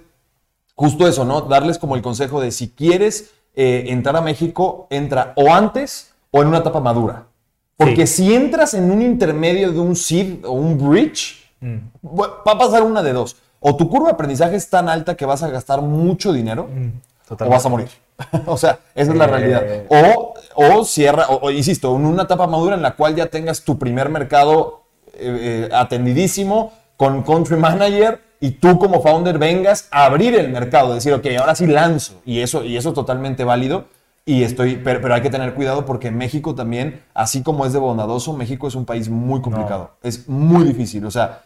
justo 0.74 1.08
eso, 1.08 1.24
¿no? 1.24 1.42
Darles 1.42 1.78
como 1.78 1.96
el 1.96 2.02
consejo 2.02 2.42
de 2.42 2.52
si 2.52 2.70
quieres 2.70 3.32
eh, 3.60 3.86
entrar 3.88 4.16
a 4.16 4.22
México, 4.22 4.86
entra 4.92 5.34
o 5.36 5.52
antes 5.52 6.14
o 6.30 6.44
en 6.44 6.50
una 6.50 6.60
etapa 6.60 6.80
madura. 6.80 7.26
Porque 7.76 8.06
si 8.06 8.36
entras 8.36 8.76
en 8.76 8.92
un 8.92 9.02
intermedio 9.02 9.72
de 9.72 9.80
un 9.80 9.96
seed 9.96 10.46
o 10.46 10.52
un 10.52 10.78
bridge, 10.78 11.44
mm. 11.60 11.78
va 12.04 12.54
a 12.54 12.58
pasar 12.58 12.84
una 12.84 13.02
de 13.02 13.14
dos. 13.14 13.36
O 13.60 13.76
tu 13.76 13.90
curva 13.90 14.10
de 14.10 14.14
aprendizaje 14.14 14.56
es 14.56 14.70
tan 14.70 14.88
alta 14.88 15.16
que 15.16 15.26
vas 15.26 15.42
a 15.42 15.50
gastar 15.50 15.82
mucho 15.82 16.34
dinero 16.34 16.70
mm, 16.72 17.34
o 17.44 17.50
vas 17.50 17.66
a 17.66 17.70
morir. 17.70 17.90
o 18.46 18.58
sea, 18.58 18.78
esa 18.94 19.12
es 19.12 19.18
la 19.18 19.26
realidad. 19.26 19.64
Eh. 19.66 19.88
O, 19.90 20.36
o 20.54 20.86
cierra, 20.86 21.26
o, 21.28 21.50
insisto, 21.50 21.96
en 21.96 22.06
una 22.06 22.24
etapa 22.24 22.46
madura 22.46 22.76
en 22.76 22.84
la 22.84 22.96
cual 22.96 23.16
ya 23.16 23.26
tengas 23.26 23.64
tu 23.64 23.80
primer 23.80 24.10
mercado 24.10 24.84
eh, 25.14 25.68
atendidísimo 25.74 26.74
con 26.96 27.24
country 27.24 27.58
manager 27.58 28.22
y 28.40 28.52
tú 28.52 28.78
como 28.78 29.02
founder 29.02 29.40
vengas 29.40 29.88
a 29.92 30.06
abrir 30.06 30.36
el 30.36 30.50
mercado, 30.50 30.94
decir, 30.94 31.14
ok, 31.14 31.26
ahora 31.40 31.56
sí 31.56 31.66
lanzo. 31.66 32.22
Y 32.26 32.42
eso, 32.42 32.64
y 32.64 32.78
eso 32.78 32.90
es 32.90 32.96
totalmente 32.96 33.44
válido. 33.44 33.86
Y 34.26 34.44
estoy, 34.44 34.76
pero, 34.76 35.14
hay 35.14 35.22
que 35.22 35.30
tener 35.30 35.54
cuidado 35.54 35.86
porque 35.86 36.12
México 36.12 36.54
también, 36.54 37.02
así 37.14 37.44
como 37.44 37.66
es 37.66 37.72
de 37.72 37.80
bondadoso, 37.80 38.34
México 38.34 38.68
es 38.68 38.76
un 38.76 38.86
país 38.86 39.10
muy 39.10 39.42
complicado. 39.42 39.92
Es 40.04 40.28
muy 40.28 40.66
difícil. 40.66 41.06
O 41.06 41.12
sea, 41.12 41.44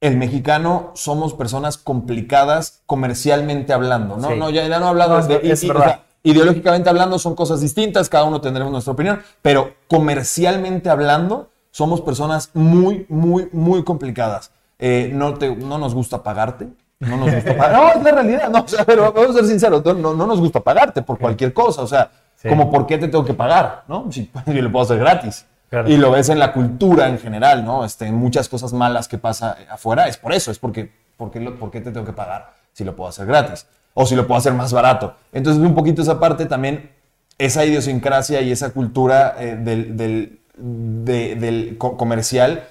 el 0.00 0.16
mexicano 0.16 0.92
somos 0.94 1.34
personas 1.34 1.76
complicadas 1.76 2.80
comercialmente 2.86 3.72
hablando, 3.72 4.16
¿no? 4.16 4.34
No, 4.36 4.50
ya, 4.50 4.66
no 4.78 4.88
hablando 4.88 5.20
de... 5.22 6.00
ideológicamente 6.22 6.88
hablando 6.88 7.18
son 7.18 7.34
cosas 7.34 7.60
distintas, 7.60 8.08
cada 8.08 8.24
uno 8.24 8.40
tendremos 8.40 8.72
nuestra 8.72 8.92
opinión, 8.92 9.20
pero 9.42 9.74
comercialmente 9.88 10.88
hablando 10.88 11.50
somos 11.70 12.00
personas 12.00 12.50
muy, 12.54 13.06
muy, 13.08 13.48
muy 13.52 13.84
complicadas. 13.84 14.50
Eh, 14.78 15.10
no, 15.12 15.34
te, 15.34 15.54
no 15.54 15.78
nos 15.78 15.94
gusta 15.94 16.22
pagarte, 16.22 16.68
no 17.00 17.16
nos 17.16 17.34
gusta 17.34 17.54
pagar. 17.56 17.72
No, 17.72 17.92
es 17.92 18.02
la 18.02 18.10
realidad, 18.12 18.48
no, 18.48 18.60
o 18.60 18.68
sea, 18.68 18.84
pero 18.84 19.12
vamos 19.12 19.30
a 19.30 19.40
ser 19.40 19.46
sinceros, 19.46 19.84
no, 19.84 20.14
no 20.14 20.26
nos 20.26 20.40
gusta 20.40 20.60
pagarte 20.60 21.02
por 21.02 21.18
cualquier 21.18 21.52
cosa, 21.52 21.82
o 21.82 21.86
sea, 21.86 22.10
como 22.48 22.70
por 22.70 22.86
qué 22.86 22.98
te 22.98 23.08
tengo 23.08 23.24
que 23.24 23.34
pagar, 23.34 23.84
¿no? 23.88 24.06
Si 24.10 24.30
yo 24.46 24.52
le 24.62 24.68
puedo 24.68 24.84
hacer 24.84 24.98
gratis. 24.98 25.46
Y 25.86 25.98
lo 25.98 26.10
ves 26.12 26.30
en 26.30 26.38
la 26.38 26.52
cultura 26.52 27.08
en 27.08 27.18
general, 27.18 27.64
¿no? 27.64 27.84
Este, 27.84 28.06
en 28.06 28.14
muchas 28.14 28.48
cosas 28.48 28.72
malas 28.72 29.06
que 29.06 29.18
pasa 29.18 29.58
afuera, 29.70 30.08
es 30.08 30.16
por 30.16 30.32
eso, 30.32 30.50
es 30.50 30.58
porque, 30.58 30.90
porque, 31.16 31.40
¿por 31.40 31.70
qué 31.70 31.80
te 31.80 31.90
tengo 31.90 32.06
que 32.06 32.14
pagar 32.14 32.54
si 32.72 32.84
lo 32.84 32.96
puedo 32.96 33.10
hacer 33.10 33.26
gratis? 33.26 33.66
O 33.92 34.06
si 34.06 34.14
lo 34.14 34.26
puedo 34.26 34.38
hacer 34.38 34.54
más 34.54 34.72
barato. 34.72 35.14
Entonces, 35.32 35.62
un 35.62 35.74
poquito 35.74 36.00
esa 36.00 36.18
parte 36.18 36.46
también, 36.46 36.90
esa 37.36 37.66
idiosincrasia 37.66 38.40
y 38.40 38.50
esa 38.50 38.70
cultura 38.70 39.34
eh, 39.38 39.56
del, 39.56 39.96
del, 39.96 40.40
del 40.56 41.76
comercial 41.76 42.64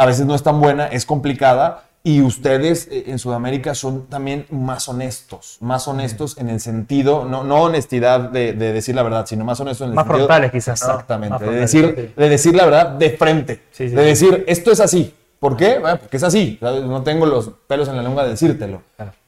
a 0.00 0.06
veces 0.06 0.24
no 0.24 0.34
es 0.34 0.42
tan 0.42 0.58
buena, 0.60 0.86
es 0.86 1.04
complicada, 1.04 1.82
y 2.02 2.22
ustedes 2.22 2.88
eh, 2.90 3.04
en 3.08 3.18
Sudamérica 3.18 3.74
son 3.74 4.06
también 4.06 4.46
más 4.48 4.88
honestos, 4.88 5.58
más 5.60 5.86
honestos 5.88 6.38
en 6.38 6.48
el 6.48 6.58
sentido, 6.60 7.26
no, 7.26 7.44
no 7.44 7.64
honestidad 7.64 8.30
de, 8.30 8.54
decir 8.54 8.94
la 8.94 9.02
verdad, 9.02 9.26
sino 9.26 9.44
más 9.44 9.60
honestos 9.60 9.84
en 9.84 9.90
el 9.90 9.96
más 9.96 10.06
sentido. 10.06 10.20
Más 10.20 10.26
frontales 10.26 10.52
quizás. 10.52 10.80
Exactamente, 10.80 11.44
de, 11.44 11.50
decir, 11.50 12.14
de 12.16 12.28
decir 12.30 12.54
la 12.54 12.64
verdad 12.64 12.88
de 12.92 13.10
frente, 13.10 13.60
de 13.76 13.90
decir 13.90 14.42
esto 14.48 14.72
es 14.72 14.80
así. 14.80 15.14
¿Por 15.38 15.54
qué? 15.56 15.78
Bueno, 15.78 15.98
porque 15.98 16.16
es 16.16 16.22
así, 16.22 16.58
no 16.62 17.02
tengo 17.02 17.26
los 17.26 17.50
pelos 17.66 17.86
en 17.88 17.96
la 17.96 18.02
lengua 18.02 18.24
de 18.24 18.30
decírtelo. 18.30 18.80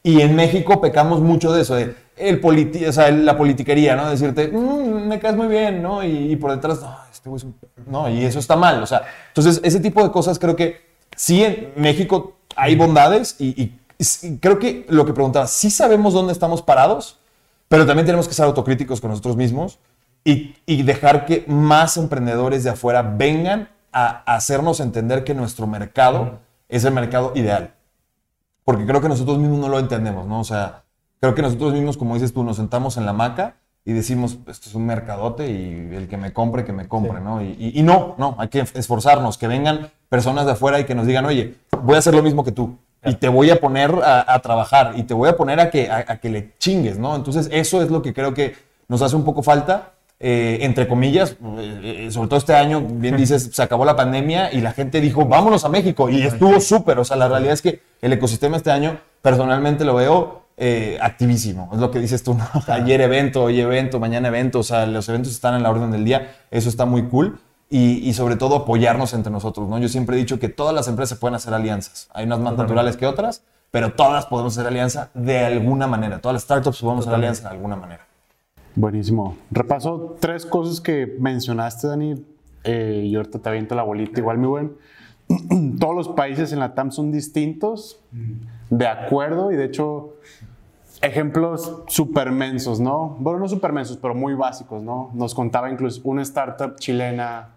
Y 0.02 0.22
en 0.22 0.34
México 0.34 0.80
pecamos 0.80 1.20
mucho 1.20 1.52
de 1.52 1.62
eso, 1.62 1.74
de 1.74 1.94
el 2.16 2.40
o 2.88 2.92
sea, 2.92 3.10
la 3.10 3.36
politiquería, 3.36 3.96
¿no? 3.96 4.08
Decirte, 4.08 4.48
mm, 4.48 5.08
me 5.08 5.18
caes 5.18 5.36
muy 5.36 5.48
bien, 5.48 5.82
¿no? 5.82 6.04
Y, 6.04 6.36
por 6.36 6.52
detrás, 6.52 6.80
no, 6.80 6.96
este 7.22 7.28
güey 7.28 7.38
es 7.38 7.44
un... 7.44 7.54
No, 7.86 8.10
y 8.10 8.24
eso 8.24 8.40
está 8.40 8.56
mal, 8.56 8.82
o 8.82 8.86
sea, 8.86 9.02
entonces 9.28 9.60
ese 9.62 9.78
tipo 9.78 10.02
de 10.02 10.10
cosas 10.10 10.40
creo 10.40 10.56
que 10.56 10.80
sí 11.14 11.44
en 11.44 11.72
México 11.76 12.34
hay 12.56 12.74
bondades 12.74 13.36
y, 13.38 13.78
creo 14.40 14.58
que 14.58 14.84
lo 14.88 15.06
que 15.06 15.12
preguntaba, 15.12 15.46
sí 15.46 15.70
sabemos 15.70 16.14
dónde 16.14 16.32
estamos 16.32 16.62
parados, 16.62 17.20
pero 17.68 17.86
también 17.86 18.06
tenemos 18.06 18.26
que 18.26 18.34
ser 18.34 18.44
autocríticos 18.46 19.00
con 19.00 19.10
nosotros 19.10 19.36
mismos 19.36 19.78
y, 20.24 20.82
dejar 20.82 21.24
que 21.24 21.44
más 21.46 21.96
emprendedores 21.96 22.64
de 22.64 22.70
afuera 22.70 23.02
vengan 23.02 23.68
a, 23.92 24.24
hacernos 24.34 24.80
entender 24.80 25.22
que 25.22 25.32
nuestro 25.32 25.68
mercado 25.68 26.40
es 26.68 26.84
el 26.84 26.92
mercado 26.92 27.30
ideal. 27.36 27.74
Porque 28.64 28.84
creo 28.84 29.00
que 29.00 29.08
nosotros 29.08 29.38
mismos 29.38 29.60
no 29.60 29.68
lo 29.68 29.78
entendemos, 29.78 30.26
¿no? 30.26 30.40
O 30.40 30.44
sea, 30.44 30.82
creo 31.20 31.36
que 31.36 31.42
nosotros 31.42 31.72
mismos, 31.72 31.96
como 31.96 32.14
dices 32.14 32.32
tú, 32.32 32.42
nos 32.42 32.56
sentamos 32.56 32.96
en 32.96 33.04
la 33.04 33.12
hamaca 33.12 33.61
y 33.84 33.92
decimos, 33.92 34.38
esto 34.46 34.68
es 34.68 34.74
un 34.74 34.86
mercadote 34.86 35.50
y 35.50 35.94
el 35.94 36.08
que 36.08 36.16
me 36.16 36.32
compre, 36.32 36.64
que 36.64 36.72
me 36.72 36.86
compre, 36.88 37.20
¿no? 37.20 37.42
Y, 37.42 37.56
y- 37.58 37.80
y 37.80 37.82
no, 37.82 38.14
no, 38.18 38.36
hay 38.38 38.48
que 38.48 38.60
esforzarnos, 38.74 39.38
que 39.38 39.48
vengan 39.48 39.90
personas 40.08 40.46
de 40.46 40.52
afuera 40.52 40.78
y 40.78 40.84
que 40.84 40.94
nos 40.94 41.06
digan, 41.06 41.24
oye, 41.26 41.54
voy 41.82 41.96
a 41.96 41.98
hacer 41.98 42.14
lo 42.14 42.22
mismo 42.22 42.44
que 42.44 42.52
tú 42.52 42.76
y 43.04 43.14
te 43.14 43.28
voy 43.28 43.50
a 43.50 43.60
poner 43.60 43.92
a, 44.04 44.32
a 44.34 44.38
trabajar 44.40 44.92
y 44.96 45.02
te 45.02 45.14
voy 45.14 45.28
a 45.28 45.36
poner 45.36 45.58
a 45.58 45.70
que, 45.70 45.90
a, 45.90 46.04
a 46.06 46.16
que 46.18 46.30
le 46.30 46.52
chingues, 46.58 46.98
¿no? 46.98 47.16
Entonces 47.16 47.48
eso 47.50 47.82
es 47.82 47.90
lo 47.90 48.02
que 48.02 48.12
creo 48.14 48.32
que 48.34 48.54
nos 48.88 49.02
hace 49.02 49.16
un 49.16 49.24
poco 49.24 49.42
falta. 49.42 49.92
eh, 50.20 50.58
entre 50.60 50.86
comillas, 50.86 51.32
eh, 51.58 52.04
eh, 52.06 52.10
sobre 52.12 52.28
todo 52.28 52.38
este 52.38 52.54
año, 52.54 52.80
bien 52.80 53.16
dices, 53.24 53.50
se 53.52 53.60
acabó 53.62 53.84
la 53.84 53.96
pandemia 53.96 54.52
y 54.52 54.60
la 54.60 54.70
gente 54.72 55.00
dijo, 55.00 55.24
vámonos 55.26 55.64
a 55.64 55.68
México 55.68 56.08
y 56.08 56.22
estuvo 56.22 56.60
súper, 56.60 57.00
o 57.00 57.04
sea, 57.04 57.16
la 57.16 57.26
realidad 57.26 57.54
es 57.54 57.62
que 57.62 57.80
el 58.00 58.12
ecosistema 58.12 58.56
este 58.56 58.70
año, 58.70 58.98
personalmente 59.20 59.84
lo 59.84 59.96
veo 59.96 60.41
eh, 60.56 60.98
activísimo. 61.00 61.70
Es 61.72 61.78
lo 61.78 61.90
que 61.90 61.98
dices 61.98 62.22
tú, 62.22 62.34
¿no? 62.34 62.44
Ayer 62.68 63.00
evento, 63.00 63.44
hoy 63.44 63.60
evento, 63.60 64.00
mañana 64.00 64.28
evento. 64.28 64.60
O 64.60 64.62
sea, 64.62 64.86
los 64.86 65.08
eventos 65.08 65.32
están 65.32 65.54
en 65.54 65.62
la 65.62 65.70
orden 65.70 65.90
del 65.90 66.04
día. 66.04 66.36
Eso 66.50 66.68
está 66.68 66.84
muy 66.84 67.04
cool. 67.08 67.38
Y, 67.70 68.06
y 68.06 68.12
sobre 68.12 68.36
todo 68.36 68.56
apoyarnos 68.56 69.14
entre 69.14 69.32
nosotros, 69.32 69.66
¿no? 69.66 69.78
Yo 69.78 69.88
siempre 69.88 70.16
he 70.16 70.18
dicho 70.18 70.38
que 70.38 70.50
todas 70.50 70.74
las 70.74 70.88
empresas 70.88 71.18
pueden 71.18 71.36
hacer 71.36 71.54
alianzas. 71.54 72.08
Hay 72.12 72.26
unas 72.26 72.38
más 72.38 72.54
naturales 72.54 72.98
que 72.98 73.06
otras, 73.06 73.44
pero 73.70 73.94
todas 73.94 74.26
podemos 74.26 74.56
hacer 74.56 74.68
alianza 74.68 75.10
de 75.14 75.38
alguna 75.38 75.86
manera. 75.86 76.20
Todas 76.20 76.34
las 76.34 76.42
startups 76.42 76.80
podemos 76.80 77.06
hacer 77.06 77.14
alianza 77.14 77.48
de 77.48 77.54
alguna 77.54 77.76
manera. 77.76 78.06
Buenísimo. 78.74 79.36
Repaso 79.50 80.16
tres 80.20 80.46
cosas 80.46 80.80
que 80.80 81.16
mencionaste, 81.18 81.88
Dani, 81.88 82.24
eh, 82.64 83.02
y 83.06 83.14
ahorita 83.16 83.38
te 83.38 83.48
aviento 83.48 83.74
la 83.74 83.82
bolita, 83.82 84.20
igual 84.20 84.38
mi 84.38 84.46
buen. 84.46 84.76
Todos 85.78 85.94
los 85.94 86.08
países 86.08 86.52
en 86.52 86.60
la 86.60 86.74
TAM 86.74 86.90
son 86.90 87.12
distintos, 87.12 88.00
de 88.74 88.86
acuerdo, 88.86 89.52
y 89.52 89.56
de 89.56 89.66
hecho, 89.66 90.14
ejemplos 91.02 91.82
supermensos, 91.88 92.80
¿no? 92.80 93.16
Bueno, 93.18 93.38
no 93.40 93.48
supermensos, 93.48 93.98
pero 93.98 94.14
muy 94.14 94.32
básicos, 94.32 94.82
¿no? 94.82 95.10
Nos 95.12 95.34
contaba 95.34 95.70
incluso 95.70 96.00
una 96.04 96.22
startup 96.22 96.76
chilena 96.76 97.48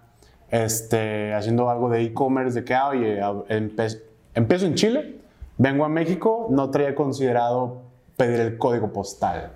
este, 0.50 1.34
haciendo 1.34 1.70
algo 1.70 1.90
de 1.90 2.02
e-commerce, 2.04 2.60
de 2.60 2.66
que, 2.66 2.76
ah, 2.76 2.90
oye, 2.90 3.22
empe- 3.22 4.00
empiezo 4.34 4.66
en 4.66 4.76
Chile, 4.76 5.22
vengo 5.58 5.86
a 5.86 5.90
México, 5.90 6.48
no 6.52 6.70
traía 6.70 6.94
considerado 6.96 7.84
pedir 8.18 8.42
el 8.42 8.58
código 8.58 8.92
postal. 8.92 9.52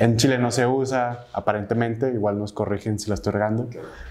En 0.00 0.16
Chile 0.16 0.38
no 0.38 0.50
se 0.50 0.66
usa, 0.66 1.26
aparentemente, 1.34 2.10
igual 2.10 2.38
nos 2.38 2.52
corrigen 2.54 2.98
si 2.98 3.08
la 3.10 3.14
estoy 3.14 3.32
regando, 3.34 3.68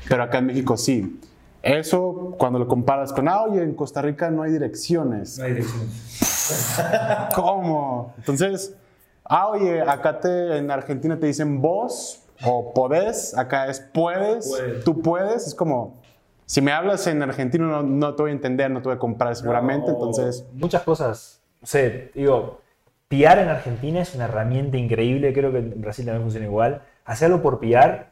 pero 0.07 0.21
acá 0.23 0.37
en 0.37 0.45
México 0.45 0.77
sí. 0.77 1.19
Eso, 1.63 2.35
cuando 2.37 2.57
lo 2.59 2.67
comparas 2.67 3.13
con, 3.13 3.27
ah, 3.27 3.43
oye, 3.43 3.61
en 3.61 3.73
Costa 3.75 4.01
Rica 4.01 4.29
no 4.31 4.41
hay 4.43 4.51
direcciones. 4.51 5.37
No 5.37 5.45
hay 5.45 5.53
dirección. 5.53 5.87
¿Cómo? 7.35 8.13
Entonces, 8.17 8.75
ah, 9.23 9.47
oye, 9.49 9.81
acá 9.81 10.19
te, 10.19 10.57
en 10.57 10.71
Argentina 10.71 11.19
te 11.19 11.27
dicen 11.27 11.61
vos 11.61 12.23
o 12.43 12.73
podés, 12.73 13.37
acá 13.37 13.67
es 13.67 13.79
puedes, 13.79 14.47
Puedes. 14.47 14.83
tú 14.83 15.01
puedes, 15.01 15.47
es 15.47 15.55
como, 15.55 16.01
si 16.45 16.61
me 16.61 16.71
hablas 16.71 17.05
en 17.07 17.21
argentino 17.21 17.67
no, 17.67 17.83
no 17.83 18.15
te 18.15 18.23
voy 18.23 18.31
a 18.31 18.33
entender, 18.33 18.71
no 18.71 18.81
te 18.81 18.89
voy 18.89 18.95
a 18.95 18.99
comprar 18.99 19.35
seguramente, 19.35 19.87
No, 19.87 19.93
entonces, 19.93 20.45
Muchas 20.53 20.81
cosas. 20.81 21.41
No 21.61 21.67
sé, 21.67 22.11
digo, 22.15 22.59
PR 23.07 23.41
en 23.43 23.49
Argentina 23.49 24.01
es 24.01 24.15
una 24.15 24.23
herramienta 24.25 24.77
increíble. 24.77 25.31
Creo 25.33 25.51
que 25.51 25.59
en 25.59 25.79
Brasil 25.81 26.05
también 26.05 26.23
funciona 26.23 26.47
igual. 26.47 26.81
Hacerlo 27.05 27.41
por 27.43 27.59
PR 27.59 28.07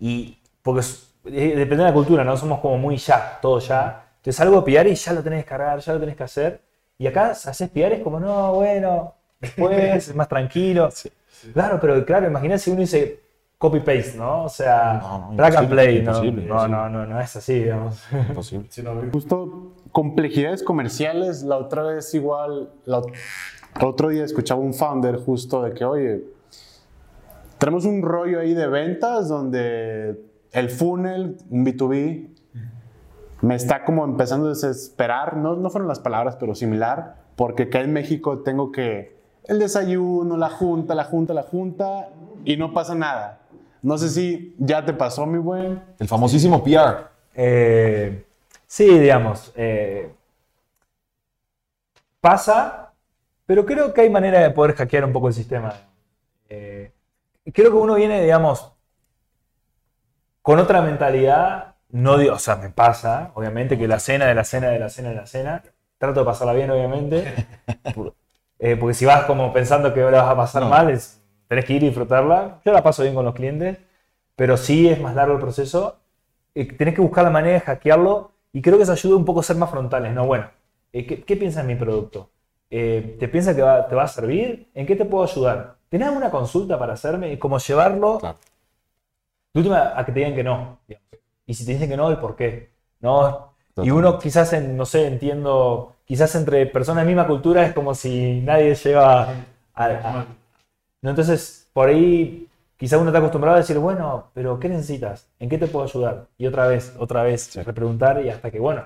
y. 0.00 0.38
Porque 0.62 0.80
es- 0.80 1.07
eh, 1.32 1.54
depende 1.56 1.84
de 1.84 1.90
la 1.90 1.92
cultura, 1.94 2.24
¿no? 2.24 2.36
Somos 2.36 2.60
como 2.60 2.78
muy 2.78 2.96
ya, 2.96 3.38
todo 3.40 3.58
ya. 3.60 4.04
Entonces 4.16 4.40
algo 4.40 4.64
PR 4.64 4.88
y 4.90 4.94
ya 4.94 5.12
lo 5.12 5.22
tenés 5.22 5.44
que 5.44 5.48
cargar, 5.48 5.78
ya 5.80 5.92
lo 5.94 6.00
tenés 6.00 6.16
que 6.16 6.22
hacer. 6.24 6.60
Y 6.98 7.06
acá 7.06 7.30
haces 7.30 7.70
PR 7.70 7.96
es 7.96 8.02
como, 8.02 8.18
no, 8.20 8.54
bueno, 8.54 9.14
después 9.40 10.08
es 10.08 10.14
más 10.14 10.28
tranquilo. 10.28 10.88
Claro, 11.52 11.78
pero 11.80 12.04
claro, 12.04 12.26
imagínate 12.26 12.58
si 12.58 12.70
uno 12.70 12.80
dice 12.80 13.20
copy-paste, 13.58 14.14
¿no? 14.16 14.44
O 14.44 14.48
sea, 14.48 15.00
No, 15.02 15.28
and 15.60 15.68
play. 15.70 16.02
No, 16.02 16.12
no, 16.46 16.68
no, 16.68 16.88
no, 16.88 17.06
no 17.06 17.20
es 17.20 17.34
así, 17.36 17.54
digamos. 17.54 18.02
Imposible. 18.12 18.66
justo 19.12 19.72
complejidades 19.92 20.62
comerciales, 20.62 21.42
la 21.42 21.56
otra 21.56 21.82
vez 21.82 22.12
igual, 22.14 22.70
la 22.84 23.00
ot- 23.00 23.12
otro 23.82 24.08
día 24.10 24.24
escuchaba 24.24 24.60
un 24.60 24.74
founder 24.74 25.16
justo 25.16 25.62
de 25.62 25.72
que, 25.72 25.84
oye, 25.84 26.24
tenemos 27.58 27.84
un 27.84 28.02
rollo 28.02 28.40
ahí 28.40 28.54
de 28.54 28.66
ventas 28.68 29.28
donde 29.28 30.20
el 30.52 30.70
funnel, 30.70 31.36
un 31.50 31.64
B2B, 31.64 32.28
me 33.40 33.54
está 33.54 33.84
como 33.84 34.04
empezando 34.04 34.46
a 34.46 34.50
desesperar, 34.50 35.36
no, 35.36 35.54
no 35.56 35.70
fueron 35.70 35.88
las 35.88 36.00
palabras, 36.00 36.36
pero 36.36 36.54
similar, 36.54 37.16
porque 37.36 37.64
acá 37.64 37.80
en 37.80 37.92
México 37.92 38.40
tengo 38.40 38.72
que 38.72 39.16
el 39.44 39.58
desayuno, 39.58 40.36
la 40.36 40.50
junta, 40.50 40.94
la 40.94 41.04
junta, 41.04 41.32
la 41.34 41.42
junta, 41.42 42.08
y 42.44 42.56
no 42.56 42.72
pasa 42.72 42.94
nada. 42.94 43.40
No 43.82 43.96
sé 43.96 44.08
si 44.08 44.54
ya 44.58 44.84
te 44.84 44.92
pasó, 44.92 45.24
mi 45.24 45.38
buen. 45.38 45.82
El 45.98 46.08
famosísimo 46.08 46.62
PR. 46.62 47.08
Eh, 47.34 48.24
sí, 48.66 48.98
digamos. 48.98 49.52
eh, 49.56 50.12
pasa, 52.20 52.92
pero 53.46 53.64
creo 53.64 53.94
que 53.94 54.02
hay 54.02 54.10
manera 54.10 54.40
de 54.40 54.50
poder 54.50 54.74
hackear 54.74 55.04
un 55.04 55.12
poco 55.12 55.28
el 55.28 55.34
sistema. 55.34 55.72
Eh, 56.48 56.92
creo 57.52 57.70
que 57.70 57.76
uno 57.76 57.94
viene, 57.94 58.20
digamos, 58.20 58.72
con 60.48 60.58
otra 60.60 60.80
mentalidad. 60.80 61.74
No 61.90 62.16
digo, 62.16 62.32
o 62.34 62.38
sea, 62.38 62.56
me 62.56 62.70
pasa, 62.70 63.32
obviamente, 63.34 63.76
que 63.76 63.86
la 63.86 63.98
cena 64.00 64.24
de 64.24 64.34
la 64.34 64.44
cena 64.44 64.68
de 64.70 64.78
la 64.78 64.88
cena 64.88 65.10
de 65.10 65.14
la 65.16 65.26
cena. 65.26 65.62
Trato 65.98 66.20
de 66.20 66.24
pasarla 66.24 66.54
bien, 66.54 66.70
obviamente. 66.70 67.34
Eh, 68.58 68.76
porque 68.76 68.94
si 68.94 69.04
vas 69.04 69.24
como 69.24 69.52
pensando 69.52 69.92
que 69.94 70.00
la 70.00 70.22
vas 70.22 70.32
a 70.32 70.36
pasar 70.36 70.62
No. 70.62 70.68
mal, 70.70 70.90
es- 70.90 71.22
tenés 71.48 71.64
que 71.66 71.74
ir 71.74 71.82
y 71.82 71.86
disfrutarla. 71.86 72.60
Yo 72.64 72.72
la 72.72 72.82
paso 72.82 73.02
bien 73.02 73.14
con 73.14 73.24
los 73.24 73.34
clientes, 73.34 73.78
pero 74.36 74.56
sí 74.56 74.88
es 74.88 75.00
más 75.00 75.14
largo 75.14 75.34
el 75.34 75.40
proceso 75.40 76.00
eh, 76.54 76.64
tenés 76.76 76.94
que 76.94 77.00
buscar 77.02 77.24
la 77.24 77.30
manera 77.30 77.54
de 77.54 77.60
hackearlo 77.60 78.32
y 78.52 78.62
creo 78.62 78.76
que 78.78 78.84
eso 78.84 78.92
ayuda 78.92 79.16
un 79.16 79.24
poco 79.24 79.40
a 79.40 79.42
ser 79.44 79.56
más 79.56 79.70
frontales, 79.70 80.12
¿no? 80.14 80.26
Bueno, 80.26 80.50
eh, 80.92 81.06
¿qué, 81.06 81.22
qué 81.24 81.36
piensas 81.36 81.66
de 81.66 81.74
mi 81.74 81.78
producto? 81.78 82.30
Eh, 82.70 83.16
¿Te 83.20 83.28
piensas 83.28 83.54
que 83.54 83.62
va- 83.62 83.86
te 83.88 83.94
va 83.94 84.04
a 84.04 84.08
servir? 84.08 84.70
¿En 84.74 84.86
qué 84.86 84.96
te 84.96 85.04
puedo 85.04 85.24
ayudar? 85.24 85.76
¿Tenés 85.88 86.08
alguna 86.08 86.30
consulta 86.30 86.78
para 86.78 86.94
hacerme? 86.94 87.32
¿Y 87.32 87.38
cómo 87.38 87.58
llevarlo? 87.58 88.18
Claro. 88.18 88.38
De 89.54 89.60
última, 89.60 89.98
a 89.98 90.04
que 90.04 90.12
te 90.12 90.20
digan 90.20 90.34
que 90.34 90.44
no. 90.44 90.80
digamos. 90.86 91.08
Y 91.46 91.54
si 91.54 91.64
te 91.66 91.72
dicen 91.72 91.88
que 91.88 91.96
no, 91.96 92.10
¿el 92.10 92.18
por 92.18 92.36
qué? 92.36 92.70
¿No? 93.00 93.54
Y 93.80 93.90
uno 93.90 94.18
quizás, 94.18 94.52
en, 94.52 94.76
no 94.76 94.84
sé, 94.86 95.06
entiendo, 95.06 95.96
quizás 96.04 96.34
entre 96.34 96.66
personas 96.66 97.04
de 97.04 97.08
misma 97.08 97.26
cultura 97.26 97.64
es 97.66 97.72
como 97.72 97.94
si 97.94 98.40
nadie 98.42 98.74
lleva 98.74 99.22
a... 99.74 99.84
a- 99.84 100.26
¿no? 101.02 101.10
Entonces, 101.10 101.68
por 101.72 101.88
ahí 101.88 102.48
quizás 102.76 103.00
uno 103.00 103.10
está 103.10 103.18
acostumbrado 103.18 103.56
a 103.56 103.60
decir, 103.60 103.78
bueno, 103.78 104.30
pero 104.34 104.58
¿qué 104.60 104.68
necesitas? 104.68 105.28
¿En 105.38 105.48
qué 105.48 105.58
te 105.58 105.66
puedo 105.68 105.84
ayudar? 105.86 106.28
Y 106.38 106.46
otra 106.46 106.66
vez, 106.68 106.94
otra 106.98 107.22
vez, 107.22 107.54
repreguntar 107.64 108.24
y 108.24 108.30
hasta 108.30 108.50
que, 108.50 108.58
bueno, 108.60 108.84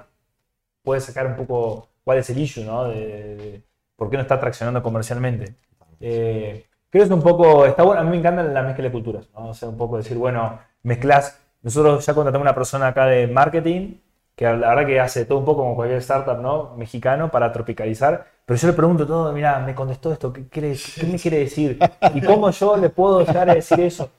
puedes 0.82 1.04
sacar 1.04 1.26
un 1.26 1.36
poco 1.36 1.88
cuál 2.04 2.18
es 2.18 2.30
el 2.30 2.38
issue, 2.38 2.64
¿no? 2.64 2.84
De, 2.88 2.96
de- 2.96 3.36
de 3.36 3.62
por 3.96 4.10
qué 4.10 4.16
no 4.16 4.22
está 4.22 4.40
traccionando 4.40 4.82
comercialmente. 4.82 5.56
Eh, 6.00 6.66
creo 6.92 7.02
que 7.04 7.06
es 7.06 7.10
un 7.10 7.22
poco, 7.22 7.64
está 7.66 7.82
bueno, 7.82 8.02
a 8.02 8.04
mí 8.04 8.10
me 8.10 8.18
encanta 8.18 8.42
la 8.42 8.62
mezcla 8.62 8.84
de 8.84 8.92
culturas, 8.92 9.26
¿no? 9.34 9.48
O 9.48 9.54
sea, 9.54 9.68
un 9.70 9.76
poco 9.78 9.96
decir, 9.96 10.16
bueno, 10.18 10.58
mezclas, 10.82 11.38
nosotros 11.62 12.04
ya 12.04 12.12
contratamos 12.14 12.44
una 12.44 12.54
persona 12.54 12.88
acá 12.88 13.06
de 13.06 13.26
marketing, 13.26 13.94
que 14.36 14.44
la 14.44 14.68
verdad 14.70 14.86
que 14.86 15.00
hace 15.00 15.24
todo 15.24 15.38
un 15.38 15.44
poco 15.44 15.62
como 15.62 15.74
cualquier 15.74 15.98
startup, 16.00 16.38
¿no? 16.38 16.74
Mexicano 16.76 17.30
para 17.30 17.50
tropicalizar, 17.52 18.26
pero 18.44 18.58
yo 18.58 18.66
le 18.68 18.74
pregunto 18.74 19.06
todo, 19.06 19.32
mira, 19.32 19.58
me 19.60 19.74
contestó 19.74 20.12
esto, 20.12 20.32
¿qué, 20.32 20.46
quiere- 20.48 20.76
qué 21.00 21.06
me 21.06 21.18
quiere 21.18 21.38
decir? 21.38 21.78
¿Y 22.14 22.20
cómo 22.20 22.50
yo 22.50 22.76
le 22.76 22.88
puedo 22.90 23.24
llegar 23.24 23.48
a 23.50 23.54
decir 23.54 23.80
eso? 23.80 24.10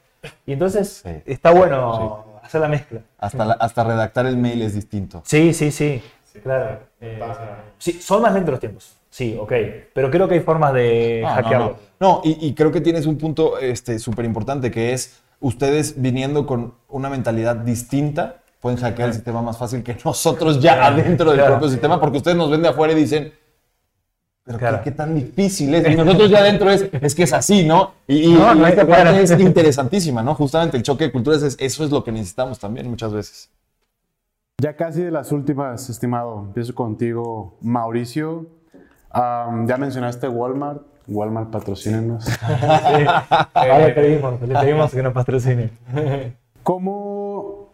Y 0.45 0.53
entonces 0.53 1.01
Sí. 1.05 1.21
está 1.25 1.51
bueno 1.51 2.25
hacer 2.41 2.61
la 2.61 2.67
mezcla. 2.69 3.01
Hasta, 3.19 3.45
la- 3.45 3.53
hasta 3.53 3.83
redactar 3.83 4.25
el 4.25 4.37
mail 4.37 4.61
es 4.63 4.73
distinto. 4.73 5.21
Sí, 5.25 5.53
sí, 5.53 5.71
sí. 5.71 6.01
Claro. 6.41 6.79
Eh, 7.01 7.19
sí, 7.77 7.93
son 7.93 8.21
más 8.21 8.33
lentos 8.33 8.51
los 8.51 8.59
tiempos. 8.59 8.97
Sí, 9.13 9.37
ok. 9.39 9.53
Pero 9.93 10.09
creo 10.09 10.27
que 10.27 10.33
hay 10.33 10.39
formas 10.39 10.73
de 10.73 11.19
No, 11.21 11.27
hackearlo. 11.29 11.77
no. 11.99 12.03
No, 12.07 12.21
y, 12.23 12.47
y 12.47 12.55
creo 12.55 12.71
que 12.71 12.81
tienes 12.81 13.05
un 13.05 13.19
punto 13.19 13.59
este, 13.59 13.99
súper 13.99 14.25
importante 14.25 14.71
que 14.71 14.91
es 14.91 15.21
ustedes 15.39 16.01
viniendo 16.01 16.47
con 16.47 16.73
una 16.89 17.09
mentalidad 17.11 17.57
distinta 17.57 18.41
pueden 18.59 18.79
hackear 18.79 19.09
el 19.09 19.13
sistema 19.13 19.43
más 19.43 19.57
fácil 19.59 19.83
que 19.83 19.95
nosotros 20.03 20.59
ya 20.59 20.83
adentro 20.87 21.29
del 21.29 21.37
Claro. 21.39 21.53
propio 21.55 21.69
sistema 21.69 21.99
porque 21.99 22.17
ustedes 22.17 22.35
nos 22.37 22.49
ven 22.49 22.63
de 22.63 22.69
afuera 22.69 22.93
y 22.93 22.95
dicen, 22.95 23.31
pero 24.43 24.57
qué- 24.57 24.63
Claro. 24.65 24.81
qué, 24.83 24.91
tan 24.91 25.13
difícil 25.13 25.75
es. 25.75 25.87
Y 25.87 25.95
nosotros 25.95 26.31
ya 26.31 26.39
adentro 26.39 26.71
es, 26.71 26.89
es 26.91 27.13
que 27.13 27.23
es 27.23 27.33
así, 27.33 27.63
¿no? 27.67 27.91
Y, 28.07 28.31
y- 28.31 28.33
No, 28.33 28.55
no 28.55 28.65
y 28.67 28.69
esta 28.71 28.87
parte 28.87 29.21
es 29.21 29.31
interesantísima, 29.39 30.23
¿no? 30.23 30.33
Justamente 30.33 30.75
el 30.77 30.81
choque 30.83 31.03
de 31.03 31.11
culturas, 31.11 31.43
es, 31.43 31.55
eso 31.59 31.83
es 31.83 31.91
lo 31.91 32.03
que 32.03 32.11
necesitamos 32.11 32.57
también 32.57 32.89
muchas 32.89 33.13
veces. 33.13 33.51
Ya 34.59 34.75
casi 34.75 35.01
de 35.03 35.11
las 35.11 35.31
últimas, 35.31 35.87
estimado. 35.89 36.45
Empiezo 36.47 36.73
contigo, 36.73 37.57
Mauricio. 37.61 38.47
Am, 39.13 39.67
ya 39.67 39.77
mencionaste 39.77 40.27
Walmart. 40.27 40.81
Walmart, 41.07 41.49
patrocínenos. 41.51 42.25
Ahora 43.53 43.79
le 43.87 43.89
pedimos, 43.93 44.41
le 44.41 44.55
pedimos 44.59 44.91
que 44.91 45.03
nos 45.03 45.13
patrocine. 45.13 45.69
¿Cómo, 46.63 47.67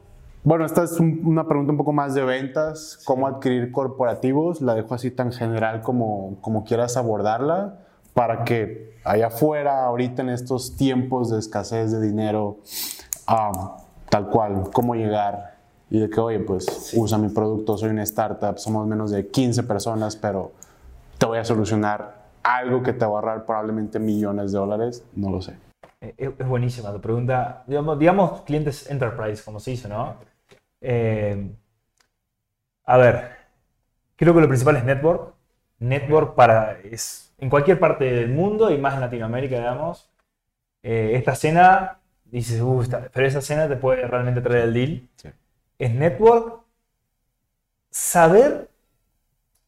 bueno, 0.44 0.66
esta 0.66 0.84
es 0.84 1.00
un- 1.00 1.22
una 1.26 1.48
pregunta 1.48 1.72
un 1.72 1.78
poco 1.78 1.94
más 1.94 2.16
de 2.16 2.24
ventas, 2.24 3.00
cómo 3.06 3.28
adquirir 3.28 3.72
corporativos, 3.72 4.62
la 4.62 4.74
dejo 4.74 4.96
así 4.96 5.12
tan 5.12 5.32
general 5.32 5.82
como, 5.82 6.38
como 6.42 6.64
quieras 6.64 6.98
abordarla, 6.98 7.76
para 8.16 8.44
que 8.44 8.98
allá 9.06 9.28
afuera, 9.28 9.86
ahorita 9.86 10.24
en 10.24 10.30
estos 10.30 10.76
tiempos 10.76 11.30
de 11.30 11.38
escasez 11.40 11.92
de 11.92 12.02
dinero, 12.02 12.58
ah, 13.28 13.78
tal 14.10 14.28
cual, 14.30 14.64
cómo 14.74 14.96
llegar 14.96 15.56
y 15.92 16.00
de 16.00 16.10
que, 16.10 16.20
oye, 16.20 16.40
pues 16.40 16.94
usa 16.98 17.18
mi 17.20 17.30
producto, 17.30 17.78
soy 17.78 17.90
una 17.92 18.04
startup, 18.04 18.58
somos 18.58 18.88
menos 18.88 19.12
de 19.12 19.28
15 19.28 19.62
personas, 19.64 20.16
pero 20.16 20.52
te 21.20 21.26
voy 21.26 21.38
a 21.38 21.44
solucionar 21.46 22.16
algo 22.42 22.82
que 22.82 22.94
te 22.94 23.06
va 23.06 23.12
a 23.12 23.16
ahorrar 23.16 23.46
probablemente 23.46 24.00
millones 24.00 24.52
de 24.52 24.58
dólares, 24.58 25.06
no 25.16 25.30
lo 25.30 25.42
sé. 25.42 25.56
Eh, 26.02 26.14
Es, 26.18 26.32
es 26.40 26.48
buenísima 26.48 26.92
tu 26.92 27.02
pregunta. 27.02 27.64
Digamos, 27.68 28.00
digamos 28.00 28.42
clientes 28.42 28.90
enterprise, 28.90 29.44
como 29.44 29.60
se 29.60 29.72
dice, 29.72 29.88
¿no? 29.90 30.16
Eh, 30.82 31.52
a 32.86 32.98
ver, 32.98 33.32
creo 34.16 34.34
que 34.34 34.42
lo 34.42 34.48
principal 34.48 34.78
es 34.78 34.84
network. 34.86 35.34
Network 35.80 36.36
para, 36.36 36.80
es 36.80 37.34
en 37.38 37.50
cualquier 37.50 37.80
parte 37.80 38.06
del 38.06 38.30
mundo 38.30 38.70
y 38.72 38.78
más 38.78 38.96
en 38.96 39.02
Latinoamérica, 39.02 39.58
digamos. 39.58 40.10
Eh, 40.84 41.12
esta 41.16 41.36
cena, 41.36 42.00
dices, 42.26 42.62
"Uh, 42.62 42.82
esta- 42.82 43.10
pero 43.14 43.28
esa 43.28 43.42
cena 43.42 43.68
te 43.68 43.76
puede 43.76 44.08
realmente 44.08 44.42
traer 44.42 44.66
el 44.66 44.74
deal. 44.74 45.10
Sí. 45.18 45.30
Es 45.78 45.94
network. 45.94 46.62
Saber, 47.92 48.70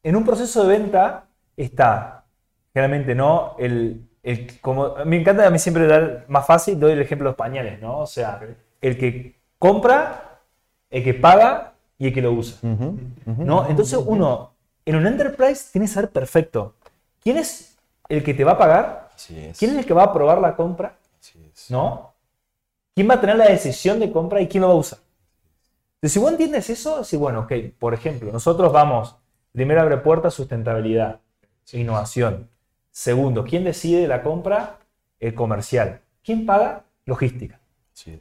en 0.03 0.15
un 0.15 0.25
proceso 0.25 0.63
de 0.67 0.77
venta 0.79 1.25
está, 1.57 2.25
generalmente, 2.73 3.15
¿no? 3.15 3.55
El, 3.59 4.07
el- 4.23 4.59
como, 4.61 4.95
me 5.05 5.19
encanta 5.19 5.45
a 5.47 5.49
mí 5.49 5.59
siempre 5.59 5.87
dar 5.87 6.25
más 6.27 6.45
fácil, 6.45 6.79
doy 6.79 6.93
el 6.93 7.01
ejemplo 7.01 7.25
de 7.25 7.31
los 7.31 7.37
pañales, 7.37 7.81
¿no? 7.81 7.99
O 7.99 8.07
sea, 8.07 8.39
el 8.81 8.97
que 8.97 9.35
compra, 9.59 10.39
el 10.89 11.03
que 11.03 11.13
paga 11.13 11.73
y 11.97 12.07
el 12.07 12.13
que 12.13 12.21
lo 12.21 12.31
usa. 12.33 12.57
¿no? 13.25 13.67
Entonces 13.69 13.99
uno, 14.03 14.53
en 14.85 14.95
un 14.95 15.07
enterprise, 15.07 15.71
tiene 15.71 15.87
que 15.87 15.93
saber 15.93 16.09
perfecto 16.11 16.75
quién 17.21 17.37
es 17.37 17.77
el 18.09 18.23
que 18.23 18.33
te 18.33 18.43
va 18.43 18.53
a 18.53 18.57
pagar, 18.57 19.09
es. 19.29 19.57
quién 19.57 19.71
es 19.71 19.77
el 19.77 19.85
que 19.85 19.93
va 19.93 20.03
a 20.03 20.05
aprobar 20.07 20.39
la 20.41 20.55
compra, 20.55 20.95
es. 21.53 21.69
¿no? 21.69 22.13
¿Quién 22.95 23.09
va 23.09 23.15
a 23.15 23.21
tener 23.21 23.37
la 23.37 23.45
decisión 23.45 23.99
de 23.99 24.11
compra 24.11 24.41
y 24.41 24.47
quién 24.47 24.61
lo 24.61 24.67
va 24.69 24.73
a 24.73 24.77
usar? 24.77 24.99
Entonces, 25.95 26.13
si 26.13 26.19
vos 26.19 26.31
entiendes 26.31 26.69
eso, 26.69 27.03
si 27.03 27.15
bueno, 27.15 27.41
ok, 27.41 27.53
por 27.77 27.93
ejemplo, 27.93 28.31
nosotros 28.31 28.73
vamos, 28.73 29.15
primero 29.51 29.81
abre 29.81 29.97
puertas, 29.97 30.33
sustentabilidad, 30.33 31.19
innovación. 31.79 32.49
Segundo, 32.91 33.43
¿quién 33.43 33.63
decide 33.63 34.07
la 34.07 34.21
compra? 34.21 34.77
El 35.19 35.33
comercial. 35.33 36.01
¿Quién 36.23 36.45
paga? 36.45 36.83
Logística. 37.05 37.59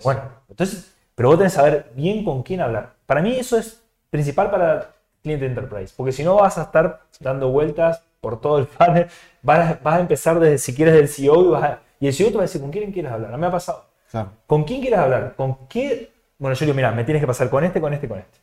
Bueno, 0.04 0.22
entonces, 0.48 0.94
pero 1.14 1.30
vos 1.30 1.38
tenés 1.38 1.52
que 1.52 1.56
saber 1.58 1.92
bien 1.94 2.24
con 2.24 2.42
quién 2.42 2.60
hablar. 2.60 2.94
Para 3.06 3.22
mí 3.22 3.36
eso 3.36 3.56
es 3.58 3.82
principal 4.10 4.50
para 4.50 4.92
cliente 5.22 5.46
enterprise, 5.46 5.92
porque 5.96 6.12
si 6.12 6.24
no 6.24 6.36
vas 6.36 6.56
a 6.58 6.62
estar 6.62 7.02
dando 7.20 7.50
vueltas 7.50 8.02
por 8.20 8.40
todo 8.40 8.58
el 8.58 8.66
panel, 8.66 9.06
vas 9.42 9.70
a, 9.72 9.80
vas 9.82 9.94
a 9.96 10.00
empezar 10.00 10.38
desde 10.40 10.58
si 10.58 10.74
quieres 10.74 10.94
del 10.94 11.08
CEO 11.08 11.44
y, 11.44 11.48
vas 11.48 11.62
a- 11.62 11.80
y 11.98 12.06
el 12.06 12.14
CEO 12.14 12.28
te 12.28 12.34
va 12.34 12.40
a 12.40 12.46
decir 12.46 12.60
con 12.60 12.70
quién 12.70 12.92
quieres 12.92 13.10
hablar. 13.12 13.32
A 13.32 13.36
mí 13.36 13.40
me 13.40 13.46
ha 13.46 13.50
pasado. 13.50 13.86
Claro. 14.10 14.30
¿Con 14.46 14.64
quién 14.64 14.80
quieres 14.80 14.98
hablar? 14.98 15.34
¿Con 15.36 15.66
qué? 15.68 16.10
Bueno, 16.38 16.54
yo 16.54 16.64
digo, 16.66 16.74
mira, 16.76 16.90
me 16.92 17.04
tienes 17.04 17.22
que 17.22 17.26
pasar 17.26 17.48
con 17.50 17.64
este, 17.64 17.80
con 17.80 17.92
este, 17.92 18.08
con 18.08 18.18
este. 18.18 18.38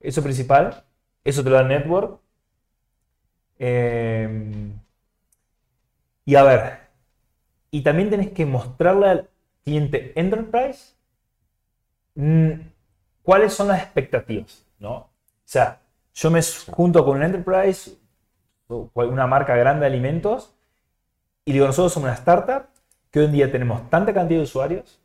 Eso 0.00 0.20
es 0.20 0.24
principal. 0.24 0.84
Eso 1.24 1.42
te 1.42 1.50
lo 1.50 1.56
da 1.56 1.62
el 1.62 1.68
network. 1.68 2.20
Eh, 3.58 4.70
y 6.24 6.34
a 6.34 6.42
ver, 6.42 6.78
y 7.70 7.82
también 7.82 8.10
tenés 8.10 8.30
que 8.32 8.46
mostrarle 8.46 9.08
al 9.08 9.30
cliente 9.64 10.12
enterprise 10.14 10.94
mm, 12.14 12.52
cuáles 13.22 13.52
son 13.52 13.68
las 13.68 13.82
expectativas, 13.82 14.64
¿no? 14.78 14.92
O 14.94 15.10
sea, 15.44 15.80
yo 16.14 16.30
me 16.30 16.40
junto 16.70 17.04
con 17.04 17.16
un 17.16 17.22
enterprise, 17.22 17.96
una 18.68 19.26
marca 19.26 19.56
grande 19.56 19.80
de 19.80 19.86
alimentos, 19.86 20.54
y 21.44 21.52
digo, 21.52 21.66
nosotros 21.66 21.92
somos 21.92 22.08
una 22.08 22.14
startup 22.14 22.66
que 23.10 23.20
hoy 23.20 23.26
en 23.26 23.32
día 23.32 23.52
tenemos 23.52 23.88
tanta 23.88 24.12
cantidad 24.12 24.40
de 24.40 24.44
usuarios, 24.44 25.00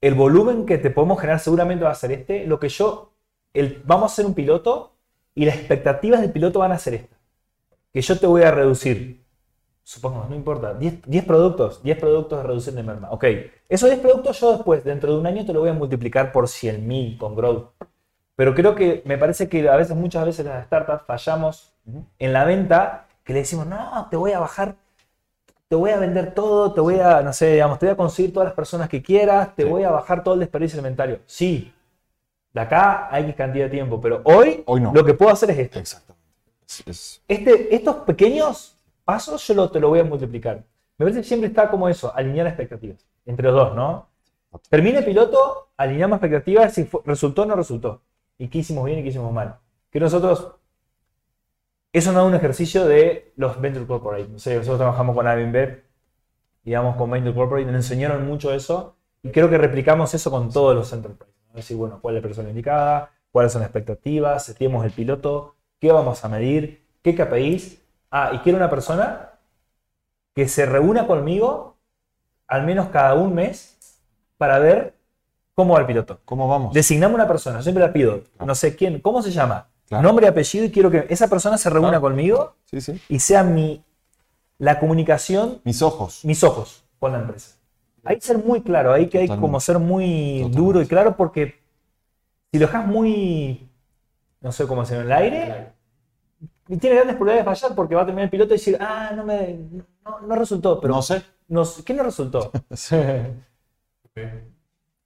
el 0.00 0.14
volumen 0.14 0.66
que 0.66 0.78
te 0.78 0.90
podemos 0.90 1.20
generar 1.20 1.40
seguramente 1.40 1.84
va 1.84 1.90
a 1.90 1.94
ser 1.94 2.12
este, 2.12 2.46
lo 2.46 2.58
que 2.58 2.68
yo, 2.68 3.12
el, 3.54 3.82
vamos 3.84 4.10
a 4.10 4.12
hacer 4.12 4.26
un 4.26 4.34
piloto 4.34 4.96
y 5.34 5.44
las 5.44 5.56
expectativas 5.56 6.20
del 6.20 6.32
piloto 6.32 6.58
van 6.58 6.72
a 6.72 6.78
ser 6.78 6.94
estas, 6.94 7.15
que 7.96 8.02
yo 8.02 8.18
te 8.18 8.26
voy 8.26 8.42
a 8.42 8.50
reducir, 8.50 9.24
supongamos, 9.82 10.28
no 10.28 10.36
importa, 10.36 10.74
10, 10.74 11.00
10 11.06 11.24
productos, 11.24 11.82
10 11.82 11.98
productos 11.98 12.38
de 12.42 12.46
reducción 12.46 12.74
de 12.74 12.82
merma, 12.82 13.10
ok, 13.10 13.24
esos 13.70 13.88
10 13.88 14.02
productos 14.02 14.38
yo 14.38 14.52
después, 14.52 14.84
dentro 14.84 15.14
de 15.14 15.18
un 15.18 15.26
año, 15.26 15.46
te 15.46 15.54
lo 15.54 15.60
voy 15.60 15.70
a 15.70 15.72
multiplicar 15.72 16.30
por 16.30 16.46
100.000 16.46 17.16
con 17.16 17.34
growth. 17.34 17.70
Pero 18.34 18.54
creo 18.54 18.74
que 18.74 19.00
me 19.06 19.16
parece 19.16 19.48
que 19.48 19.66
a 19.66 19.76
veces, 19.76 19.96
muchas 19.96 20.26
veces 20.26 20.44
las 20.44 20.66
startups 20.66 21.06
fallamos 21.06 21.72
en 22.18 22.34
la 22.34 22.44
venta, 22.44 23.06
que 23.24 23.32
le 23.32 23.38
decimos, 23.38 23.66
no, 23.66 24.08
te 24.10 24.18
voy 24.18 24.32
a 24.32 24.40
bajar 24.40 24.74
te 25.68 25.74
voy 25.74 25.90
a 25.92 25.96
vender 25.96 26.34
todo, 26.34 26.74
te 26.74 26.82
voy 26.82 27.00
a, 27.00 27.22
no 27.22 27.32
sé, 27.32 27.54
digamos, 27.54 27.78
te 27.78 27.86
voy 27.86 27.94
a 27.94 27.96
conseguir 27.96 28.30
todas 28.34 28.48
las 28.48 28.54
personas 28.54 28.90
que 28.90 29.02
quieras, 29.02 29.56
te 29.56 29.62
Sí. 29.62 29.68
voy 29.70 29.84
a 29.84 29.90
bajar 29.90 30.22
todo 30.22 30.34
el 30.34 30.40
desperdicio 30.40 30.78
alimentario. 30.78 31.20
Sí, 31.24 31.72
de 32.52 32.60
acá 32.60 33.08
hay 33.10 33.22
X 33.24 33.36
cantidad 33.36 33.64
de 33.64 33.70
tiempo, 33.70 33.98
pero 34.02 34.20
hoy, 34.24 34.62
Hoy 34.66 34.82
no. 34.82 34.92
lo 34.92 35.02
que 35.02 35.14
puedo 35.14 35.32
hacer 35.32 35.50
es 35.50 35.58
esto. 35.58 35.78
Exactamente. 35.78 36.15
Es- 36.66 36.82
es- 36.86 37.22
Este, 37.28 37.74
estos 37.74 37.96
pequeños 37.96 38.78
pasos 39.04 39.46
yo 39.46 39.54
lo, 39.54 39.70
te 39.70 39.80
lo 39.80 39.88
voy 39.88 40.00
a 40.00 40.04
multiplicar. 40.04 40.64
Me 40.98 41.04
parece 41.04 41.20
que 41.20 41.26
siempre 41.28 41.48
está 41.48 41.70
como 41.70 41.88
eso, 41.88 42.14
alinear 42.14 42.46
expectativas 42.46 43.06
entre 43.24 43.46
los 43.46 43.54
dos, 43.54 43.74
¿no? 43.76 44.08
Termina 44.70 45.00
el 45.00 45.04
piloto, 45.04 45.68
alineamos 45.76 46.16
expectativas 46.16 46.72
si 46.72 46.84
fue- 46.84 47.02
resultó 47.04 47.42
o 47.42 47.46
no 47.46 47.54
resultó. 47.56 48.02
Y 48.38 48.48
qué 48.48 48.58
hicimos 48.58 48.84
bien 48.86 48.98
y 48.98 49.02
qué 49.02 49.08
hicimos 49.10 49.32
mal. 49.32 49.58
Que 49.90 50.00
nosotros, 50.00 50.54
eso 51.92 52.12
no 52.12 52.20
es 52.22 52.26
un 52.26 52.34
ejercicio 52.34 52.86
de 52.86 53.32
los 53.36 53.60
Venture 53.60 53.86
Corporate. 53.86 54.28
No 54.28 54.38
sé, 54.38 54.56
nosotros 54.56 54.78
trabajamos 54.78 55.14
con 55.16 55.26
Avinbev, 55.26 55.84
digamos 56.64 56.96
con 56.96 57.10
Venture 57.10 57.34
Corporate, 57.34 57.66
nos 57.66 57.76
enseñaron 57.76 58.26
mucho 58.26 58.52
eso 58.54 58.96
y 59.22 59.30
creo 59.30 59.50
que 59.50 59.58
replicamos 59.58 60.14
eso 60.14 60.30
con 60.30 60.52
todos 60.52 60.74
los 60.76 60.92
enterprise. 60.92 61.32
¿no? 61.44 61.50
Es 61.50 61.56
decir, 61.56 61.76
bueno, 61.78 62.00
cuál 62.02 62.16
es 62.16 62.22
la 62.22 62.28
persona 62.28 62.50
indicada, 62.50 63.12
cuáles 63.32 63.52
son 63.52 63.62
las 63.62 63.68
expectativas, 63.70 64.44
setemos 64.46 64.84
el 64.86 64.92
piloto, 64.92 65.55
qué 65.86 65.92
vamos 65.92 66.24
a 66.24 66.28
medir, 66.28 66.82
qué 67.02 67.14
KPIs. 67.14 67.78
Ah, 68.10 68.30
y 68.34 68.38
quiero 68.38 68.58
una 68.58 68.68
persona 68.70 69.30
que 70.34 70.48
se 70.48 70.66
reúna 70.66 71.06
conmigo 71.06 71.76
al 72.48 72.64
menos 72.64 72.88
cada 72.88 73.14
un 73.14 73.34
mes 73.34 73.76
para 74.36 74.58
ver 74.58 74.94
cómo 75.54 75.74
va 75.74 75.80
el 75.80 75.86
piloto. 75.86 76.20
¿Cómo 76.24 76.48
vamos? 76.48 76.74
Designame 76.74 77.14
una 77.14 77.26
persona, 77.28 77.58
yo 77.58 77.62
siempre 77.62 77.84
la 77.84 77.92
pido, 77.92 78.22
no 78.44 78.54
sé 78.54 78.74
quién, 78.76 79.00
¿cómo 79.00 79.22
se 79.22 79.30
llama? 79.30 79.68
Claro. 79.88 80.02
Nombre 80.02 80.26
y 80.26 80.28
apellido 80.28 80.64
y 80.64 80.70
quiero 80.72 80.90
que 80.90 81.06
esa 81.08 81.28
persona 81.28 81.56
se 81.56 81.70
reúna 81.70 81.88
Claro. 81.90 82.02
conmigo 82.02 82.56
Sí, 82.64 82.80
sí. 82.80 83.00
y 83.08 83.20
sea 83.20 83.44
mi, 83.44 83.84
la 84.58 84.80
comunicación, 84.80 85.60
Mis 85.64 85.82
ojos. 85.82 86.24
mis 86.24 86.42
ojos 86.42 86.84
con 86.98 87.12
la 87.12 87.20
empresa. 87.20 87.56
Hay 88.04 88.16
que 88.16 88.22
ser 88.22 88.38
muy 88.38 88.62
claro, 88.62 88.92
hay 88.92 89.06
que 89.08 89.18
hay 89.18 89.26
Totalmente. 89.26 89.46
como 89.46 89.60
ser 89.60 89.78
muy 89.78 90.38
Totalmente. 90.42 90.56
duro 90.58 90.82
y 90.82 90.86
claro 90.86 91.16
porque 91.16 91.60
si 92.52 92.58
lo 92.58 92.66
dejas 92.66 92.86
muy, 92.86 93.68
no 94.40 94.50
sé 94.52 94.66
cómo 94.66 94.84
se 94.84 94.96
en 94.96 95.02
el 95.02 95.12
aire, 95.12 95.72
y 96.68 96.76
tiene 96.78 96.96
grandes 96.96 97.16
probabilidades 97.16 97.44
de 97.44 97.54
fallar 97.54 97.76
porque 97.76 97.94
va 97.94 98.02
a 98.02 98.06
terminar 98.06 98.24
el 98.24 98.30
piloto 98.30 98.54
y 98.54 98.56
decir, 98.56 98.76
ah, 98.80 99.12
no 99.14 99.24
me, 99.24 99.58
no, 100.04 100.20
no 100.20 100.34
resultó, 100.34 100.80
pero 100.80 100.94
no 100.94 101.02
sé. 101.02 101.22
no, 101.48 101.62
¿qué 101.84 101.94
no 101.94 102.02
resultó? 102.02 102.50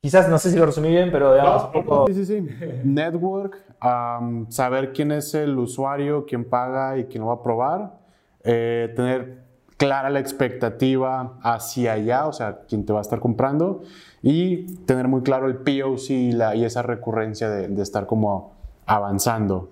Quizás, 0.01 0.31
no 0.31 0.39
sé 0.39 0.51
si 0.51 0.57
lo 0.57 0.65
resumí 0.65 0.89
bien, 0.89 1.11
pero 1.13 1.35
digamos, 1.35 1.65
un 1.65 1.73
poco... 1.73 2.07
Sí, 2.07 2.15
sí, 2.15 2.25
sí. 2.25 2.41
Network, 2.85 3.63
am, 3.81 4.51
saber 4.51 4.95
quién 4.95 5.13
es 5.13 5.35
el 5.35 5.59
usuario, 5.59 6.25
quién 6.25 6.49
paga 6.49 6.97
y 6.97 7.05
quién 7.05 7.21
lo 7.21 7.29
va 7.29 7.35
a 7.35 7.43
probar. 7.43 8.01
Eh, 8.43 8.91
tener 8.97 9.43
clara 9.77 10.09
la 10.09 10.21
expectativa 10.21 11.39
hacia 11.43 11.93
allá, 11.93 12.27
o 12.27 12.33
sea, 12.33 12.61
quién 12.67 12.87
te 12.87 12.95
va 12.95 13.01
a 13.01 13.03
estar 13.03 13.21
comprando. 13.21 13.83
Y 14.23 14.77
tener 14.87 15.07
muy 15.07 15.21
claro 15.21 15.49
el 15.49 15.57
POC 15.57 16.11
y, 16.11 16.33
la, 16.33 16.55
y 16.55 16.65
esa 16.65 16.81
recurrencia 16.81 17.51
de, 17.51 17.69
de 17.69 17.83
estar 17.83 18.07
como 18.07 18.55
avanzando. 18.87 19.71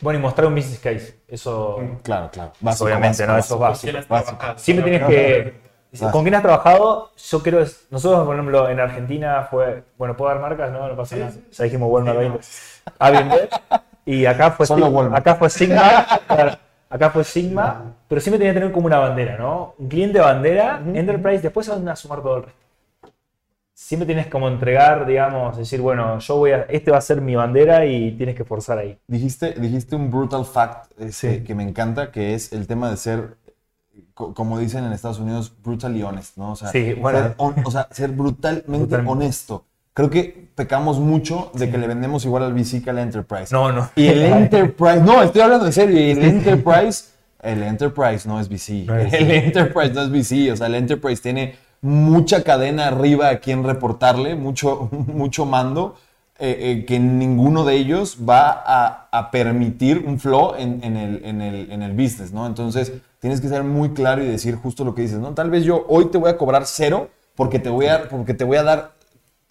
Bueno, 0.00 0.18
y 0.18 0.22
mostrar 0.22 0.46
un 0.48 0.54
business 0.54 0.78
case. 0.78 1.20
Eso, 1.26 1.78
Claro, 2.02 2.30
claro. 2.30 2.52
Básico, 2.60 2.84
obviamente, 2.84 3.24
básico, 3.26 3.32
¿no? 3.32 3.38
Eso 3.38 3.54
es 3.54 3.60
básico. 3.60 3.92
básico. 4.08 4.36
Básico. 4.38 4.58
Siempre 4.58 4.90
tienes 4.90 5.08
que. 5.08 5.66
¿Con 6.12 6.22
quién 6.22 6.34
has 6.34 6.42
trabajado? 6.42 7.12
Yo 7.16 7.42
creo. 7.42 7.60
es- 7.60 7.86
Nosotros, 7.90 8.26
por 8.26 8.34
ejemplo, 8.34 8.68
en 8.68 8.80
Argentina 8.80 9.46
fue. 9.50 9.82
Bueno, 9.96 10.14
¿puedo 10.16 10.30
dar 10.30 10.40
marcas? 10.42 10.70
No, 10.70 10.86
no 10.86 10.96
pasa 10.96 11.16
nada. 11.16 11.32
Ya 11.50 11.64
dijimos 11.64 11.88
Walmart 11.90 12.18
20. 12.18 12.40
Avinbet. 12.98 13.50
Y 14.04 14.26
acá 14.26 14.50
fue, 14.50 14.66
Solo 14.66 14.86
Sig- 14.86 14.92
Walmart. 14.92 15.20
acá 15.20 15.34
fue 15.36 15.48
Sigma. 15.50 16.06
acá 16.90 17.10
fue 17.10 17.24
Sigma. 17.24 17.94
Pero 18.08 18.20
siempre 18.20 18.38
tenía 18.38 18.52
que 18.52 18.60
tener 18.60 18.72
como 18.72 18.86
una 18.86 18.98
bandera, 18.98 19.36
¿no? 19.38 19.74
Un 19.78 19.88
cliente 19.88 20.20
bandera, 20.20 20.80
Enterprise, 20.92 21.40
después 21.42 21.64
se 21.66 21.72
van 21.72 21.88
a 21.88 21.96
sumar 21.96 22.20
todo 22.20 22.36
el 22.36 22.42
resto. 22.44 22.60
Siempre 23.78 24.06
tienes 24.06 24.28
como 24.28 24.48
entregar, 24.48 25.04
digamos, 25.06 25.58
decir, 25.58 25.82
bueno, 25.82 26.18
yo 26.18 26.36
voy 26.36 26.52
a. 26.52 26.62
Este 26.70 26.90
va 26.90 26.96
a 26.96 27.02
ser 27.02 27.20
mi 27.20 27.34
bandera 27.36 27.84
y 27.84 28.12
tienes 28.12 28.34
que 28.34 28.42
forzar 28.42 28.78
ahí. 28.78 28.96
Dijiste, 29.06 29.52
dijiste 29.52 29.94
un 29.94 30.10
brutal 30.10 30.46
fact 30.46 30.92
este, 30.98 31.40
Sí. 31.40 31.44
que 31.44 31.54
me 31.54 31.62
encanta, 31.62 32.10
que 32.10 32.32
es 32.32 32.54
el 32.54 32.66
tema 32.66 32.88
de 32.90 32.96
ser, 32.96 33.36
co- 34.14 34.32
como 34.32 34.58
dicen 34.58 34.82
en 34.84 34.94
Estados 34.94 35.18
Unidos, 35.18 35.52
brutally 35.62 36.02
honest, 36.02 36.38
¿no? 36.38 36.52
O 36.52 36.56
sea, 36.56 36.70
Sí, 36.70 36.94
bueno. 36.94 37.18
ser, 37.18 37.34
hon- 37.36 37.54
o 37.66 37.70
sea, 37.70 37.86
ser 37.90 38.12
brutalmente 38.12 38.66
Brutalmente. 38.78 39.12
honesto. 39.12 39.66
Creo 39.92 40.08
que 40.08 40.48
pecamos 40.54 40.98
mucho 40.98 41.50
de 41.52 41.70
que 41.70 41.76
le 41.76 41.86
vendemos 41.86 42.24
igual 42.24 42.44
al 42.44 42.54
VC 42.54 42.82
que 42.82 42.88
al 42.88 42.98
Enterprise. 42.98 43.54
No, 43.54 43.72
no. 43.72 43.90
Y 43.94 44.06
el 44.08 44.22
Enterprise, 44.24 45.02
no, 45.02 45.22
estoy 45.22 45.42
hablando 45.42 45.66
en 45.66 45.72
serio, 45.74 46.00
y 46.00 46.12
el 46.12 46.22
Enterprise 46.24 47.10
El 47.42 47.62
Enterprise 47.62 48.26
no 48.26 48.40
es 48.40 48.48
VC. 48.48 48.86
No 48.86 48.96
es 48.96 49.12
el 49.12 49.30
Enterprise 49.30 49.92
no 49.92 50.00
es 50.02 50.10
VC. 50.10 50.50
O 50.52 50.56
sea, 50.56 50.66
el 50.66 50.74
Enterprise 50.76 51.22
tiene 51.22 51.54
mucha 51.82 52.42
cadena 52.42 52.88
arriba 52.88 53.28
a 53.28 53.38
quien 53.40 53.64
reportarle, 53.64 54.34
mucho, 54.34 54.88
mucho 54.92 55.46
mando, 55.46 55.96
eh, 56.38 56.56
eh, 56.80 56.84
que 56.84 56.98
ninguno 56.98 57.64
de 57.64 57.76
ellos 57.76 58.18
va 58.28 58.62
a, 59.10 59.30
permitir 59.30 60.04
un 60.06 60.20
flow 60.20 60.54
en, 60.56 60.84
en 60.84 60.96
el, 60.96 61.24
en, 61.24 61.40
el, 61.40 61.70
en 61.72 61.82
el 61.82 61.92
business, 61.92 62.32
¿no? 62.32 62.46
Entonces, 62.46 62.92
tienes 63.20 63.40
que 63.40 63.48
ser 63.48 63.64
muy 63.64 63.90
claro 63.94 64.22
y 64.22 64.26
decir 64.26 64.56
justo 64.56 64.84
lo 64.84 64.94
que 64.94 65.02
dices, 65.02 65.18
¿no? 65.18 65.32
Tal 65.32 65.48
vez 65.50 65.64
yo 65.64 65.86
hoy 65.88 66.06
te 66.10 66.18
voy 66.18 66.30
a 66.30 66.36
cobrar 66.36 66.66
cero 66.66 67.08
porque 67.34 67.58
te 67.58 67.70
voy 67.70 67.86
a, 67.86 68.08
porque 68.08 68.34
te 68.34 68.44
voy 68.44 68.58
a 68.58 68.62
dar 68.62 68.92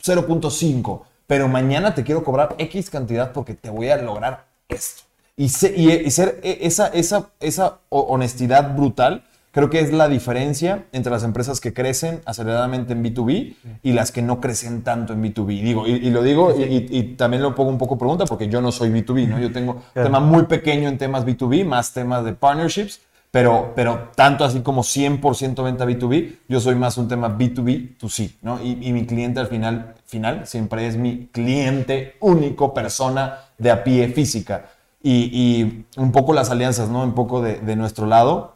0.5, 0.01 1.01
pero 1.27 1.47
mañana 1.47 1.95
te 1.95 2.03
quiero 2.03 2.23
cobrar 2.23 2.55
X 2.59 2.89
cantidad 2.91 3.31
porque 3.31 3.55
te 3.55 3.69
voy 3.69 3.89
a 3.89 3.97
lograr 3.97 4.45
esto. 4.69 5.03
Y, 5.35 5.49
se- 5.49 5.75
y- 5.75 6.09
ser 6.11 6.39
esa, 6.43 6.87
esa, 6.87 7.29
esa 7.39 7.79
ho- 7.89 8.01
honestidad 8.01 8.75
brutal, 8.75 9.23
creo 9.55 9.69
que 9.69 9.79
es 9.79 9.93
la 9.93 10.09
diferencia 10.09 10.83
entre 10.91 11.11
las 11.11 11.23
empresas 11.23 11.61
que 11.61 11.73
crecen 11.73 12.19
aceleradamente 12.25 12.91
en 12.93 13.01
B2B 13.03 13.55
y 13.83 13.93
las 13.93 14.11
que 14.11 14.21
no 14.21 14.41
crecen 14.41 14.83
tanto 14.83 15.13
en 15.13 15.23
B2B. 15.23 15.61
Digo, 15.63 15.87
y, 15.87 15.93
y 15.93 16.09
lo 16.11 16.21
digo 16.21 16.53
y, 16.59 16.63
y- 16.63 16.87
y 16.91 17.03
también 17.15 17.41
lo 17.41 17.55
pongo 17.55 17.69
un 17.69 17.77
poco 17.77 17.97
pregunta 17.97 18.25
porque 18.25 18.49
yo 18.49 18.59
no 18.61 18.71
soy 18.73 18.89
B2B, 18.91 19.27
¿no? 19.29 19.39
Yo 19.39 19.51
tengo 19.53 19.71
un 19.73 20.03
tema 20.03 20.19
muy 20.19 20.43
pequeño 20.43 20.89
en 20.89 20.97
temas 20.97 21.25
B2B, 21.25 21.65
más 21.65 21.93
temas 21.93 22.25
de 22.25 22.33
partnerships, 22.33 22.99
pero, 23.31 23.71
pero 23.75 24.09
tanto 24.15 24.43
así 24.45 24.59
como 24.59 24.83
100% 24.83 25.63
venta 25.63 25.85
B2B, 25.85 26.35
yo 26.49 26.59
soy 26.59 26.75
más 26.75 26.97
un 26.97 27.07
tema 27.07 27.29
B2B 27.37 27.97
to 27.97 28.09
C, 28.09 28.31
¿no? 28.41 28.61
Y, 28.61 28.91
mi 28.93 29.05
cliente 29.05 29.39
al 29.39 29.47
final, 29.47 29.95
final 30.05 30.45
siempre 30.47 30.85
es 30.87 30.97
mi 30.97 31.27
cliente 31.31 32.15
único, 32.19 32.73
persona 32.73 33.39
de 33.57 33.71
a 33.71 33.83
pie 33.85 34.09
física. 34.09 34.65
Y, 35.01 35.29
y 35.33 35.85
un 35.97 36.11
poco 36.11 36.33
las 36.33 36.49
alianzas, 36.49 36.89
¿no? 36.89 37.03
Un 37.03 37.13
poco 37.13 37.41
de, 37.41 37.59
de 37.59 37.75
nuestro 37.75 38.05
lado, 38.07 38.54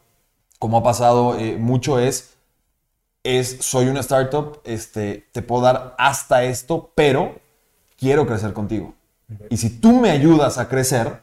como 0.60 0.78
ha 0.78 0.84
pasado 0.84 1.38
eh, 1.40 1.58
mucho 1.58 2.00
es, 2.00 2.36
es, 3.24 3.58
soy 3.62 3.88
una 3.88 4.00
startup, 4.02 4.60
este, 4.64 5.28
te 5.32 5.42
puedo 5.42 5.64
dar 5.64 5.96
hasta 5.98 6.44
esto, 6.44 6.92
pero 6.96 7.36
quiero 7.98 8.26
crecer 8.26 8.54
contigo. 8.54 8.94
Y 9.50 9.58
si 9.58 9.70
tú 9.80 9.94
me 10.00 10.10
ayudas 10.12 10.58
a 10.58 10.70
crecer, 10.70 11.22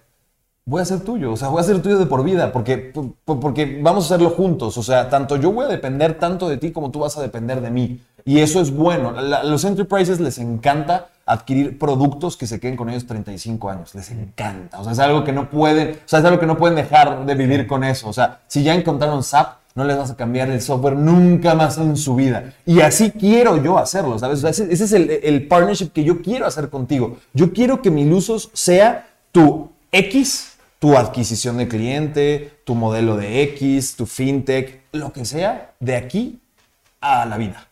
voy 0.64 0.82
a 0.82 0.84
ser 0.84 1.00
tuyo, 1.00 1.32
o 1.32 1.36
sea, 1.36 1.48
voy 1.48 1.60
a 1.60 1.64
ser 1.64 1.80
tuyo 1.82 1.98
de 1.98 2.06
por 2.06 2.24
vida, 2.24 2.52
porque, 2.52 2.78
por- 3.24 3.40
porque 3.40 3.80
vamos 3.82 4.04
a 4.04 4.14
hacerlo 4.14 4.30
juntos, 4.30 4.76
o 4.78 4.82
sea, 4.82 5.08
tanto 5.08 5.36
yo 5.36 5.52
voy 5.52 5.66
a 5.66 5.68
depender 5.68 6.18
tanto 6.18 6.48
de 6.48 6.58
ti 6.58 6.72
como 6.72 6.90
tú 6.90 7.00
vas 7.00 7.16
a 7.18 7.22
depender 7.22 7.60
de 7.60 7.70
mí. 7.70 8.00
Y 8.26 8.40
eso 8.40 8.60
es 8.60 8.70
bueno. 8.70 9.12
La- 9.12 9.42
los 9.44 9.64
enterprises 9.64 10.20
les 10.20 10.36
encanta 10.36 11.06
adquirir 11.24 11.78
productos 11.78 12.36
que 12.36 12.46
se 12.46 12.60
queden 12.60 12.76
con 12.76 12.88
ellos 12.88 13.06
35 13.06 13.68
años, 13.70 13.94
les 13.96 14.10
encanta, 14.12 14.78
o 14.78 14.84
sea, 14.84 14.92
es 14.92 14.98
algo 15.00 15.24
que 15.24 15.32
no 15.32 15.50
pueden, 15.50 15.96
o 15.96 16.08
sea, 16.08 16.20
es 16.20 16.24
algo 16.24 16.38
que 16.38 16.46
no 16.46 16.56
pueden 16.56 16.76
dejar 16.76 17.26
de 17.26 17.34
vivir 17.34 17.66
con 17.66 17.82
eso, 17.82 18.08
o 18.08 18.12
sea, 18.12 18.42
si 18.46 18.62
ya 18.62 18.74
encontraron 18.74 19.24
SAP, 19.24 19.56
no 19.74 19.82
les 19.84 19.98
vas 19.98 20.10
a 20.10 20.16
cambiar 20.16 20.50
el 20.50 20.60
software 20.62 20.96
nunca 20.96 21.54
más 21.54 21.76
en 21.78 21.96
su 21.96 22.14
vida. 22.14 22.54
Y 22.64 22.80
así 22.80 23.10
quiero 23.10 23.62
yo 23.62 23.76
hacerlo, 23.76 24.18
¿sabes? 24.18 24.42
O 24.42 24.48
ese, 24.48 24.72
es 24.72 24.92
el, 24.92 25.46
partnership 25.48 25.90
que 25.90 26.02
yo 26.02 26.22
quiero 26.22 26.46
hacer 26.46 26.70
contigo. 26.70 27.18
Yo 27.34 27.52
quiero 27.52 27.82
que 27.82 27.90
mi 27.90 28.10
usos 28.10 28.48
sea 28.54 29.06
tu 29.32 29.70
X, 29.92 30.56
tu 30.78 30.96
adquisición 30.96 31.58
de 31.58 31.68
cliente, 31.68 32.58
tu 32.64 32.74
modelo 32.74 33.18
de 33.18 33.42
X, 33.42 33.96
tu 33.96 34.06
fintech, 34.06 34.80
lo 34.92 35.12
que 35.12 35.26
sea, 35.26 35.74
de 35.78 35.96
aquí 35.96 36.40
a 37.02 37.26
la 37.26 37.36
vida. 37.36 37.68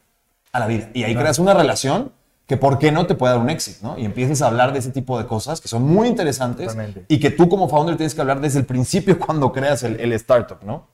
A 0.54 0.60
la 0.60 0.66
vida. 0.66 0.88
Y 0.94 1.02
ahí 1.04 1.14
creas 1.14 1.38
una 1.38 1.52
relación 1.52 2.12
que 2.46 2.56
por 2.56 2.78
qué 2.78 2.92
no 2.92 3.06
te 3.06 3.14
puede 3.14 3.32
dar 3.34 3.42
un 3.42 3.50
éxito, 3.50 3.86
¿no? 3.86 3.98
Y 3.98 4.04
empiezas 4.04 4.40
a 4.42 4.46
hablar 4.46 4.72
de 4.72 4.78
ese 4.78 4.90
tipo 4.90 5.18
de 5.18 5.26
cosas 5.26 5.60
que 5.60 5.68
son 5.68 5.82
muy 5.82 6.08
interesantes 6.08 6.66
Totalmente. 6.68 7.04
y 7.08 7.18
que 7.20 7.30
tú 7.30 7.48
como 7.48 7.68
founder 7.68 7.96
tienes 7.96 8.14
que 8.14 8.20
hablar 8.20 8.40
desde 8.40 8.58
el 8.60 8.66
principio 8.66 9.18
cuando 9.18 9.50
creas 9.52 9.82
el, 9.82 9.98
el 9.98 10.12
startup, 10.12 10.58
¿no? 10.64 10.86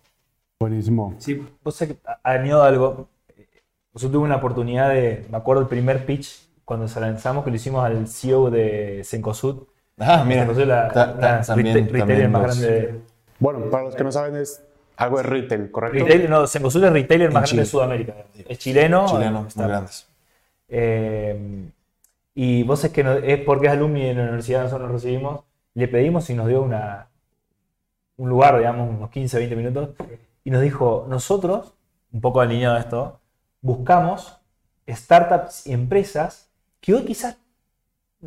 Buenísimo. 0.60 1.14
Sí, 1.18 1.44
vos 1.62 1.74
sabés 1.76 1.94
que 1.96 2.00
a- 2.08 2.20
añado 2.32 2.62
algo. 2.62 3.08
Yo 3.94 4.08
tuve 4.08 4.18
una 4.24 4.36
oportunidad 4.36 4.90
de, 4.90 5.26
me 5.30 5.36
acuerdo 5.38 5.62
el 5.62 5.68
primer 5.68 6.06
pitch 6.06 6.48
cuando 6.64 6.86
se 6.86 7.00
lanzamos 7.00 7.44
que 7.44 7.50
lo 7.50 7.56
hicimos 7.56 7.84
al 7.84 8.06
CEO 8.06 8.50
de 8.50 9.02
Cencosud. 9.04 9.64
Ah, 9.98 10.22
mira. 10.26 10.42
Cencosud 10.42 10.62
es 10.62 10.68
la, 10.68 10.88
Ta- 10.88 11.18
ta- 11.18 11.36
la 11.38 11.42
también- 11.42 11.76
retail- 11.88 11.98
también 11.98 12.30
más 12.32 12.42
grande 12.42 12.66
de, 12.70 13.00
Bueno, 13.40 13.68
para 13.70 13.84
los 13.84 13.94
que 13.96 14.04
no 14.04 14.12
saben, 14.12 14.36
es 14.36 14.62
algo 15.00 15.16
de 15.18 15.22
retail, 15.24 15.70
¿correcto? 15.70 16.04
Retail, 16.04 16.28
no, 16.30 16.46
Cencosud 16.46 16.82
es 16.84 16.88
el 16.88 16.94
retailer 16.94 17.32
más 17.32 17.42
grande 17.44 17.62
de 17.62 17.66
Sudamérica. 17.66 18.14
Es 18.48 18.58
chileno. 18.58 19.06
Chileno, 19.06 19.46
está- 19.48 19.62
muy 19.62 19.70
grandes. 19.70 20.06
Eh, 20.68 21.70
y 22.34 22.62
vos 22.62 22.84
es 22.84 22.90
que 22.92 23.02
no- 23.04 23.12
es 23.14 23.40
porque 23.40 23.66
es 23.66 23.72
alumni 23.72 24.02
de 24.04 24.14
la 24.14 24.22
universidad, 24.22 24.62
nosotros 24.64 24.90
nos 24.90 25.02
recibimos, 25.02 25.40
le 25.74 25.88
pedimos 25.88 26.28
y 26.30 26.34
nos 26.34 26.46
dio 26.48 26.62
una, 26.62 27.08
un 28.16 28.28
lugar, 28.28 28.56
digamos, 28.58 28.88
unos 28.88 29.10
15, 29.10 29.36
20 29.38 29.56
minutos, 29.56 29.90
y 30.44 30.50
nos 30.50 30.62
dijo, 30.62 31.06
nosotros, 31.08 31.74
un 32.12 32.20
poco 32.20 32.40
alineado 32.40 32.76
a 32.76 32.80
esto, 32.80 33.20
buscamos 33.60 34.36
startups 34.88 35.66
y 35.66 35.72
empresas 35.72 36.48
que 36.80 36.94
hoy 36.94 37.04
quizás 37.04 37.36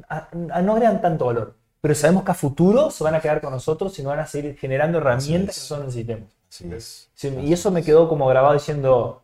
a- 0.09 0.27
a- 0.51 0.61
no 0.61 0.73
agregan 0.73 1.01
tanto 1.01 1.25
valor, 1.25 1.55
pero 1.81 1.95
sabemos 1.95 2.23
que 2.23 2.31
a 2.31 2.35
futuro 2.35 2.91
se 2.91 3.03
van 3.03 3.15
a 3.15 3.19
quedar 3.19 3.41
con 3.41 3.51
nosotros 3.51 3.97
y 3.99 4.03
nos 4.03 4.11
van 4.11 4.19
a 4.19 4.25
seguir 4.27 4.57
generando 4.57 4.97
herramientas 4.99 5.55
que 5.55 5.61
nosotros 5.61 5.85
necesitemos. 5.87 6.29
Así 6.53 6.71
es. 6.71 7.09
Sí, 7.15 7.35
y 7.41 7.51
eso 7.51 7.71
me 7.71 7.81
quedó 7.83 8.07
como 8.07 8.27
grabado 8.27 8.53
diciendo, 8.53 9.23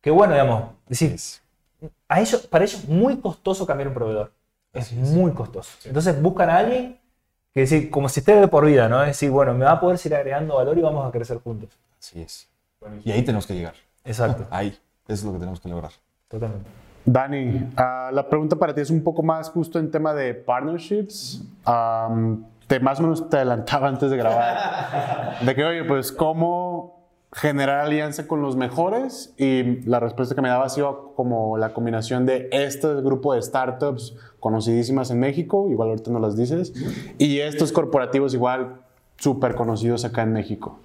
qué 0.00 0.10
bueno, 0.12 0.34
digamos, 0.34 0.64
decir, 0.88 1.12
Es- 1.12 1.42
a 2.08 2.20
ellos, 2.20 2.46
para 2.46 2.64
ellos 2.64 2.80
es 2.84 2.88
muy 2.88 3.16
costoso 3.18 3.66
cambiar 3.66 3.88
un 3.88 3.94
proveedor. 3.94 4.32
Es 4.72 4.92
es. 4.92 5.10
muy 5.10 5.32
costoso. 5.32 5.70
Entonces 5.84 6.20
buscan 6.22 6.50
a 6.50 6.58
alguien 6.58 6.98
que 7.52 7.60
decir, 7.60 7.90
como 7.90 8.08
si 8.08 8.20
esté 8.20 8.36
de 8.36 8.46
por 8.46 8.64
vida, 8.64 8.88
¿no? 8.88 9.00
Es 9.02 9.08
decir, 9.08 9.30
bueno, 9.30 9.54
me 9.54 9.64
va 9.64 9.72
a 9.72 9.80
poder 9.80 9.98
seguir 9.98 10.16
agregando 10.16 10.54
valor 10.54 10.78
y 10.78 10.82
vamos 10.82 11.04
a 11.06 11.10
crecer 11.10 11.38
juntos. 11.42 11.70
Así 11.98 12.20
es. 12.22 12.48
Y 13.04 13.10
ahí 13.10 13.22
tenemos 13.22 13.44
que 13.46 13.54
llegar. 13.54 13.74
Exacto, 14.04 14.46
Ahí. 14.50 14.68
Eso 15.08 15.14
es 15.14 15.24
lo 15.24 15.32
que 15.32 15.38
tenemos 15.38 15.58
que 15.60 15.68
lograr. 15.68 15.90
totalmente. 16.28 16.68
Dani, 17.04 17.70
ah, 17.76 18.10
la 18.12 18.28
pregunta 18.28 18.54
para 18.56 18.74
ti 18.74 18.82
es 18.82 18.90
un 18.90 19.02
poco 19.02 19.22
más 19.22 19.48
justo 19.50 19.78
en 19.78 19.90
tema 19.90 20.12
de 20.12 20.34
partnerships. 20.34 21.42
Am, 21.64 22.44
te 22.66 22.78
más 22.80 22.98
o 22.98 23.02
menos 23.02 23.30
te 23.30 23.36
adelantaba 23.38 23.88
antes 23.88 24.10
de 24.10 24.16
grabar. 24.18 25.38
De 25.44 25.54
que, 25.54 25.64
oye, 25.64 25.84
pues, 25.84 26.12
¿cómo 26.12 26.67
generar 27.32 27.80
alianza 27.80 28.26
con 28.26 28.40
los 28.42 28.56
mejores? 28.56 29.34
Y 29.36 29.80
la 29.86 30.00
respuesta 30.00 30.34
que 30.34 30.40
me 30.42 30.48
daba 30.48 30.64
ha 30.64 30.68
sido 30.68 31.12
como 31.14 31.58
la 31.58 31.72
combinación 31.74 32.26
de 32.26 32.48
este 32.52 32.94
grupo 33.02 33.34
de 33.34 33.42
startups 33.42 34.16
conocidísimas 34.40 35.10
en 35.10 35.20
México, 35.20 35.68
igual 35.70 35.90
ahorita 35.90 36.10
no 36.10 36.20
las 36.20 36.36
dices, 36.36 36.72
y 37.18 37.38
estos 37.40 37.72
corporativos 37.72 38.34
igual 38.34 38.80
súper 39.18 39.54
conocidos 39.54 40.04
acá 40.04 40.22
en 40.22 40.32
México. 40.32 40.78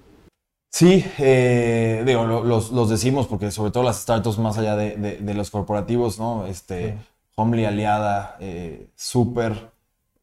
Sí, 0.72 1.04
eh, 1.18 2.02
digo, 2.04 2.24
lo- 2.24 2.42
los, 2.42 2.72
los 2.72 2.90
decimos 2.90 3.28
porque 3.28 3.52
sobre 3.52 3.70
todo 3.70 3.84
las 3.84 4.00
startups 4.02 4.38
más 4.38 4.58
allá 4.58 4.74
de, 4.74 4.96
de- 4.96 5.16
de 5.18 5.34
los 5.34 5.50
corporativos, 5.50 6.18
¿no? 6.18 6.46
Este, 6.46 6.96
Homely 7.36 7.64
Aliada, 7.64 8.36
eh, 8.40 8.88
Super, 8.96 9.70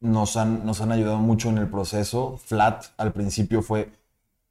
nos 0.00 0.36
han, 0.36 0.66
nos 0.66 0.82
han 0.82 0.92
ayudado 0.92 1.16
mucho 1.16 1.48
en 1.48 1.56
el 1.56 1.68
proceso. 1.68 2.36
Flat 2.44 2.84
al 2.98 3.12
principio 3.12 3.62
fue 3.62 3.88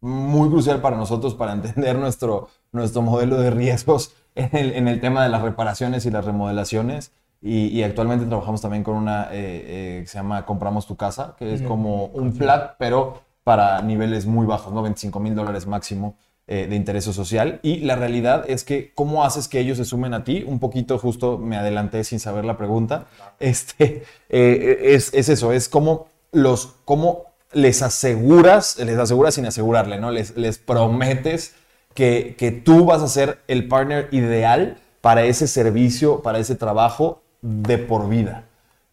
muy 0.02 0.50
crucial 0.50 0.82
para 0.82 0.98
nosotros 0.98 1.36
para 1.36 1.54
entender 1.54 1.98
nuestro, 1.98 2.50
nuestro 2.72 3.02
modelo 3.02 3.40
de 3.40 3.52
riesgos 3.52 4.14
en 4.36 4.56
el, 4.56 4.74
en 4.74 4.88
el 4.88 5.00
tema 5.00 5.24
de 5.24 5.30
las 5.30 5.42
reparaciones 5.42 6.06
y 6.06 6.12
las 6.12 6.26
remodelaciones. 6.26 7.12
Y, 7.44 7.68
y 7.68 7.82
actualmente 7.84 8.26
trabajamos 8.26 8.62
también 8.62 8.84
con 8.84 8.96
una 8.96 9.24
eh, 9.26 9.30
eh, 9.34 10.00
que 10.02 10.08
se 10.08 10.18
llama 10.18 10.46
Compramos 10.46 10.86
tu 10.86 10.96
casa, 10.96 11.36
que 11.40 11.54
es 11.54 11.64
como 11.64 12.06
un 12.06 12.34
flat, 12.34 12.76
pero 12.78 13.22
para 13.44 13.82
niveles 13.82 14.28
muy 14.28 14.46
bajos, 14.46 14.72
¿no? 14.74 14.84
25 14.84 15.20
mil 15.20 15.34
dólares 15.34 15.66
máximo 15.66 16.16
eh, 16.48 16.68
de 16.68 16.76
interés 16.76 17.06
social. 17.06 17.60
Y 17.64 17.78
la 17.78 17.96
realidad 17.96 18.44
es 18.48 18.64
que, 18.66 18.92
¿cómo 18.94 19.24
haces 19.24 19.48
que 19.48 19.60
ellos 19.60 19.78
se 19.78 19.86
sumen 19.86 20.14
a 20.14 20.24
ti? 20.24 20.44
Un 20.46 20.60
poquito, 20.60 20.98
justo 20.98 21.38
me 21.38 21.56
adelanté 21.56 22.04
sin 22.04 22.20
saber 22.20 22.44
la 22.46 22.58
pregunta. 22.58 23.06
Este, 23.40 24.04
eh, 24.28 24.80
es, 24.82 25.14
es 25.14 25.30
eso, 25.30 25.54
es 25.54 25.70
cómo 25.70 26.08
los, 26.32 26.76
cómo 26.84 27.31
les 27.54 27.82
aseguras, 27.82 28.78
les 28.78 28.98
aseguras 28.98 29.34
sin 29.36 29.46
asegurarle, 29.46 30.00
¿no? 30.00 30.12
Les, 30.12 30.36
les 30.38 30.58
prometes 30.58 31.54
que, 31.94 32.36
que 32.38 32.52
tú 32.52 32.86
vas 32.86 33.02
a 33.02 33.08
ser 33.08 33.40
el 33.48 33.68
partner 33.68 34.08
ideal 34.12 34.78
para 35.02 35.24
ese 35.24 35.48
servicio, 35.48 36.22
para 36.22 36.40
ese 36.40 36.56
trabajo 36.56 37.22
de 37.42 37.78
por 37.78 38.08
vida. 38.08 38.46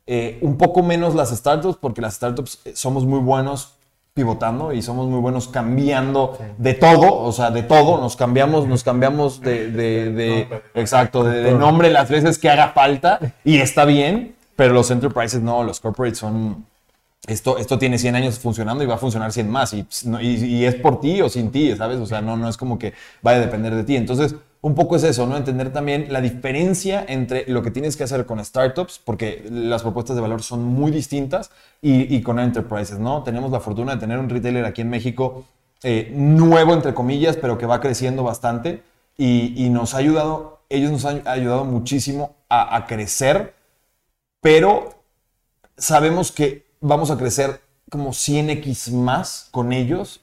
Eh, 0.07 0.39
un 0.41 0.57
poco 0.57 0.83
menos 0.83 1.15
las 1.15 1.31
startups, 1.31 1.77
porque 1.81 2.01
las 2.01 2.15
startups 2.15 2.61
eh, 2.65 2.73
somos 2.75 3.05
muy 3.05 3.21
buenos 3.21 3.75
pivotando 4.15 4.73
y 4.73 4.83
somos 4.83 5.07
muy 5.07 5.21
buenos 5.21 5.47
cambiando 5.47 6.37
de 6.57 6.75
todo, 6.75 7.15
o 7.23 7.31
sea, 7.31 7.53
de 7.53 7.63
todo, 7.63 8.01
nos 8.01 8.17
cambiamos, 8.17 8.67
nos 8.67 8.83
cambiamos 8.83 9.41
de, 9.41 9.71
de- 9.71 10.11
de- 10.13 10.63
exacto, 10.75 11.23
de, 11.23 11.43
de 11.43 11.53
nombre 11.53 11.89
las 11.91 12.09
veces 12.11 12.37
que 12.39 12.51
haga 12.51 12.71
falta 12.71 13.21
y 13.45 13.59
está 13.59 13.85
bien, 13.85 14.35
pero 14.57 14.75
los 14.75 14.91
enterprises 14.91 15.41
no, 15.41 15.63
los 15.63 15.79
corporates 15.79 16.19
son, 16.19 16.65
esto, 17.27 17.59
esto 17.59 17.79
tiene 17.79 17.99
100 17.99 18.15
años 18.17 18.39
funcionando 18.39 18.83
y 18.85 18.87
va 18.87 18.95
a 18.95 18.99
funcionar 18.99 19.33
100 19.33 19.51
más 19.51 19.73
y, 19.75 19.87
y- 20.21 20.65
es 20.65 20.75
por 20.77 21.01
ti 21.01 21.21
o 21.21 21.29
sin 21.29 21.51
ti, 21.51 21.75
¿sabes? 21.77 21.99
O 21.99 22.07
sea, 22.07 22.21
no, 22.23 22.37
no 22.37 22.49
es 22.49 22.57
como 22.57 22.79
que 22.79 22.95
vaya 23.23 23.39
a 23.39 23.41
depender 23.41 23.75
de 23.75 23.85
ti. 23.85 23.97
Entonces, 23.97 24.35
un 24.61 24.75
poco 24.75 24.97
es 24.97 25.03
eso, 25.05 25.27
¿no? 25.27 25.37
Entender 25.37 25.73
también 25.73 26.07
la 26.11 26.21
diferencia 26.21 27.05
entre 27.07 27.45
lo 27.49 27.63
que 27.63 27.71
tienes 27.71 27.97
que 27.97 28.05
hacer 28.05 28.25
con 28.27 28.43
startups, 28.45 29.01
porque 29.05 29.45
las 29.51 29.83
propuestas 29.83 30.17
de 30.17 30.23
valor 30.23 30.43
son 30.43 30.65
muy 30.65 30.91
distintas, 30.91 31.51
y, 31.83 32.15
y 32.15 32.23
con 32.23 32.39
enterprises, 32.41 32.99
¿no? 32.99 33.23
Tenemos 33.23 33.51
la 33.53 33.61
fortuna 33.61 33.95
de 33.95 34.01
tener 34.01 34.19
un 34.19 34.29
retailer 34.29 34.65
aquí 34.65 34.81
en 34.81 34.91
México 34.91 35.45
eh, 35.83 36.11
nuevo, 36.15 36.73
entre 36.75 36.95
comillas, 36.95 37.37
pero 37.37 37.57
que 37.59 37.67
va 37.67 37.81
creciendo 37.81 38.23
bastante 38.25 38.83
y, 39.17 39.65
y 39.65 39.71
nos 39.71 39.95
ha 39.95 39.99
ayudado, 39.99 40.61
ellos 40.69 40.91
nos 40.91 41.05
han 41.05 41.23
ayudado 41.27 41.65
muchísimo 41.65 42.35
a, 42.49 42.77
a 42.77 42.87
crecer, 42.87 43.55
pero 44.41 45.03
sabemos 45.79 46.33
que 46.33 46.67
vamos 46.81 47.11
a 47.11 47.17
crecer 47.17 47.61
como 47.91 48.11
100x 48.11 48.93
más 48.93 49.49
con 49.51 49.73
ellos 49.73 50.21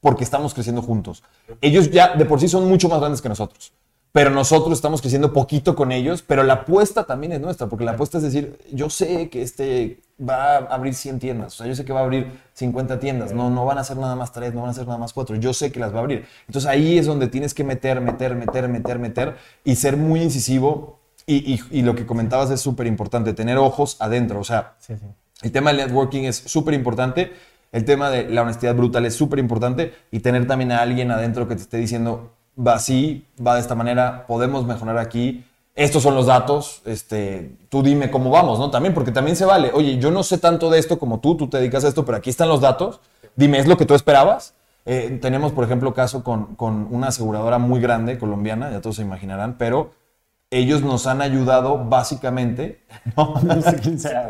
porque 0.00 0.24
estamos 0.24 0.54
creciendo 0.54 0.82
juntos. 0.82 1.22
Ellos 1.60 1.90
ya 1.90 2.14
de 2.16 2.24
por 2.24 2.40
sí 2.40 2.48
son 2.48 2.68
mucho 2.68 2.88
más 2.88 3.00
grandes 3.00 3.20
que 3.20 3.28
nosotros, 3.28 3.72
pero 4.12 4.30
nosotros 4.30 4.72
estamos 4.72 5.00
creciendo 5.02 5.32
poquito 5.32 5.74
con 5.76 5.92
ellos, 5.92 6.22
pero 6.22 6.42
la 6.42 6.54
apuesta 6.54 7.04
también 7.04 7.32
es 7.32 7.40
nuestra, 7.40 7.68
porque 7.68 7.84
la 7.84 7.92
apuesta 7.92 8.16
es 8.18 8.24
decir, 8.24 8.58
yo 8.72 8.88
sé 8.88 9.28
que 9.28 9.42
este 9.42 10.00
va 10.18 10.56
a 10.56 10.56
abrir 10.74 10.94
100 10.94 11.18
tiendas, 11.18 11.54
o 11.54 11.56
sea, 11.58 11.66
yo 11.66 11.74
sé 11.74 11.84
que 11.84 11.92
va 11.92 12.00
a 12.00 12.04
abrir 12.04 12.30
50 12.54 12.98
tiendas, 12.98 13.32
no, 13.32 13.50
no 13.50 13.64
van 13.66 13.78
a 13.78 13.84
ser 13.84 13.96
nada 13.98 14.16
más 14.16 14.32
3, 14.32 14.54
no 14.54 14.62
van 14.62 14.70
a 14.70 14.74
ser 14.74 14.86
nada 14.86 14.98
más 14.98 15.12
4, 15.12 15.36
yo 15.36 15.52
sé 15.52 15.70
que 15.70 15.80
las 15.80 15.92
va 15.92 15.98
a 15.98 16.00
abrir. 16.00 16.26
Entonces 16.46 16.68
ahí 16.68 16.98
es 16.98 17.06
donde 17.06 17.28
tienes 17.28 17.52
que 17.54 17.64
meter, 17.64 18.00
meter, 18.00 18.34
meter, 18.34 18.68
meter, 18.68 18.98
meter 18.98 19.36
y 19.64 19.76
ser 19.76 19.96
muy 19.96 20.22
incisivo. 20.22 20.98
Y, 21.26 21.54
y- 21.54 21.78
y 21.78 21.82
lo 21.82 21.94
que 21.94 22.06
comentabas 22.06 22.50
es 22.50 22.60
súper 22.60 22.86
importante, 22.86 23.34
tener 23.34 23.56
ojos 23.58 23.96
adentro, 24.00 24.40
o 24.40 24.44
sea, 24.44 24.74
Sí, 24.80 24.94
sí. 24.96 25.04
El 25.42 25.52
tema 25.52 25.72
del 25.72 25.86
networking 25.86 26.24
es 26.24 26.36
súper 26.36 26.74
importante. 26.74 27.32
El 27.72 27.84
tema 27.84 28.10
de 28.10 28.28
la 28.28 28.42
honestidad 28.42 28.74
brutal 28.74 29.06
es 29.06 29.14
súper 29.14 29.38
importante. 29.38 29.94
Y 30.10 30.20
tener 30.20 30.46
también 30.46 30.72
a 30.72 30.82
alguien 30.82 31.10
adentro 31.10 31.48
que 31.48 31.54
te 31.54 31.62
esté 31.62 31.78
diciendo, 31.78 32.32
va 32.58 32.74
así, 32.74 33.26
va 33.44 33.54
de 33.54 33.60
esta 33.60 33.74
manera, 33.74 34.26
podemos 34.26 34.66
mejorar 34.66 34.98
aquí. 34.98 35.44
Estos 35.74 36.02
son 36.02 36.14
los 36.14 36.26
datos, 36.26 36.82
este, 36.84 37.52
tú 37.70 37.82
dime 37.82 38.10
cómo 38.10 38.28
vamos, 38.28 38.58
¿no? 38.58 38.70
También, 38.70 38.92
porque 38.92 39.12
también 39.12 39.36
se 39.36 39.44
vale. 39.44 39.70
Oye, 39.72 39.98
yo 39.98 40.10
no 40.10 40.22
sé 40.22 40.36
tanto 40.36 40.68
de 40.68 40.78
esto 40.78 40.98
como 40.98 41.20
tú, 41.20 41.36
tú 41.36 41.48
te 41.48 41.58
dedicas 41.58 41.84
a 41.84 41.88
esto, 41.88 42.04
pero 42.04 42.18
aquí 42.18 42.28
están 42.28 42.48
los 42.48 42.60
datos. 42.60 43.00
Dime, 43.36 43.58
¿es 43.58 43.66
lo 43.66 43.76
que 43.76 43.86
tú 43.86 43.94
esperabas? 43.94 44.54
Eh, 44.84 45.18
tenemos, 45.22 45.52
por 45.52 45.64
ejemplo, 45.64 45.94
caso 45.94 46.24
con, 46.24 46.56
con 46.56 46.88
una 46.90 47.08
aseguradora 47.08 47.58
muy 47.58 47.80
grande, 47.80 48.18
colombiana, 48.18 48.70
ya 48.70 48.80
todos 48.80 48.96
se 48.96 49.02
imaginarán, 49.02 49.56
pero 49.56 49.92
ellos 50.50 50.82
nos 50.82 51.06
han 51.06 51.22
ayudado 51.22 51.84
básicamente, 51.84 52.82
¿no? 53.16 53.34
No 53.42 53.62
sé 53.62 53.76
quién 53.76 53.98
sea, 53.98 54.26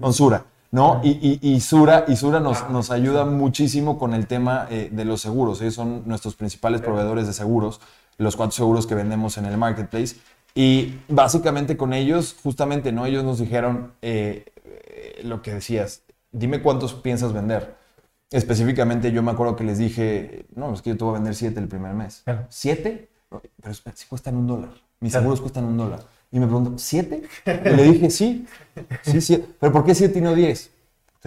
con 0.00 0.12
Sura, 0.12 0.44
¿no? 0.70 1.00
Y, 1.02 1.40
y, 1.42 1.54
y 1.54 1.60
Sura, 1.60 2.04
y 2.08 2.16
Sura 2.16 2.40
nos, 2.40 2.68
nos 2.70 2.90
ayuda 2.90 3.24
muchísimo 3.24 3.98
con 3.98 4.14
el 4.14 4.26
tema 4.26 4.66
eh, 4.70 4.90
de 4.92 5.04
los 5.04 5.20
seguros. 5.20 5.60
Ellos 5.62 5.74
son 5.74 6.02
nuestros 6.06 6.34
principales 6.34 6.82
proveedores 6.82 7.26
de 7.26 7.32
seguros, 7.32 7.80
los 8.18 8.36
cuatro 8.36 8.52
seguros 8.52 8.86
que 8.86 8.94
vendemos 8.94 9.38
en 9.38 9.46
el 9.46 9.56
marketplace. 9.56 10.16
Y 10.54 10.98
básicamente 11.08 11.78
con 11.78 11.94
ellos, 11.94 12.36
justamente, 12.42 12.92
¿no? 12.92 13.06
Ellos 13.06 13.24
nos 13.24 13.38
dijeron 13.38 13.94
eh, 14.02 14.44
eh, 14.64 15.20
lo 15.24 15.40
que 15.40 15.54
decías, 15.54 16.02
dime 16.30 16.60
cuántos 16.60 16.92
piensas 16.92 17.32
vender. 17.32 17.74
Específicamente 18.30 19.12
yo 19.12 19.22
me 19.22 19.30
acuerdo 19.30 19.56
que 19.56 19.64
les 19.64 19.78
dije, 19.78 20.46
no, 20.54 20.72
es 20.74 20.82
que 20.82 20.90
yo 20.90 20.96
te 20.98 21.04
voy 21.04 21.12
a 21.12 21.14
vender 21.14 21.34
siete 21.34 21.60
el 21.60 21.68
primer 21.68 21.94
mes. 21.94 22.22
Claro. 22.24 22.46
¿Siete? 22.50 23.08
Pero 23.62 23.74
si 23.94 24.06
cuestan 24.06 24.36
un 24.36 24.46
dólar. 24.46 24.70
Mis 25.02 25.12
seguros 25.12 25.40
cuestan 25.40 25.64
un 25.64 25.76
dólar. 25.76 26.00
Y 26.30 26.40
me 26.40 26.46
preguntó, 26.46 26.72
¿siete? 26.78 27.22
Y 27.44 27.68
le 27.68 27.82
dije, 27.82 28.08
sí, 28.08 28.46
sí, 29.02 29.20
sí. 29.20 29.44
¿Pero 29.60 29.70
por 29.72 29.84
qué 29.84 29.94
siete 29.94 30.18
y 30.18 30.22
no 30.22 30.34
diez? 30.34 30.70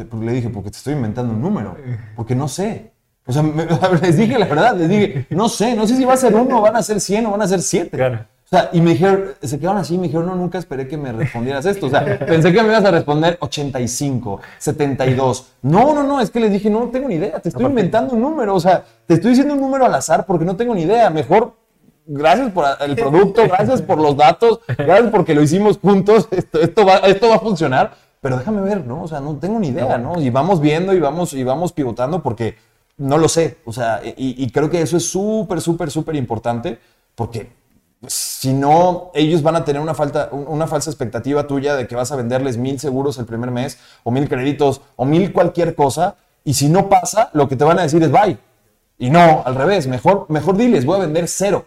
Porque 0.10 0.26
le 0.26 0.32
dije, 0.34 0.50
porque 0.50 0.72
te 0.72 0.78
estoy 0.78 0.94
inventando 0.94 1.32
un 1.34 1.42
número. 1.42 1.76
Porque 2.16 2.34
no 2.36 2.48
sé. 2.48 2.92
O 3.28 3.32
sea, 3.32 3.44
me- 3.44 3.66
les 4.02 4.18
dije 4.18 4.38
la 4.40 4.46
verdad, 4.48 4.76
les 4.76 4.90
dije, 4.90 5.28
no 5.30 5.48
sé, 5.50 5.76
no 5.76 5.86
sé 5.88 5.96
si 5.96 6.06
va 6.06 6.14
a 6.14 6.18
ser 6.18 6.34
uno, 6.34 6.62
van 6.62 6.76
a 6.76 6.82
ser 6.84 7.00
cien 7.00 7.26
o 7.28 7.32
van 7.32 7.42
a 7.44 7.48
ser 7.48 7.62
siete. 7.62 7.96
Claro. 7.98 8.26
O 8.46 8.48
sea, 8.48 8.70
y 8.74 8.80
me 8.82 8.92
dijeron, 8.92 9.32
se 9.42 9.58
quedaron 9.60 9.80
así 9.82 9.96
y 9.96 9.98
me 9.98 10.04
dijeron, 10.04 10.28
no, 10.28 10.36
nunca 10.36 10.60
esperé 10.60 10.88
que 10.88 10.98
me 10.98 11.12
respondieras 11.12 11.66
esto. 11.66 11.88
O 11.88 11.90
sea, 11.90 12.20
pensé 12.20 12.54
que 12.54 12.62
me 12.62 12.68
ibas 12.70 12.86
a 12.86 12.92
responder 12.92 13.38
85, 13.42 14.40
72. 14.60 15.48
No, 15.64 15.94
no, 15.96 16.04
no, 16.04 16.22
es 16.22 16.30
que 16.30 16.40
les 16.40 16.52
dije, 16.52 16.70
no 16.70 16.90
tengo 16.90 17.08
ni 17.10 17.16
idea, 17.16 17.40
te 17.40 17.50
estoy 17.50 17.66
inventando 17.66 18.14
un 18.14 18.22
número. 18.22 18.54
O 18.56 18.60
sea, 18.60 18.84
te 19.08 19.16
estoy 19.16 19.32
diciendo 19.32 19.56
un 19.56 19.62
número 19.62 19.86
al 19.86 19.96
azar 19.96 20.26
porque 20.28 20.46
no 20.46 20.56
tengo 20.56 20.76
ni 20.76 20.84
idea. 20.84 21.10
Mejor, 21.10 21.54
gracias 22.06 22.52
por 22.52 22.66
el 22.80 22.96
producto, 22.96 23.44
gracias 23.48 23.82
por 23.82 24.00
los 24.00 24.16
datos, 24.18 24.60
gracias 24.68 25.12
porque 25.12 25.36
lo 25.36 25.42
hicimos 25.42 25.78
juntos, 25.80 26.28
esto, 26.32 26.62
esto, 26.62 26.86
va, 26.86 26.98
esto 26.98 27.30
va 27.30 27.36
a 27.36 27.40
funcionar. 27.40 28.06
Pero 28.22 28.38
déjame 28.38 28.62
ver, 28.62 28.86
¿no? 28.86 29.04
O 29.04 29.08
sea, 29.08 29.20
no 29.20 29.38
tengo 29.38 29.60
ni 29.60 29.68
idea, 29.68 30.00
¿no? 30.00 30.20
Y 30.20 30.32
vamos 30.32 30.60
viendo 30.60 30.94
y 30.94 31.00
vamos, 31.00 31.34
y 31.34 31.44
vamos 31.44 31.74
pivotando 31.74 32.24
porque 32.24 32.58
no 32.98 33.20
lo 33.20 33.30
sé. 33.30 33.58
O 33.66 33.72
sea, 33.72 34.02
y, 34.04 34.44
y 34.44 34.50
creo 34.50 34.70
que 34.70 34.82
eso 34.82 34.98
es 34.98 35.08
súper, 35.08 35.62
súper, 35.62 35.92
súper 35.92 36.16
importante 36.16 36.80
porque 37.14 37.52
si 38.08 38.54
no, 38.54 39.12
ellos 39.14 39.42
van 39.42 39.56
a 39.56 39.66
tener 39.66 39.82
una, 39.82 39.94
falta, 39.94 40.30
una 40.32 40.68
falsa 40.68 40.90
expectativa 40.90 41.48
tuya 41.48 41.76
de 41.76 41.88
que 41.88 41.96
vas 41.96 42.12
a 42.12 42.16
venderles 42.16 42.58
mil 42.58 42.80
seguros 42.80 43.18
el 43.18 43.26
primer 43.26 43.52
mes, 43.52 43.80
o 44.04 44.12
mil 44.12 44.28
créditos, 44.28 44.82
o 44.96 45.06
mil 45.06 45.32
cualquier 45.32 45.76
cosa, 45.76 46.16
y 46.44 46.54
si 46.54 46.70
no 46.70 46.90
pasa, 46.90 47.30
lo 47.34 47.48
que 47.48 47.56
te 47.56 47.64
van 47.64 47.80
a 47.80 47.84
decir 47.84 48.04
es 48.04 48.12
bye. 48.12 48.38
Y 48.98 49.10
no, 49.10 49.44
al 49.46 49.56
revés, 49.56 49.88
mejor, 49.88 50.26
mejor 50.30 50.58
diles, 50.58 50.86
voy 50.86 50.98
a 50.98 51.02
vender 51.02 51.28
cero. 51.28 51.66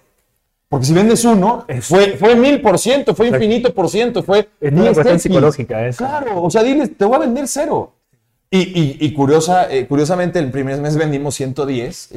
Porque 0.68 0.84
si 0.86 0.92
vendes 0.92 1.24
uno, 1.24 1.64
fue, 1.80 2.16
fue 2.18 2.34
mil 2.36 2.60
por 2.60 2.78
ciento, 2.78 3.14
fue 3.14 3.28
infinito 3.28 3.72
por 3.72 3.88
ciento, 3.88 4.22
fue 4.22 4.48
Es 4.60 4.72
una 4.72 4.82
10 4.82 4.94
cuestión 4.94 5.18
psicológica 5.18 5.86
eso. 5.86 5.98
Claro, 6.04 6.42
o 6.42 6.50
sea, 6.50 6.62
diles, 6.62 6.96
te 6.96 7.04
voy 7.06 7.16
a 7.16 7.18
vender 7.20 7.48
cero. 7.48 7.94
Y, 8.50 8.58
y- 8.58 8.96
y 9.00 9.12
curiosa, 9.12 9.70
eh, 9.72 9.86
curiosamente, 9.86 10.38
el 10.38 10.50
primer 10.50 10.78
mes 10.80 10.96
vendimos 10.96 11.34
110 11.36 12.10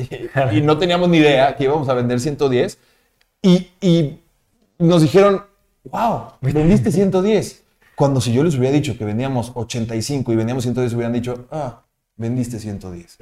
y, 0.52 0.58
y 0.58 0.62
no 0.62 0.78
teníamos 0.78 1.08
ni 1.10 1.18
idea 1.18 1.56
que 1.56 1.64
íbamos 1.66 1.88
a 1.90 1.94
vender 1.94 2.20
110. 2.20 2.78
Y, 3.42 3.70
y 3.82 4.20
nos 4.80 5.02
dijeron, 5.02 5.44
wow, 5.86 6.34
vendiste 6.42 6.92
110. 6.92 7.64
Cuando 7.96 8.20
si 8.20 8.34
yo 8.34 8.44
les 8.44 8.56
hubiera 8.58 8.74
dicho 8.74 8.98
que 8.98 9.06
vendíamos 9.06 9.52
85 9.56 10.32
y 10.32 10.36
vendíamos 10.36 10.64
110, 10.64 10.94
hubieran 10.94 11.14
dicho, 11.14 11.46
ah, 11.52 11.84
vendiste 12.18 12.60
110. 12.60 13.18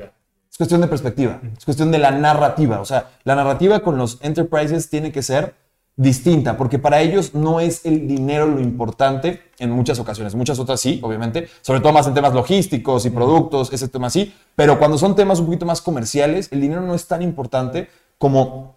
Es 0.60 0.68
cuestión 0.68 0.82
de 0.82 0.88
perspectiva, 0.88 1.39
es 1.57 1.64
cuestión 1.64 1.89
de 1.89 1.99
la 1.99 2.12
narrativa. 2.12 2.82
O 2.82 2.86
sea, 2.86 3.12
la 3.24 3.34
narrativa 3.34 3.80
con 3.80 3.97
los 3.97 4.18
enterprises 4.22 4.89
tiene 4.89 5.10
que 5.10 5.24
ser 5.24 5.55
distinta, 5.95 6.57
porque 6.57 6.78
para 6.78 6.99
ellos 6.99 7.34
no 7.34 7.62
es 7.62 7.86
el 7.86 8.10
dinero 8.10 8.45
lo 8.45 8.60
importante 8.60 9.41
en 9.57 9.72
muchas 9.72 9.99
ocasiones. 9.99 10.36
Muchas 10.36 10.60
otras 10.60 10.82
sí, 10.82 10.99
obviamente, 11.01 11.47
sobre 11.62 11.80
todo 11.80 11.93
más 11.93 12.07
en 12.07 12.14
temas 12.14 12.34
logísticos 12.34 13.05
y 13.05 13.10
productos, 13.10 13.72
ese 13.72 13.88
tema 13.88 14.10
sí, 14.10 14.34
pero 14.57 14.78
cuando 14.80 14.97
son 14.97 15.16
temas 15.16 15.39
un 15.39 15.45
poquito 15.45 15.66
más 15.66 15.82
comerciales, 15.82 16.49
el 16.51 16.60
dinero 16.60 16.82
no 16.82 16.93
es 16.93 17.07
tan 17.07 17.22
importante 17.22 17.88
como 18.18 18.76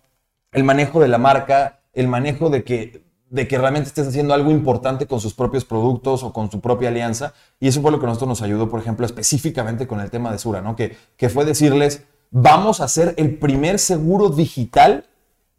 el 0.53 0.63
manejo 0.63 1.01
de 1.01 1.09
la 1.09 1.19
marca, 1.19 1.81
el 1.95 2.07
manejo 2.07 2.49
de 2.49 2.63
que, 2.63 3.03
de 3.33 3.49
que 3.49 3.57
realmente 3.57 3.89
estés 3.89 4.07
haciendo 4.07 4.35
algo 4.35 4.51
importante 4.51 5.07
con 5.07 5.19
sus 5.19 5.33
propios 5.33 5.65
productos 5.65 6.23
o 6.23 6.33
con 6.35 6.51
su 6.51 6.61
propia 6.61 6.91
alianza. 6.91 7.33
Y 7.59 7.69
eso 7.69 7.81
fue 7.81 7.91
lo 7.91 7.99
que 7.99 8.05
a 8.05 8.09
nosotros 8.09 8.29
nos 8.29 8.43
ayudó, 8.43 8.69
por 8.69 8.79
ejemplo, 8.79 9.07
específicamente 9.07 9.87
con 9.87 10.01
el 10.01 10.11
tema 10.11 10.31
de 10.31 10.39
Sura, 10.39 10.61
¿no? 10.61 10.77
Que, 10.77 10.97
que 11.17 11.31
fue 11.31 11.45
decirles, 11.47 12.03
vamos 12.31 12.81
a 12.81 12.85
hacer 12.85 13.15
el 13.17 13.39
primer 13.39 13.79
seguro 13.79 14.29
digital 14.29 15.07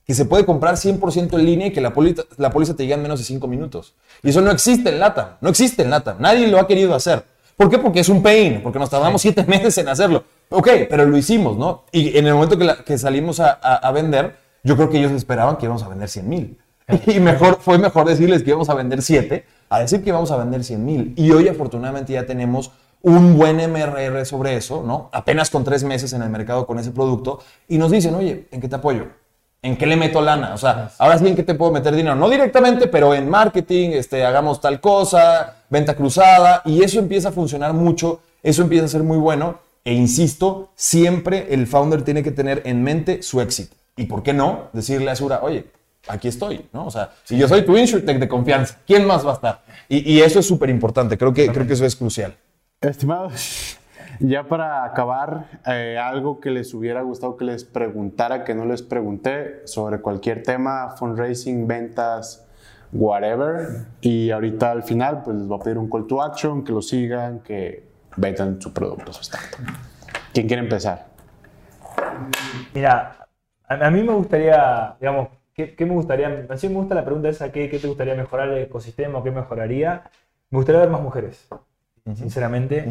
que 0.06 0.14
se 0.14 0.26
puede 0.26 0.46
comprar 0.46 0.76
100% 0.76 1.34
en 1.34 1.46
línea 1.46 1.68
y 1.68 1.72
que 1.74 1.82
la 1.82 1.94
póliza, 1.94 2.24
la 2.38 2.52
póliza 2.52 2.76
te 2.76 2.84
llega 2.84 2.96
en 2.96 3.02
menos 3.02 3.20
de 3.20 3.26
5 3.26 3.48
minutos. 3.48 3.96
Y 4.22 4.30
eso 4.30 4.42
no 4.42 4.52
existe 4.52 4.90
en 4.90 5.00
LATAM, 5.00 5.38
no 5.42 5.50
existe 5.50 5.82
en 5.82 5.90
LATAM, 5.90 6.18
nadie 6.20 6.48
lo 6.48 6.60
ha 6.60 6.68
querido 6.68 6.94
hacer. 6.94 7.24
¿Por 7.58 7.70
qué? 7.70 7.80
Porque 7.80 8.02
es 8.02 8.10
un 8.10 8.22
pain, 8.22 8.62
porque 8.62 8.78
nos 8.80 8.90
tardamos 8.90 9.22
7 9.22 9.46
meses 9.48 9.78
en 9.80 9.88
hacerlo. 9.88 10.26
Ok, 10.50 10.68
pero 10.90 11.06
lo 11.06 11.18
hicimos, 11.18 11.58
¿no? 11.58 11.86
Y 11.92 12.18
en 12.18 12.28
el 12.28 12.34
momento 12.36 12.58
que, 12.58 12.66
la- 12.66 12.84
que 12.84 12.98
salimos 13.00 13.40
a, 13.40 13.52
a- 13.62 13.76
a 13.78 13.92
vender, 13.92 14.36
yo 14.64 14.76
creo 14.76 14.90
que 14.90 15.00
ellos 15.00 15.12
esperaban 15.14 15.56
que 15.58 15.66
íbamos 15.66 15.84
a 15.84 15.88
vender 15.88 16.10
100 16.10 16.30
mil. 16.30 16.58
Y 17.08 17.20
mejor, 17.20 17.60
fue 17.62 17.78
mejor 17.78 18.06
decirles 18.06 18.44
que 18.44 18.50
íbamos 18.50 18.70
a 18.70 18.74
vender 18.74 19.02
7 19.02 19.46
a 19.70 19.80
decir 19.80 20.04
que 20.04 20.10
íbamos 20.10 20.30
a 20.32 20.38
vender 20.38 20.64
100 20.64 20.86
mil. 20.86 21.14
Y 21.16 21.32
hoy 21.32 21.48
afortunadamente 21.48 22.14
ya 22.14 22.26
tenemos 22.26 22.72
un 23.02 23.38
buen 23.38 23.58
MRR 23.58 24.26
sobre 24.26 24.56
eso, 24.56 24.84
¿no? 24.84 25.10
Apenas 25.12 25.50
con 25.50 25.64
tres 25.64 25.84
meses 25.84 26.14
en 26.14 26.22
el 26.22 26.30
mercado 26.30 26.66
con 26.66 26.80
ese 26.80 26.92
producto. 26.92 27.40
Y 27.68 27.78
nos 27.78 27.92
dicen, 27.92 28.14
oye, 28.16 28.48
¿en 28.52 28.62
qué 28.62 28.70
te 28.70 28.76
apoyo? 28.76 29.08
¿En 29.62 29.78
qué 29.78 29.86
le 29.86 29.96
meto 29.96 30.22
lana? 30.22 30.54
O 30.54 30.58
sea, 30.58 30.92
ahora 31.00 31.18
sí, 31.18 31.28
¿en 31.28 31.36
qué 31.36 31.44
te 31.44 31.56
puedo 31.56 31.72
meter 31.72 31.96
dinero? 31.96 32.16
No 32.16 32.30
directamente, 32.30 32.88
pero 32.88 33.14
en 33.14 33.30
marketing, 33.30 33.92
este, 33.92 34.24
hagamos 34.26 34.62
tal 34.62 34.80
cosa, 34.80 35.56
venta 35.70 35.96
cruzada, 35.96 36.62
y 36.66 36.84
eso 36.84 37.00
empieza 37.00 37.30
a 37.30 37.32
funcionar 37.32 37.74
mucho, 37.74 38.22
eso 38.44 38.62
empieza 38.62 38.86
a 38.86 38.90
ser 38.90 39.04
muy 39.04 39.18
bueno, 39.18 39.60
e 39.86 39.94
insisto, 39.94 40.70
siempre 40.76 41.48
el 41.54 41.66
founder 41.66 42.04
tiene 42.04 42.24
que 42.24 42.32
tener 42.32 42.62
en 42.66 42.84
mente 42.84 43.24
su 43.24 43.42
éxito. 43.42 43.76
Y 43.96 44.06
por 44.06 44.22
qué 44.22 44.34
no 44.34 44.70
decirle 44.74 45.12
a 45.12 45.16
Sura, 45.16 45.40
oye, 45.44 45.66
aquí 46.08 46.28
estoy, 46.28 46.68
¿no? 46.74 46.86
O 46.86 46.92
sea, 46.92 47.12
si 47.24 47.38
yo 47.38 47.48
soy 47.48 47.64
tu 47.64 47.78
InsurTech 47.78 48.20
de 48.20 48.28
confianza, 48.28 48.80
¿quién 48.86 49.06
más 49.06 49.26
va 49.26 49.32
a 49.32 49.34
estar? 49.36 49.62
Y, 49.88 50.14
y 50.14 50.22
eso 50.22 50.40
es 50.40 50.48
súper 50.48 50.70
importante, 50.70 51.18
creo 51.18 51.34
que, 51.34 51.48
creo 51.48 51.66
que 51.66 51.74
eso 51.74 51.86
es 51.86 51.96
crucial. 51.96 52.36
Estimados, 52.82 53.78
ya 54.20 54.44
para 54.44 54.84
acabar, 54.84 55.62
eh, 55.66 55.98
algo 56.02 56.40
que 56.40 56.52
les 56.52 56.74
hubiera 56.74 57.02
gustado 57.02 57.38
que 57.38 57.46
les 57.46 57.64
preguntara, 57.64 58.44
que 58.44 58.54
no 58.54 58.66
les 58.66 58.82
pregunté, 58.82 59.62
sobre 59.66 60.00
cualquier 60.00 60.44
tema, 60.44 60.96
fundraising, 60.98 61.68
ventas, 61.68 62.46
whatever. 62.92 63.86
Y 64.02 64.32
ahorita 64.32 64.72
al 64.72 64.84
final, 64.84 65.24
pues 65.24 65.38
les 65.38 65.48
voy 65.48 65.60
a 65.60 65.64
pedir 65.64 65.78
un 65.78 65.90
call 65.90 66.08
to 66.08 66.22
action, 66.22 66.64
que 66.64 66.72
lo 66.72 66.82
sigan, 66.82 67.40
que 67.40 67.88
vendan 68.18 68.62
su 68.62 68.74
producto, 68.74 69.14
su 69.14 69.22
startup. 69.22 69.60
¿Quién 70.34 70.48
quiere 70.48 70.64
empezar? 70.64 71.08
Mira, 72.74 73.28
a, 73.68 73.74
a 73.74 73.92
mí 73.92 74.04
me 74.04 74.14
gustaría, 74.14 74.96
digamos, 75.00 75.30
¿qué, 75.54 75.76
qué 75.76 75.86
me 75.86 75.94
gustaría? 75.94 76.46
Así 76.50 76.68
me 76.70 76.76
gusta 76.76 76.96
la 76.96 77.06
pregunta 77.06 77.30
esa, 77.30 77.52
¿qué, 77.52 77.70
qué 77.70 77.80
te 77.80 77.88
gustaría 77.88 78.16
mejorar 78.16 78.50
el 78.50 78.64
ecosistema 78.64 79.20
o 79.20 79.24
qué 79.24 79.32
mejoraría? 79.32 80.04
Me 80.50 80.58
gustaría 80.58 80.82
ver 80.82 80.90
más 80.90 81.02
mujeres. 81.02 81.48
sinceramente. 82.16 82.86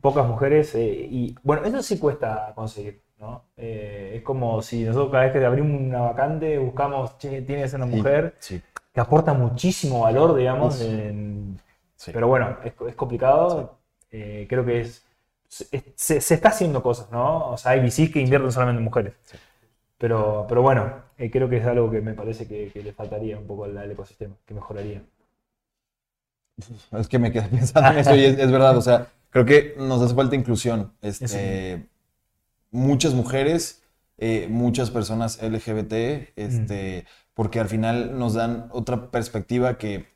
Pocas 0.00 0.26
mujeres. 0.26 0.74
eh, 0.74 1.08
y 1.10 1.34
bueno, 1.42 1.64
eso 1.64 1.82
sí 1.82 1.98
cuesta 1.98 2.52
conseguir, 2.54 3.02
¿no? 3.18 3.44
Eh, 3.56 4.12
es 4.16 4.22
como 4.22 4.62
si 4.62 4.84
nosotros 4.84 5.10
cada 5.12 5.24
vez 5.24 5.32
que 5.32 5.44
abrimos 5.44 5.80
una 5.80 6.00
vacante 6.00 6.58
buscamos, 6.58 7.18
che, 7.18 7.42
tiene 7.42 7.62
que 7.62 7.68
ser 7.68 7.80
una 7.80 7.86
mujer 7.96 8.34
Sí, 8.40 8.60
que 8.92 9.00
aporta 9.00 9.32
muchísimo 9.32 10.00
valor, 10.00 10.34
digamos. 10.36 10.80
En-. 10.80 11.58
Pero 12.12 12.28
bueno, 12.28 12.56
es, 12.64 12.72
es 12.88 12.94
complicado. 12.96 13.78
Eh, 14.10 14.46
creo 14.48 14.64
que 14.64 14.80
es, 14.82 15.04
se, 15.48 15.66
se- 15.96 16.20
se 16.20 16.34
está 16.34 16.48
haciendo 16.50 16.82
cosas, 16.82 17.10
¿no? 17.10 17.50
O 17.50 17.56
sea, 17.56 17.72
hay 17.72 17.80
VCs 17.80 18.10
que 18.12 18.20
invierten 18.20 18.52
solamente 18.52 18.78
en 18.78 18.84
mujeres. 18.84 19.14
Pero, 19.98 20.46
pero 20.48 20.62
bueno, 20.62 21.01
eh, 21.18 21.30
creo 21.30 21.48
que 21.48 21.58
es 21.58 21.66
algo 21.66 21.90
que 21.90 22.00
me 22.00 22.14
parece 22.14 22.46
que, 22.46 22.70
que 22.72 22.82
le 22.82 22.92
faltaría 22.92 23.38
un 23.38 23.46
poco 23.46 23.64
al, 23.64 23.76
al 23.76 23.90
ecosistema, 23.90 24.36
que 24.46 24.54
mejoraría. 24.54 25.02
Es 26.92 27.08
que 27.08 27.18
me 27.18 27.32
quedé 27.32 27.48
pensando 27.48 27.90
en 27.90 27.98
eso 27.98 28.14
y 28.14 28.24
es, 28.24 28.38
es 28.38 28.50
verdad, 28.50 28.76
o 28.76 28.82
sea, 28.82 29.08
creo 29.30 29.44
que 29.44 29.74
nos 29.78 30.00
hace 30.02 30.14
falta 30.14 30.36
inclusión. 30.36 30.92
Este, 31.02 31.86
muchas 32.70 33.14
mujeres, 33.14 33.82
eh, 34.18 34.46
muchas 34.50 34.90
personas 34.90 35.42
LGBT, 35.42 36.32
este, 36.36 37.06
porque 37.34 37.60
al 37.60 37.68
final 37.68 38.18
nos 38.18 38.34
dan 38.34 38.68
otra 38.72 39.10
perspectiva 39.10 39.78
que 39.78 40.11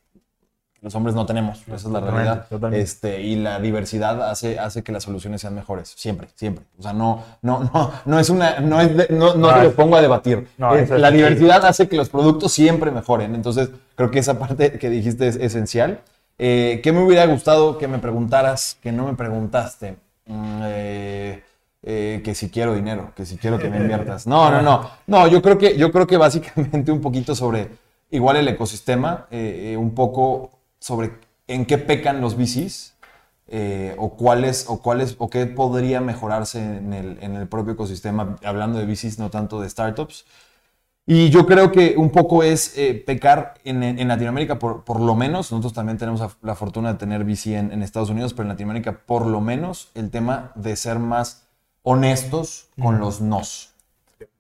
los 0.87 0.95
hombres 0.95 1.17
no 1.17 1.27
tenemos, 1.27 1.63
esa 1.67 1.75
es 1.75 1.85
la 1.87 1.99
Totalmente, 1.99 2.13
realidad. 2.13 2.47
totalmente. 2.49 2.81
Este, 2.85 3.21
y 3.21 3.35
la 3.35 3.59
diversidad 3.59 4.23
hace, 4.31 4.57
hace 4.61 4.85
que 4.85 4.93
las 4.93 5.03
soluciones 5.03 5.41
sean 5.41 5.53
mejores, 5.53 5.93
siempre, 5.97 6.29
siempre. 6.37 6.65
O 6.79 6.83
sea, 6.83 6.93
no, 6.93 7.25
no, 7.43 7.69
no, 7.75 7.91
no 8.05 8.19
es 8.21 8.31
una, 8.31 8.61
no 8.61 8.81
es 8.81 8.97
de- 8.97 9.09
no, 9.11 9.35
no 9.35 9.51
No, 9.51 9.55
te 9.55 9.65
lo 9.65 9.73
pongo 9.73 9.97
a 9.97 10.01
debatir. 10.01 10.47
No, 10.57 10.73
Es- 10.77 10.85
eso 10.85 10.95
es- 10.95 11.01
la 11.01 11.11
diversidad 11.11 11.65
hace 11.67 11.89
que 11.89 11.97
los 11.97 12.09
productos 12.09 12.53
siempre 12.53 12.93
mejoren. 12.93 13.35
Entonces, 13.35 13.71
creo 13.97 14.13
que 14.13 14.21
esa 14.21 14.39
parte 14.39 14.79
que 14.79 14.89
dijiste 14.89 15.27
es 15.27 15.35
esencial. 15.35 15.99
Eh, 16.39 16.81
¿Qué 16.85 16.93
me 16.93 17.03
hubiera 17.03 17.27
gustado 17.27 17.79
que 17.79 17.89
me 17.89 17.99
preguntaras, 17.99 18.79
que 18.81 18.93
no 18.93 19.07
me 19.07 19.15
preguntaste? 19.15 19.97
Mm, 20.27 20.61
eh, 20.67 21.43
eh, 21.83 22.21
que 22.25 22.33
si 22.37 22.49
quiero 22.49 22.77
dinero, 22.77 23.11
que 23.17 23.27
si 23.27 23.37
quiero 23.39 23.59
que 23.59 23.69
me 23.69 23.79
inviertas. 23.79 24.29
No, 24.29 24.53
no, 24.53 24.63
no. 24.63 24.89
No, 25.09 25.27
yo 25.27 25.43
creo 25.43 25.59
que, 25.59 25.77
yo 25.77 25.91
creo 25.91 26.07
que 26.07 26.17
básicamente 26.17 26.93
un 26.93 27.01
poquito 27.01 27.35
sobre 27.35 27.71
igual 28.13 28.37
el 28.37 28.47
ecosistema, 28.47 29.27
eh, 29.33 29.73
eh, 29.73 29.77
un 29.77 29.93
poco 29.93 30.51
sobre 30.81 31.13
en 31.49 31.67
qué 31.67 31.79
pecan 31.79 32.21
los 32.21 32.37
VCs. 32.37 32.95
eh, 33.49 33.95
o 33.99 34.17
cuáles 34.17 34.67
o 34.69 34.83
cuáles 34.83 35.17
o 35.19 35.31
qué 35.31 35.47
podría 35.47 36.01
mejorarse 36.01 36.59
en 36.79 36.93
el, 36.93 37.19
en 37.23 37.37
el 37.37 37.47
propio 37.49 37.75
ecosistema, 37.75 38.37
hablando 38.45 38.79
de 38.79 38.87
VCs, 38.87 39.19
no 39.19 39.31
tanto 39.31 39.61
de 39.61 39.69
startups. 39.71 40.25
Y 41.09 41.31
yo 41.31 41.47
creo 41.47 41.71
que 41.71 41.95
un 41.97 42.11
poco 42.11 42.43
es 42.43 42.77
eh, 42.77 42.95
pecar 43.07 43.55
en, 43.65 43.83
en 43.85 44.09
Latinoamérica, 44.09 44.59
por, 44.59 44.83
por 44.85 45.01
lo 45.01 45.15
menos, 45.15 45.53
nosotros 45.53 45.73
también 45.73 45.99
tenemos 45.99 46.21
la, 46.43 46.55
fortuna 46.57 46.93
de 46.95 46.99
tener 46.99 47.23
VC 47.25 47.55
en, 47.57 47.71
en 47.71 47.83
Estados 47.85 48.11
Unidos, 48.11 48.35
pero 48.35 48.45
en 48.45 48.49
Latinoamérica, 48.49 49.07
por 49.07 49.27
lo 49.27 49.41
menos, 49.41 49.91
el 49.95 50.11
tema 50.11 50.51
de 50.57 50.75
ser 50.75 50.99
más 50.99 51.47
honestos 51.83 52.71
con 52.81 52.99
los 52.99 53.21
nos. 53.21 53.76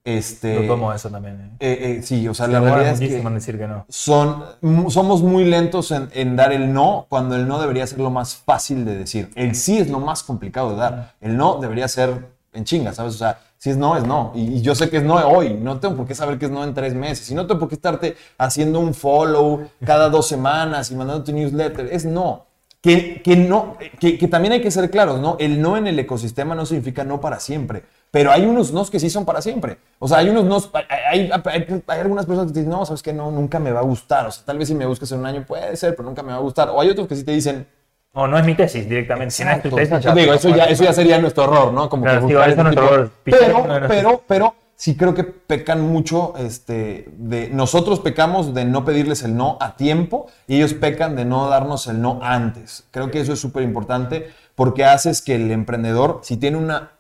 Este, 0.06 0.60
Lo 0.60 0.68
tomo 0.68 0.92
eso 0.92 1.10
también. 1.10 1.34
¿eh? 1.34 1.50
eh, 1.58 1.96
eh, 1.98 2.02
sí, 2.02 2.28
o 2.28 2.32
sea, 2.32 2.46
Se 2.46 2.52
la 2.52 2.60
realidad 2.60 2.92
es 2.92 3.00
que 3.00 3.20
decir 3.28 3.58
que 3.58 3.66
no. 3.66 3.86
son, 3.88 4.44
somos 4.88 5.20
muy 5.20 5.44
lentos 5.44 5.90
en, 5.90 6.08
en 6.12 6.36
dar 6.36 6.52
el 6.52 6.72
no 6.72 7.06
cuando 7.08 7.34
el 7.34 7.48
no 7.48 7.58
debería 7.58 7.84
ser 7.88 7.98
lo 7.98 8.10
más 8.10 8.36
fácil 8.36 8.84
de 8.84 8.96
decir. 8.98 9.32
El 9.34 9.56
sí 9.56 9.78
es 9.78 9.90
lo 9.90 9.98
más 9.98 10.22
complicado 10.22 10.70
de 10.70 10.76
dar. 10.76 11.14
El 11.20 11.36
no 11.36 11.58
debería 11.58 11.88
ser 11.88 12.24
en 12.52 12.64
chinga, 12.64 12.92
¿sabes? 12.92 13.16
O 13.16 13.18
sea, 13.18 13.40
si 13.58 13.70
es 13.70 13.76
no, 13.76 13.96
es 13.96 14.04
no. 14.04 14.30
Y, 14.36 14.58
y 14.58 14.62
yo 14.62 14.76
sé 14.76 14.88
que 14.90 14.98
es 14.98 15.02
no 15.02 15.16
hoy. 15.16 15.54
No 15.54 15.80
tengo 15.80 15.96
por 15.96 16.06
qué 16.06 16.14
saber 16.14 16.38
que 16.38 16.44
es 16.44 16.52
no 16.52 16.62
en 16.62 16.72
tres 16.72 16.94
meses. 16.94 17.28
Y 17.28 17.34
no 17.34 17.44
tengo 17.48 17.58
por 17.58 17.68
qué 17.68 17.74
estarte 17.74 18.16
haciendo 18.38 18.78
un 18.78 18.94
follow 18.94 19.68
cada 19.84 20.08
dos 20.08 20.28
semanas 20.28 20.88
y 20.92 20.94
mandando 20.94 21.24
tu 21.24 21.32
newsletter. 21.32 21.88
Es 21.90 22.04
no. 22.04 22.46
Que, 22.80 23.20
que 23.22 23.34
no, 23.34 23.76
que, 23.98 24.16
que 24.16 24.28
también 24.28 24.52
hay 24.52 24.60
que 24.60 24.70
ser 24.70 24.88
claros, 24.88 25.18
¿no? 25.20 25.36
El 25.40 25.60
no 25.60 25.76
en 25.76 25.88
el 25.88 25.98
ecosistema 25.98 26.54
no 26.54 26.64
significa 26.64 27.02
no 27.02 27.20
para 27.20 27.40
siempre. 27.40 27.82
Pero 28.10 28.30
hay 28.32 28.46
unos 28.46 28.72
nos 28.72 28.90
que 28.90 28.98
sí 29.00 29.10
son 29.10 29.24
para 29.24 29.42
siempre. 29.42 29.78
O 29.98 30.08
sea, 30.08 30.18
hay 30.18 30.28
unos 30.30 30.44
nos, 30.44 30.70
hay, 30.72 30.84
hay- 30.88 31.30
hay- 31.44 31.82
hay 31.86 32.00
algunas 32.00 32.24
personas 32.26 32.48
que 32.50 32.54
te 32.54 32.60
dicen, 32.60 32.70
no, 32.70 32.86
sabes 32.86 33.02
que 33.02 33.12
no, 33.12 33.30
nunca 33.30 33.58
me 33.58 33.72
va 33.72 33.80
a 33.80 33.84
gustar. 33.84 34.26
O 34.26 34.30
sea, 34.30 34.44
tal 34.44 34.58
vez 34.58 34.68
si 34.68 34.74
me 34.74 34.86
buscas 34.86 35.10
en 35.12 35.18
un 35.20 35.26
año 35.26 35.44
puede 35.46 35.76
ser, 35.76 35.94
pero 35.96 36.08
nunca 36.08 36.22
me 36.22 36.32
va 36.32 36.38
a 36.38 36.40
gustar. 36.40 36.70
O 36.70 36.80
hay 36.80 36.88
otros 36.90 37.08
que 37.08 37.16
sí 37.16 37.24
te 37.24 37.32
dicen, 37.32 37.66
No, 38.14 38.26
no 38.26 38.38
es 38.38 38.46
mi 38.46 38.54
tesis 38.54 38.88
directamente. 38.88 39.32
Si 39.32 39.44
no 39.44 39.50
es 39.50 39.62
tu 39.62 39.68
tesis. 39.70 40.14
Digo, 40.14 40.32
eso 40.32 40.48
ya, 40.48 40.64
eso 40.64 40.84
ya 40.84 40.92
sería 40.94 41.18
nuestro 41.18 41.44
error, 41.44 41.70
¿no? 41.72 41.88
Como 41.90 42.04
Claro, 42.04 42.20
que 42.22 42.28
sí, 42.28 42.32
buscar 42.34 42.48
eso 42.48 42.52
es 42.52 42.54
ese 42.54 42.62
nuestro 42.62 42.82
tipo- 42.84 42.94
error. 42.94 43.10
Pichar 43.24 43.40
Pero, 43.40 43.88
pero, 43.88 44.22
pero 44.26 44.54
sí 44.74 44.96
creo 44.96 45.12
que 45.12 45.24
pecan 45.24 45.82
mucho, 45.82 46.32
este, 46.38 47.08
de 47.18 47.50
nosotros 47.50 48.00
pecamos 48.00 48.54
de 48.54 48.64
no 48.64 48.86
pedirles 48.86 49.22
el 49.22 49.36
no 49.36 49.58
a 49.60 49.76
tiempo 49.76 50.28
y 50.46 50.56
ellos 50.56 50.72
pecan 50.72 51.14
de 51.16 51.26
no 51.26 51.48
darnos 51.50 51.86
el 51.88 52.00
no 52.00 52.20
antes. 52.22 52.84
Creo 52.90 53.10
que 53.10 53.20
eso 53.20 53.34
es 53.34 53.40
súper 53.40 53.62
importante 53.64 54.30
porque 54.54 54.86
haces 54.86 55.20
que 55.20 55.34
el 55.34 55.50
emprendedor, 55.50 56.20
si 56.22 56.38
tiene 56.38 56.56
una, 56.56 56.92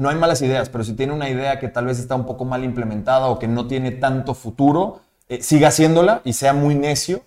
no 0.00 0.08
hay 0.08 0.16
malas 0.16 0.42
ideas, 0.42 0.68
pero 0.68 0.82
si 0.82 0.94
tiene 0.94 1.12
una 1.12 1.28
idea 1.28 1.58
que 1.60 1.68
tal 1.68 1.86
vez 1.86 1.98
está 1.98 2.14
un 2.14 2.26
poco 2.26 2.44
mal 2.44 2.64
implementada 2.64 3.26
o 3.28 3.38
que 3.38 3.46
no 3.48 3.66
tiene 3.66 3.90
tanto 3.92 4.34
futuro, 4.34 5.00
eh, 5.28 5.42
siga 5.42 5.68
haciéndola 5.68 6.22
y 6.24 6.32
sea 6.32 6.52
muy 6.52 6.74
necio. 6.74 7.22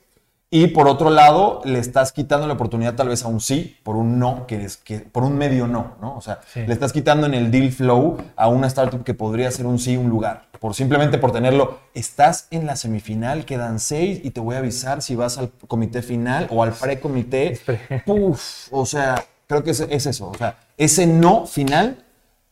Y 0.50 0.68
por 0.68 0.88
otro 0.88 1.10
lado, 1.10 1.62
le 1.66 1.80
estás 1.80 2.12
quitando 2.12 2.46
la 2.46 2.54
oportunidad 2.54 2.94
tal 2.94 3.08
vez 3.10 3.24
a 3.24 3.28
un 3.28 3.40
sí 3.42 3.78
por 3.84 3.96
un 3.96 4.20
no, 4.20 4.46
que 4.46 4.64
es 4.64 4.78
que 4.78 5.00
por 5.00 5.24
un 5.24 5.36
medio 5.36 5.66
no, 5.68 5.96
¿no? 6.00 6.16
O 6.16 6.22
sea, 6.22 6.42
Sí. 6.54 6.62
le 6.68 6.72
estás 6.74 6.94
quitando 6.94 7.26
en 7.26 7.34
el 7.34 7.50
deal 7.50 7.72
flow 7.72 8.18
a 8.36 8.48
una 8.50 8.68
startup 8.68 9.04
que 9.04 9.16
podría 9.16 9.50
ser 9.50 9.66
un 9.66 9.80
sí 9.80 9.98
un 9.98 10.10
lugar, 10.10 10.46
por 10.60 10.76
simplemente 10.76 11.18
por 11.18 11.32
tenerlo. 11.32 11.80
Estás 11.96 12.48
en 12.52 12.68
la 12.68 12.76
semifinal, 12.76 13.46
quedan 13.46 13.80
seis 13.80 14.20
y 14.24 14.30
te 14.30 14.42
voy 14.42 14.56
a 14.56 14.60
avisar 14.60 15.02
si 15.02 15.16
vas 15.16 15.40
al 15.40 15.50
comité 15.68 16.04
final 16.04 16.48
o 16.52 16.62
al 16.62 16.72
precomité. 16.74 17.60
Puf, 18.06 18.68
o 18.72 18.86
sea, 18.86 19.24
creo 19.48 19.64
que 19.64 19.72
es, 19.72 19.80
es 19.80 20.06
eso. 20.06 20.30
O 20.30 20.38
sea, 20.38 20.58
ese 20.78 21.08
no 21.08 21.48
final, 21.48 22.04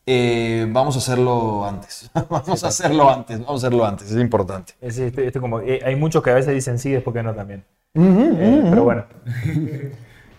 eh, 0.05 0.67
vamos 0.69 0.95
a 0.95 0.99
hacerlo 0.99 1.65
antes. 1.65 2.09
vamos 2.29 2.63
a 2.63 2.67
hacerlo 2.67 3.09
antes, 3.09 3.39
vamos 3.39 3.63
a 3.63 3.67
hacerlo 3.67 3.85
antes, 3.85 4.11
es 4.11 4.19
importante. 4.21 4.73
Es, 4.81 4.97
este- 4.97 5.27
este 5.27 5.39
como, 5.39 5.59
eh, 5.61 5.81
hay 5.85 5.95
muchos 5.95 6.21
que 6.23 6.31
a 6.31 6.35
veces 6.35 6.53
dicen 6.53 6.79
sí, 6.79 6.91
después 6.91 7.13
que 7.13 7.23
no 7.23 7.33
también. 7.33 7.63
Eh, 7.93 8.67
pero 8.69 8.83
bueno, 8.83 9.05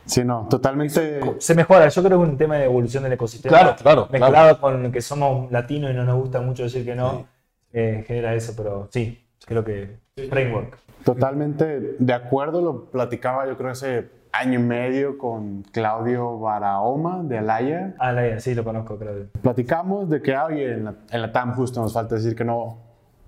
Sí, 0.04 0.24
no, 0.24 0.46
totalmente. 0.50 1.20
se 1.38 1.54
mejora. 1.54 1.88
Yo 1.88 2.02
creo 2.02 2.18
que 2.18 2.24
es 2.24 2.30
un 2.30 2.36
tema 2.36 2.56
de 2.56 2.64
evolución 2.64 3.04
del 3.04 3.12
ecosistema. 3.12 3.56
Claro, 3.56 3.76
claro, 3.80 4.08
Mezclado 4.10 4.60
con 4.60 4.90
que 4.90 5.00
somos 5.00 5.50
latinos 5.52 5.90
y 5.90 5.94
no 5.94 6.04
nos 6.04 6.16
gusta 6.16 6.40
mucho 6.40 6.64
decir 6.64 6.84
que 6.84 6.94
no, 6.94 7.26
eh, 7.72 8.04
genera 8.06 8.34
eso, 8.34 8.52
pero 8.56 8.88
sí, 8.90 9.24
creo 9.46 9.64
que 9.64 9.96
framework. 10.28 10.76
Totalmente 11.04 11.96
de 11.98 12.12
acuerdo, 12.12 12.60
lo 12.60 12.84
platicaba 12.86 13.46
yo 13.46 13.56
creo 13.56 13.70
hace 13.70 14.08
año 14.32 14.58
y 14.58 14.62
medio 14.62 15.18
con 15.18 15.62
Claudio 15.72 16.38
Barahoma 16.38 17.22
de 17.22 17.38
Alaya. 17.38 17.94
La, 18.00 18.40
sí, 18.40 18.54
lo 18.54 18.64
conozco, 18.64 18.98
creo. 18.98 19.26
Platicamos 19.42 20.08
de 20.08 20.22
que 20.22 20.36
hoy 20.36 20.62
en 20.62 20.84
la, 20.84 20.94
en 21.10 21.22
la 21.22 21.32
TAM 21.32 21.54
justo 21.54 21.80
nos 21.80 21.92
falta 21.92 22.14
decir 22.14 22.34
que 22.34 22.44
no, 22.44 22.78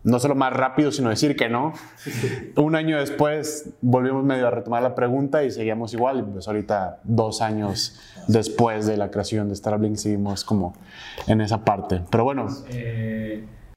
no 0.03 0.19
solo 0.19 0.35
más 0.35 0.53
rápido, 0.53 0.91
sino 0.93 1.11
decir 1.11 1.37
que 1.37 1.49
no. 1.49 1.73
Un 2.57 2.75
año 2.75 2.99
después 2.99 3.75
volvimos 3.81 4.25
medio 4.25 4.47
a 4.47 4.51
retomar 4.51 4.83
la 4.83 4.95
pregunta 4.95 5.45
y 5.45 5.51
seguíamos 5.51 5.93
igual. 5.95 6.21
Y 6.21 6.23
pues 6.23 6.47
ahorita, 6.49 7.01
dos 7.05 7.43
años 7.43 8.01
después 8.29 8.87
de 8.87 8.97
la 8.97 9.11
creación 9.11 9.49
de 9.49 9.57
Starlink, 9.57 9.97
seguimos 9.97 10.45
como 10.45 10.75
en 11.27 11.41
esa 11.41 11.65
parte. 11.65 12.03
Pero 12.11 12.25
bueno, 12.25 12.47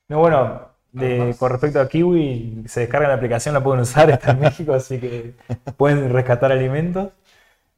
No, 0.09 0.19
bueno, 0.19 0.61
de- 0.99 1.35
con 1.37 1.51
respecto 1.51 1.79
a 1.79 1.87
Kiwi, 1.87 2.63
se 2.67 2.81
descarga 2.81 3.07
la 3.07 3.15
aplicación, 3.15 3.53
la 3.53 3.63
pueden 3.63 3.81
usar, 3.81 4.09
está 4.09 4.31
en 4.31 4.39
México, 4.39 4.73
así 4.73 4.99
que 4.99 5.35
pueden 5.77 6.11
rescatar 6.11 6.51
alimentos. 6.51 7.09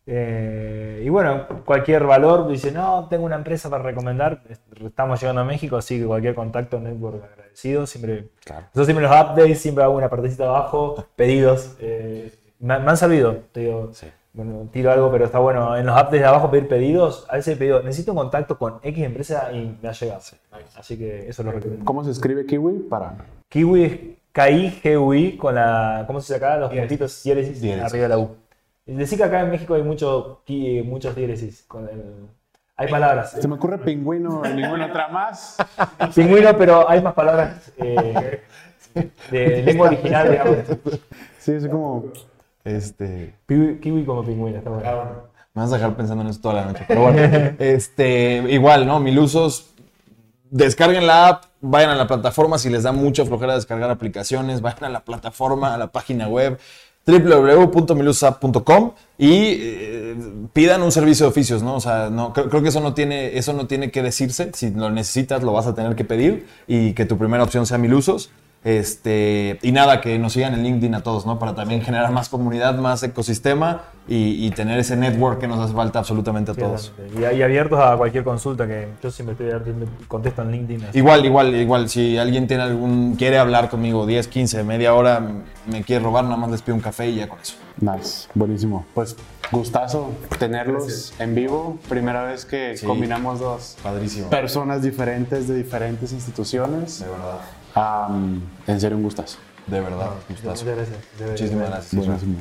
Eh, 0.05 1.03
y 1.05 1.09
bueno, 1.09 1.47
cualquier 1.65 2.03
valor, 2.05 2.47
dice, 2.47 2.71
no, 2.71 3.07
tengo 3.09 3.25
una 3.25 3.35
empresa 3.35 3.69
para 3.69 3.83
recomendar, 3.83 4.41
estamos 4.83 5.19
llegando 5.21 5.41
a 5.41 5.45
México, 5.45 5.77
así 5.77 5.99
que 5.99 6.05
cualquier 6.05 6.33
contacto, 6.33 6.79
network 6.79 7.23
agradecido, 7.23 7.85
siempre, 7.85 8.29
yo 8.73 8.85
siempre 8.85 9.03
los 9.07 9.11
updates, 9.11 9.61
siempre 9.61 9.83
hago 9.83 9.95
una 9.95 10.09
partecita 10.09 10.45
abajo, 10.45 11.05
pedidos, 11.15 11.75
eh, 11.79 12.33
me, 12.59 12.79
me 12.79 12.89
han 12.89 12.97
servido, 12.97 13.37
te 13.51 13.59
digo, 13.61 13.91
bueno, 14.33 14.69
tiro 14.71 14.91
algo, 14.91 15.11
pero 15.11 15.25
está 15.25 15.39
bueno, 15.39 15.75
en 15.75 15.85
los 15.85 15.95
updates 15.95 16.19
de 16.21 16.25
abajo 16.25 16.51
pedir 16.51 16.67
pedidos, 16.67 17.25
a 17.29 17.35
veces 17.37 17.57
pedido, 17.57 17.81
necesito 17.81 18.11
un 18.11 18.17
contacto 18.19 18.57
con 18.57 18.79
X 18.83 19.03
empresa 19.03 19.51
y 19.51 19.77
me 19.81 19.89
ha 19.89 19.91
llegado, 19.91 20.21
así 20.77 20.97
que 20.97 21.27
eso 21.27 21.43
lo 21.43 21.51
recomiendo. 21.51 21.85
¿cómo 21.85 22.03
se 22.03 22.11
escribe 22.11 22.45
Kiwi? 22.45 22.79
Para... 22.89 23.17
Kiwi 23.49 23.83
es 23.83 23.99
K-I-G-U-I 24.31 25.37
con 25.37 25.55
la. 25.55 26.03
¿Cómo 26.05 26.21
se 26.21 26.33
dice 26.33 26.45
acá? 26.45 26.57
Los 26.57 26.71
puntitos 26.71 27.23
diéresis 27.23 27.57
arriba 27.81 28.03
de 28.03 28.09
la 28.09 28.17
U. 28.19 28.35
Decí 28.85 29.17
que 29.17 29.23
acá 29.23 29.41
en 29.41 29.51
México 29.51 29.73
hay 29.73 29.83
mucho, 29.83 30.41
muchos 30.85 31.15
diéresis. 31.15 31.63
Con 31.67 31.89
el- 31.89 32.27
hay 32.75 32.87
palabras. 32.87 33.31
Se 33.31 33.47
me 33.47 33.55
ocurre 33.55 33.77
pingüino 33.77 34.41
ninguna 34.55 34.85
otra 34.85 35.09
más. 35.09 35.57
Pingüino, 36.15 36.57
pero 36.57 36.89
hay 36.89 37.01
más 37.01 37.13
palabras 37.13 37.73
eh, 37.77 38.41
de 39.31 39.63
lengua 39.63 39.87
original, 39.87 40.31
digamos. 40.31 40.57
Sí, 41.39 41.51
es 41.53 41.67
como... 41.67 42.05
Este, 42.63 43.35
Kiwi, 43.47 43.79
kiwi 43.79 44.05
como 44.05 44.23
pingüino, 44.23 44.57
está 44.57 44.69
bueno. 44.69 45.29
Me 45.53 45.63
vas 45.63 45.71
a 45.71 45.75
dejar 45.75 45.95
pensando 45.95 46.23
en 46.23 46.29
eso 46.29 46.41
toda 46.41 46.55
la 46.55 46.65
noche. 46.65 46.85
Pero 46.87 47.01
bueno, 47.01 47.19
este, 47.59 48.43
igual, 48.49 48.85
¿no? 48.85 48.99
Mil 48.99 49.17
usos. 49.19 49.71
Descarguen 50.51 51.05
la 51.05 51.27
app, 51.27 51.43
vayan 51.61 51.91
a 51.91 51.95
la 51.95 52.07
plataforma 52.07 52.57
si 52.57 52.69
les 52.69 52.83
da 52.83 52.91
mucha 52.91 53.25
flojera 53.25 53.53
descargar 53.55 53.89
aplicaciones, 53.91 54.61
vayan 54.61 54.85
a 54.85 54.89
la 54.89 55.01
plataforma, 55.01 55.73
a 55.73 55.77
la 55.77 55.87
página 55.91 56.27
web 56.27 56.59
www.milusapp.com 57.05 58.91
y 59.17 59.31
eh, 59.31 60.15
pidan 60.53 60.81
un 60.81 60.91
servicio 60.91 61.25
de 61.25 61.29
oficios, 61.31 61.63
¿no? 61.63 61.75
O 61.75 61.79
sea, 61.79 62.09
no, 62.09 62.33
creo, 62.33 62.49
creo 62.49 62.61
que 62.61 62.69
eso 62.69 62.81
no, 62.81 62.93
tiene, 62.93 63.37
eso 63.37 63.53
no 63.53 63.67
tiene 63.67 63.91
que 63.91 64.03
decirse. 64.03 64.51
Si 64.53 64.71
lo 64.71 64.89
necesitas, 64.89 65.43
lo 65.43 65.53
vas 65.53 65.67
a 65.67 65.75
tener 65.75 65.95
que 65.95 66.05
pedir 66.05 66.47
y 66.67 66.93
que 66.93 67.05
tu 67.05 67.17
primera 67.17 67.43
opción 67.43 67.65
sea 67.65 67.77
Milusos. 67.77 68.31
Este, 68.63 69.57
y 69.61 69.71
nada, 69.71 70.01
que 70.01 70.19
nos 70.19 70.33
sigan 70.33 70.53
en 70.53 70.63
LinkedIn 70.63 70.93
a 70.95 71.01
todos, 71.01 71.25
¿no? 71.25 71.39
Para 71.39 71.55
también 71.55 71.81
generar 71.81 72.11
más 72.11 72.27
comunidad, 72.29 72.77
más 72.77 73.01
ecosistema 73.03 73.83
y, 74.07 74.45
y 74.45 74.51
tener 74.51 74.77
ese 74.79 74.97
network 74.97 75.39
que 75.39 75.47
nos 75.47 75.59
hace 75.59 75.73
falta 75.73 75.99
absolutamente 75.99 76.51
a 76.51 76.55
todos. 76.55 76.91
Y, 77.17 77.21
y 77.21 77.41
abiertos 77.41 77.79
a 77.79 77.95
cualquier 77.95 78.23
consulta 78.25 78.67
que 78.67 78.89
yo 79.01 79.11
siempre 79.11 79.33
estoy 79.33 79.51
abierto, 79.51 79.91
contesto 80.09 80.41
en 80.41 80.51
LinkedIn. 80.51 80.83
así. 80.85 80.97
Igual, 80.97 81.25
igual, 81.25 81.55
igual. 81.55 81.89
Si 81.89 82.17
alguien 82.17 82.47
tiene 82.47 82.63
algún, 82.63 83.15
quiere 83.15 83.37
hablar 83.37 83.69
conmigo 83.69 84.05
10, 84.05 84.27
15, 84.27 84.63
media 84.63 84.93
hora, 84.93 85.21
me 85.65 85.83
quiere 85.83 86.03
robar, 86.03 86.25
nada 86.25 86.37
más 86.37 86.51
les 86.51 86.61
pido 86.61 86.75
un 86.75 86.81
café 86.81 87.09
y 87.09 87.15
ya 87.15 87.29
con 87.29 87.39
eso. 87.39 87.55
Nice, 87.79 88.27
buenísimo. 88.35 88.85
Pues 88.93 89.15
gustazo 89.51 90.11
tenerlos 90.37 91.13
en 91.17 91.33
vivo. 91.33 91.79
Primera 91.87 92.23
vez 92.23 92.43
que 92.45 92.75
Sí. 92.77 92.85
combinamos 92.85 93.39
dos 93.39 93.77
Padrísimo. 93.81 94.29
personas 94.29 94.81
diferentes 94.81 95.47
de 95.47 95.55
diferentes 95.55 96.11
instituciones. 96.11 96.99
De 96.99 97.05
verdad. 97.09 97.39
En 97.75 98.79
serio, 98.79 98.97
un 98.97 99.03
gustazo. 99.03 99.37
De 99.67 99.79
verdad. 99.79 100.11
Gustazo. 100.27 100.65
gracias. 100.65 100.89
De 100.89 101.25
verdad. 101.25 101.31
Muchísimas 101.31 101.69
gracias. 101.69 102.05
Buenísimo. 102.05 102.39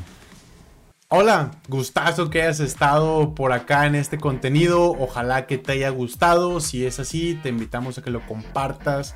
Hola, 1.10 1.52
gustazo 1.68 2.28
que 2.28 2.42
hayas 2.42 2.60
estado 2.60 3.34
por 3.34 3.52
acá 3.52 3.86
en 3.86 3.94
este 3.94 4.18
contenido. 4.18 4.90
Ojalá 4.90 5.46
que 5.46 5.56
te 5.56 5.72
haya 5.72 5.88
gustado. 5.88 6.60
Si 6.60 6.84
es 6.84 7.00
así, 7.00 7.38
te 7.42 7.48
invitamos 7.48 7.96
a 7.96 8.02
que 8.02 8.10
lo 8.10 8.26
compartas 8.26 9.14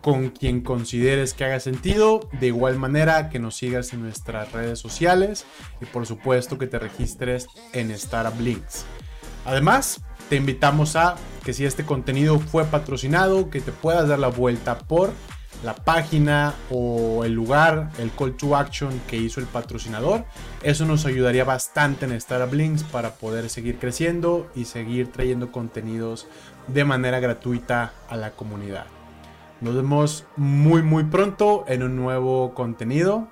con 0.00 0.30
quien 0.30 0.62
consideres 0.62 1.34
que 1.34 1.44
haga 1.44 1.60
sentido. 1.60 2.20
De 2.40 2.46
igual 2.46 2.78
manera, 2.78 3.28
que 3.28 3.38
nos 3.38 3.56
sigas 3.56 3.92
en 3.92 4.02
nuestras 4.02 4.52
redes 4.52 4.78
sociales 4.78 5.44
y 5.80 5.84
por 5.84 6.06
supuesto 6.06 6.56
que 6.56 6.66
te 6.66 6.78
registres 6.78 7.48
en 7.74 7.90
Startup 7.90 8.40
Links. 8.40 8.86
Además, 9.44 10.00
te 10.30 10.36
invitamos 10.36 10.96
a 10.96 11.16
que 11.44 11.52
si 11.52 11.66
este 11.66 11.84
contenido 11.84 12.38
fue 12.38 12.64
patrocinado, 12.64 13.50
que 13.50 13.60
te 13.60 13.72
puedas 13.72 14.08
dar 14.08 14.18
la 14.18 14.28
vuelta 14.28 14.78
por 14.78 15.12
la 15.64 15.74
página 15.74 16.54
o 16.70 17.24
el 17.24 17.32
lugar, 17.32 17.90
el 17.98 18.10
call 18.10 18.36
to 18.36 18.56
action 18.56 19.00
que 19.08 19.16
hizo 19.16 19.40
el 19.40 19.46
patrocinador. 19.46 20.24
Eso 20.62 20.84
nos 20.84 21.06
ayudaría 21.06 21.44
bastante 21.44 22.04
en 22.04 22.12
Startup 22.12 22.52
Links 22.52 22.82
para 22.84 23.14
poder 23.14 23.48
seguir 23.48 23.78
creciendo 23.78 24.50
y 24.54 24.64
seguir 24.64 25.12
trayendo 25.12 25.50
contenidos 25.52 26.26
de 26.68 26.84
manera 26.84 27.20
gratuita 27.20 27.92
a 28.08 28.16
la 28.16 28.32
comunidad. 28.32 28.86
Nos 29.60 29.74
vemos 29.74 30.26
muy 30.36 30.82
muy 30.82 31.04
pronto 31.04 31.64
en 31.68 31.82
un 31.82 31.96
nuevo 31.96 32.52
contenido. 32.54 33.28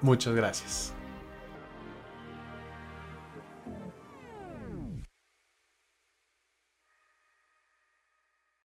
Muchas 0.00 0.34
gracias. 0.34 0.91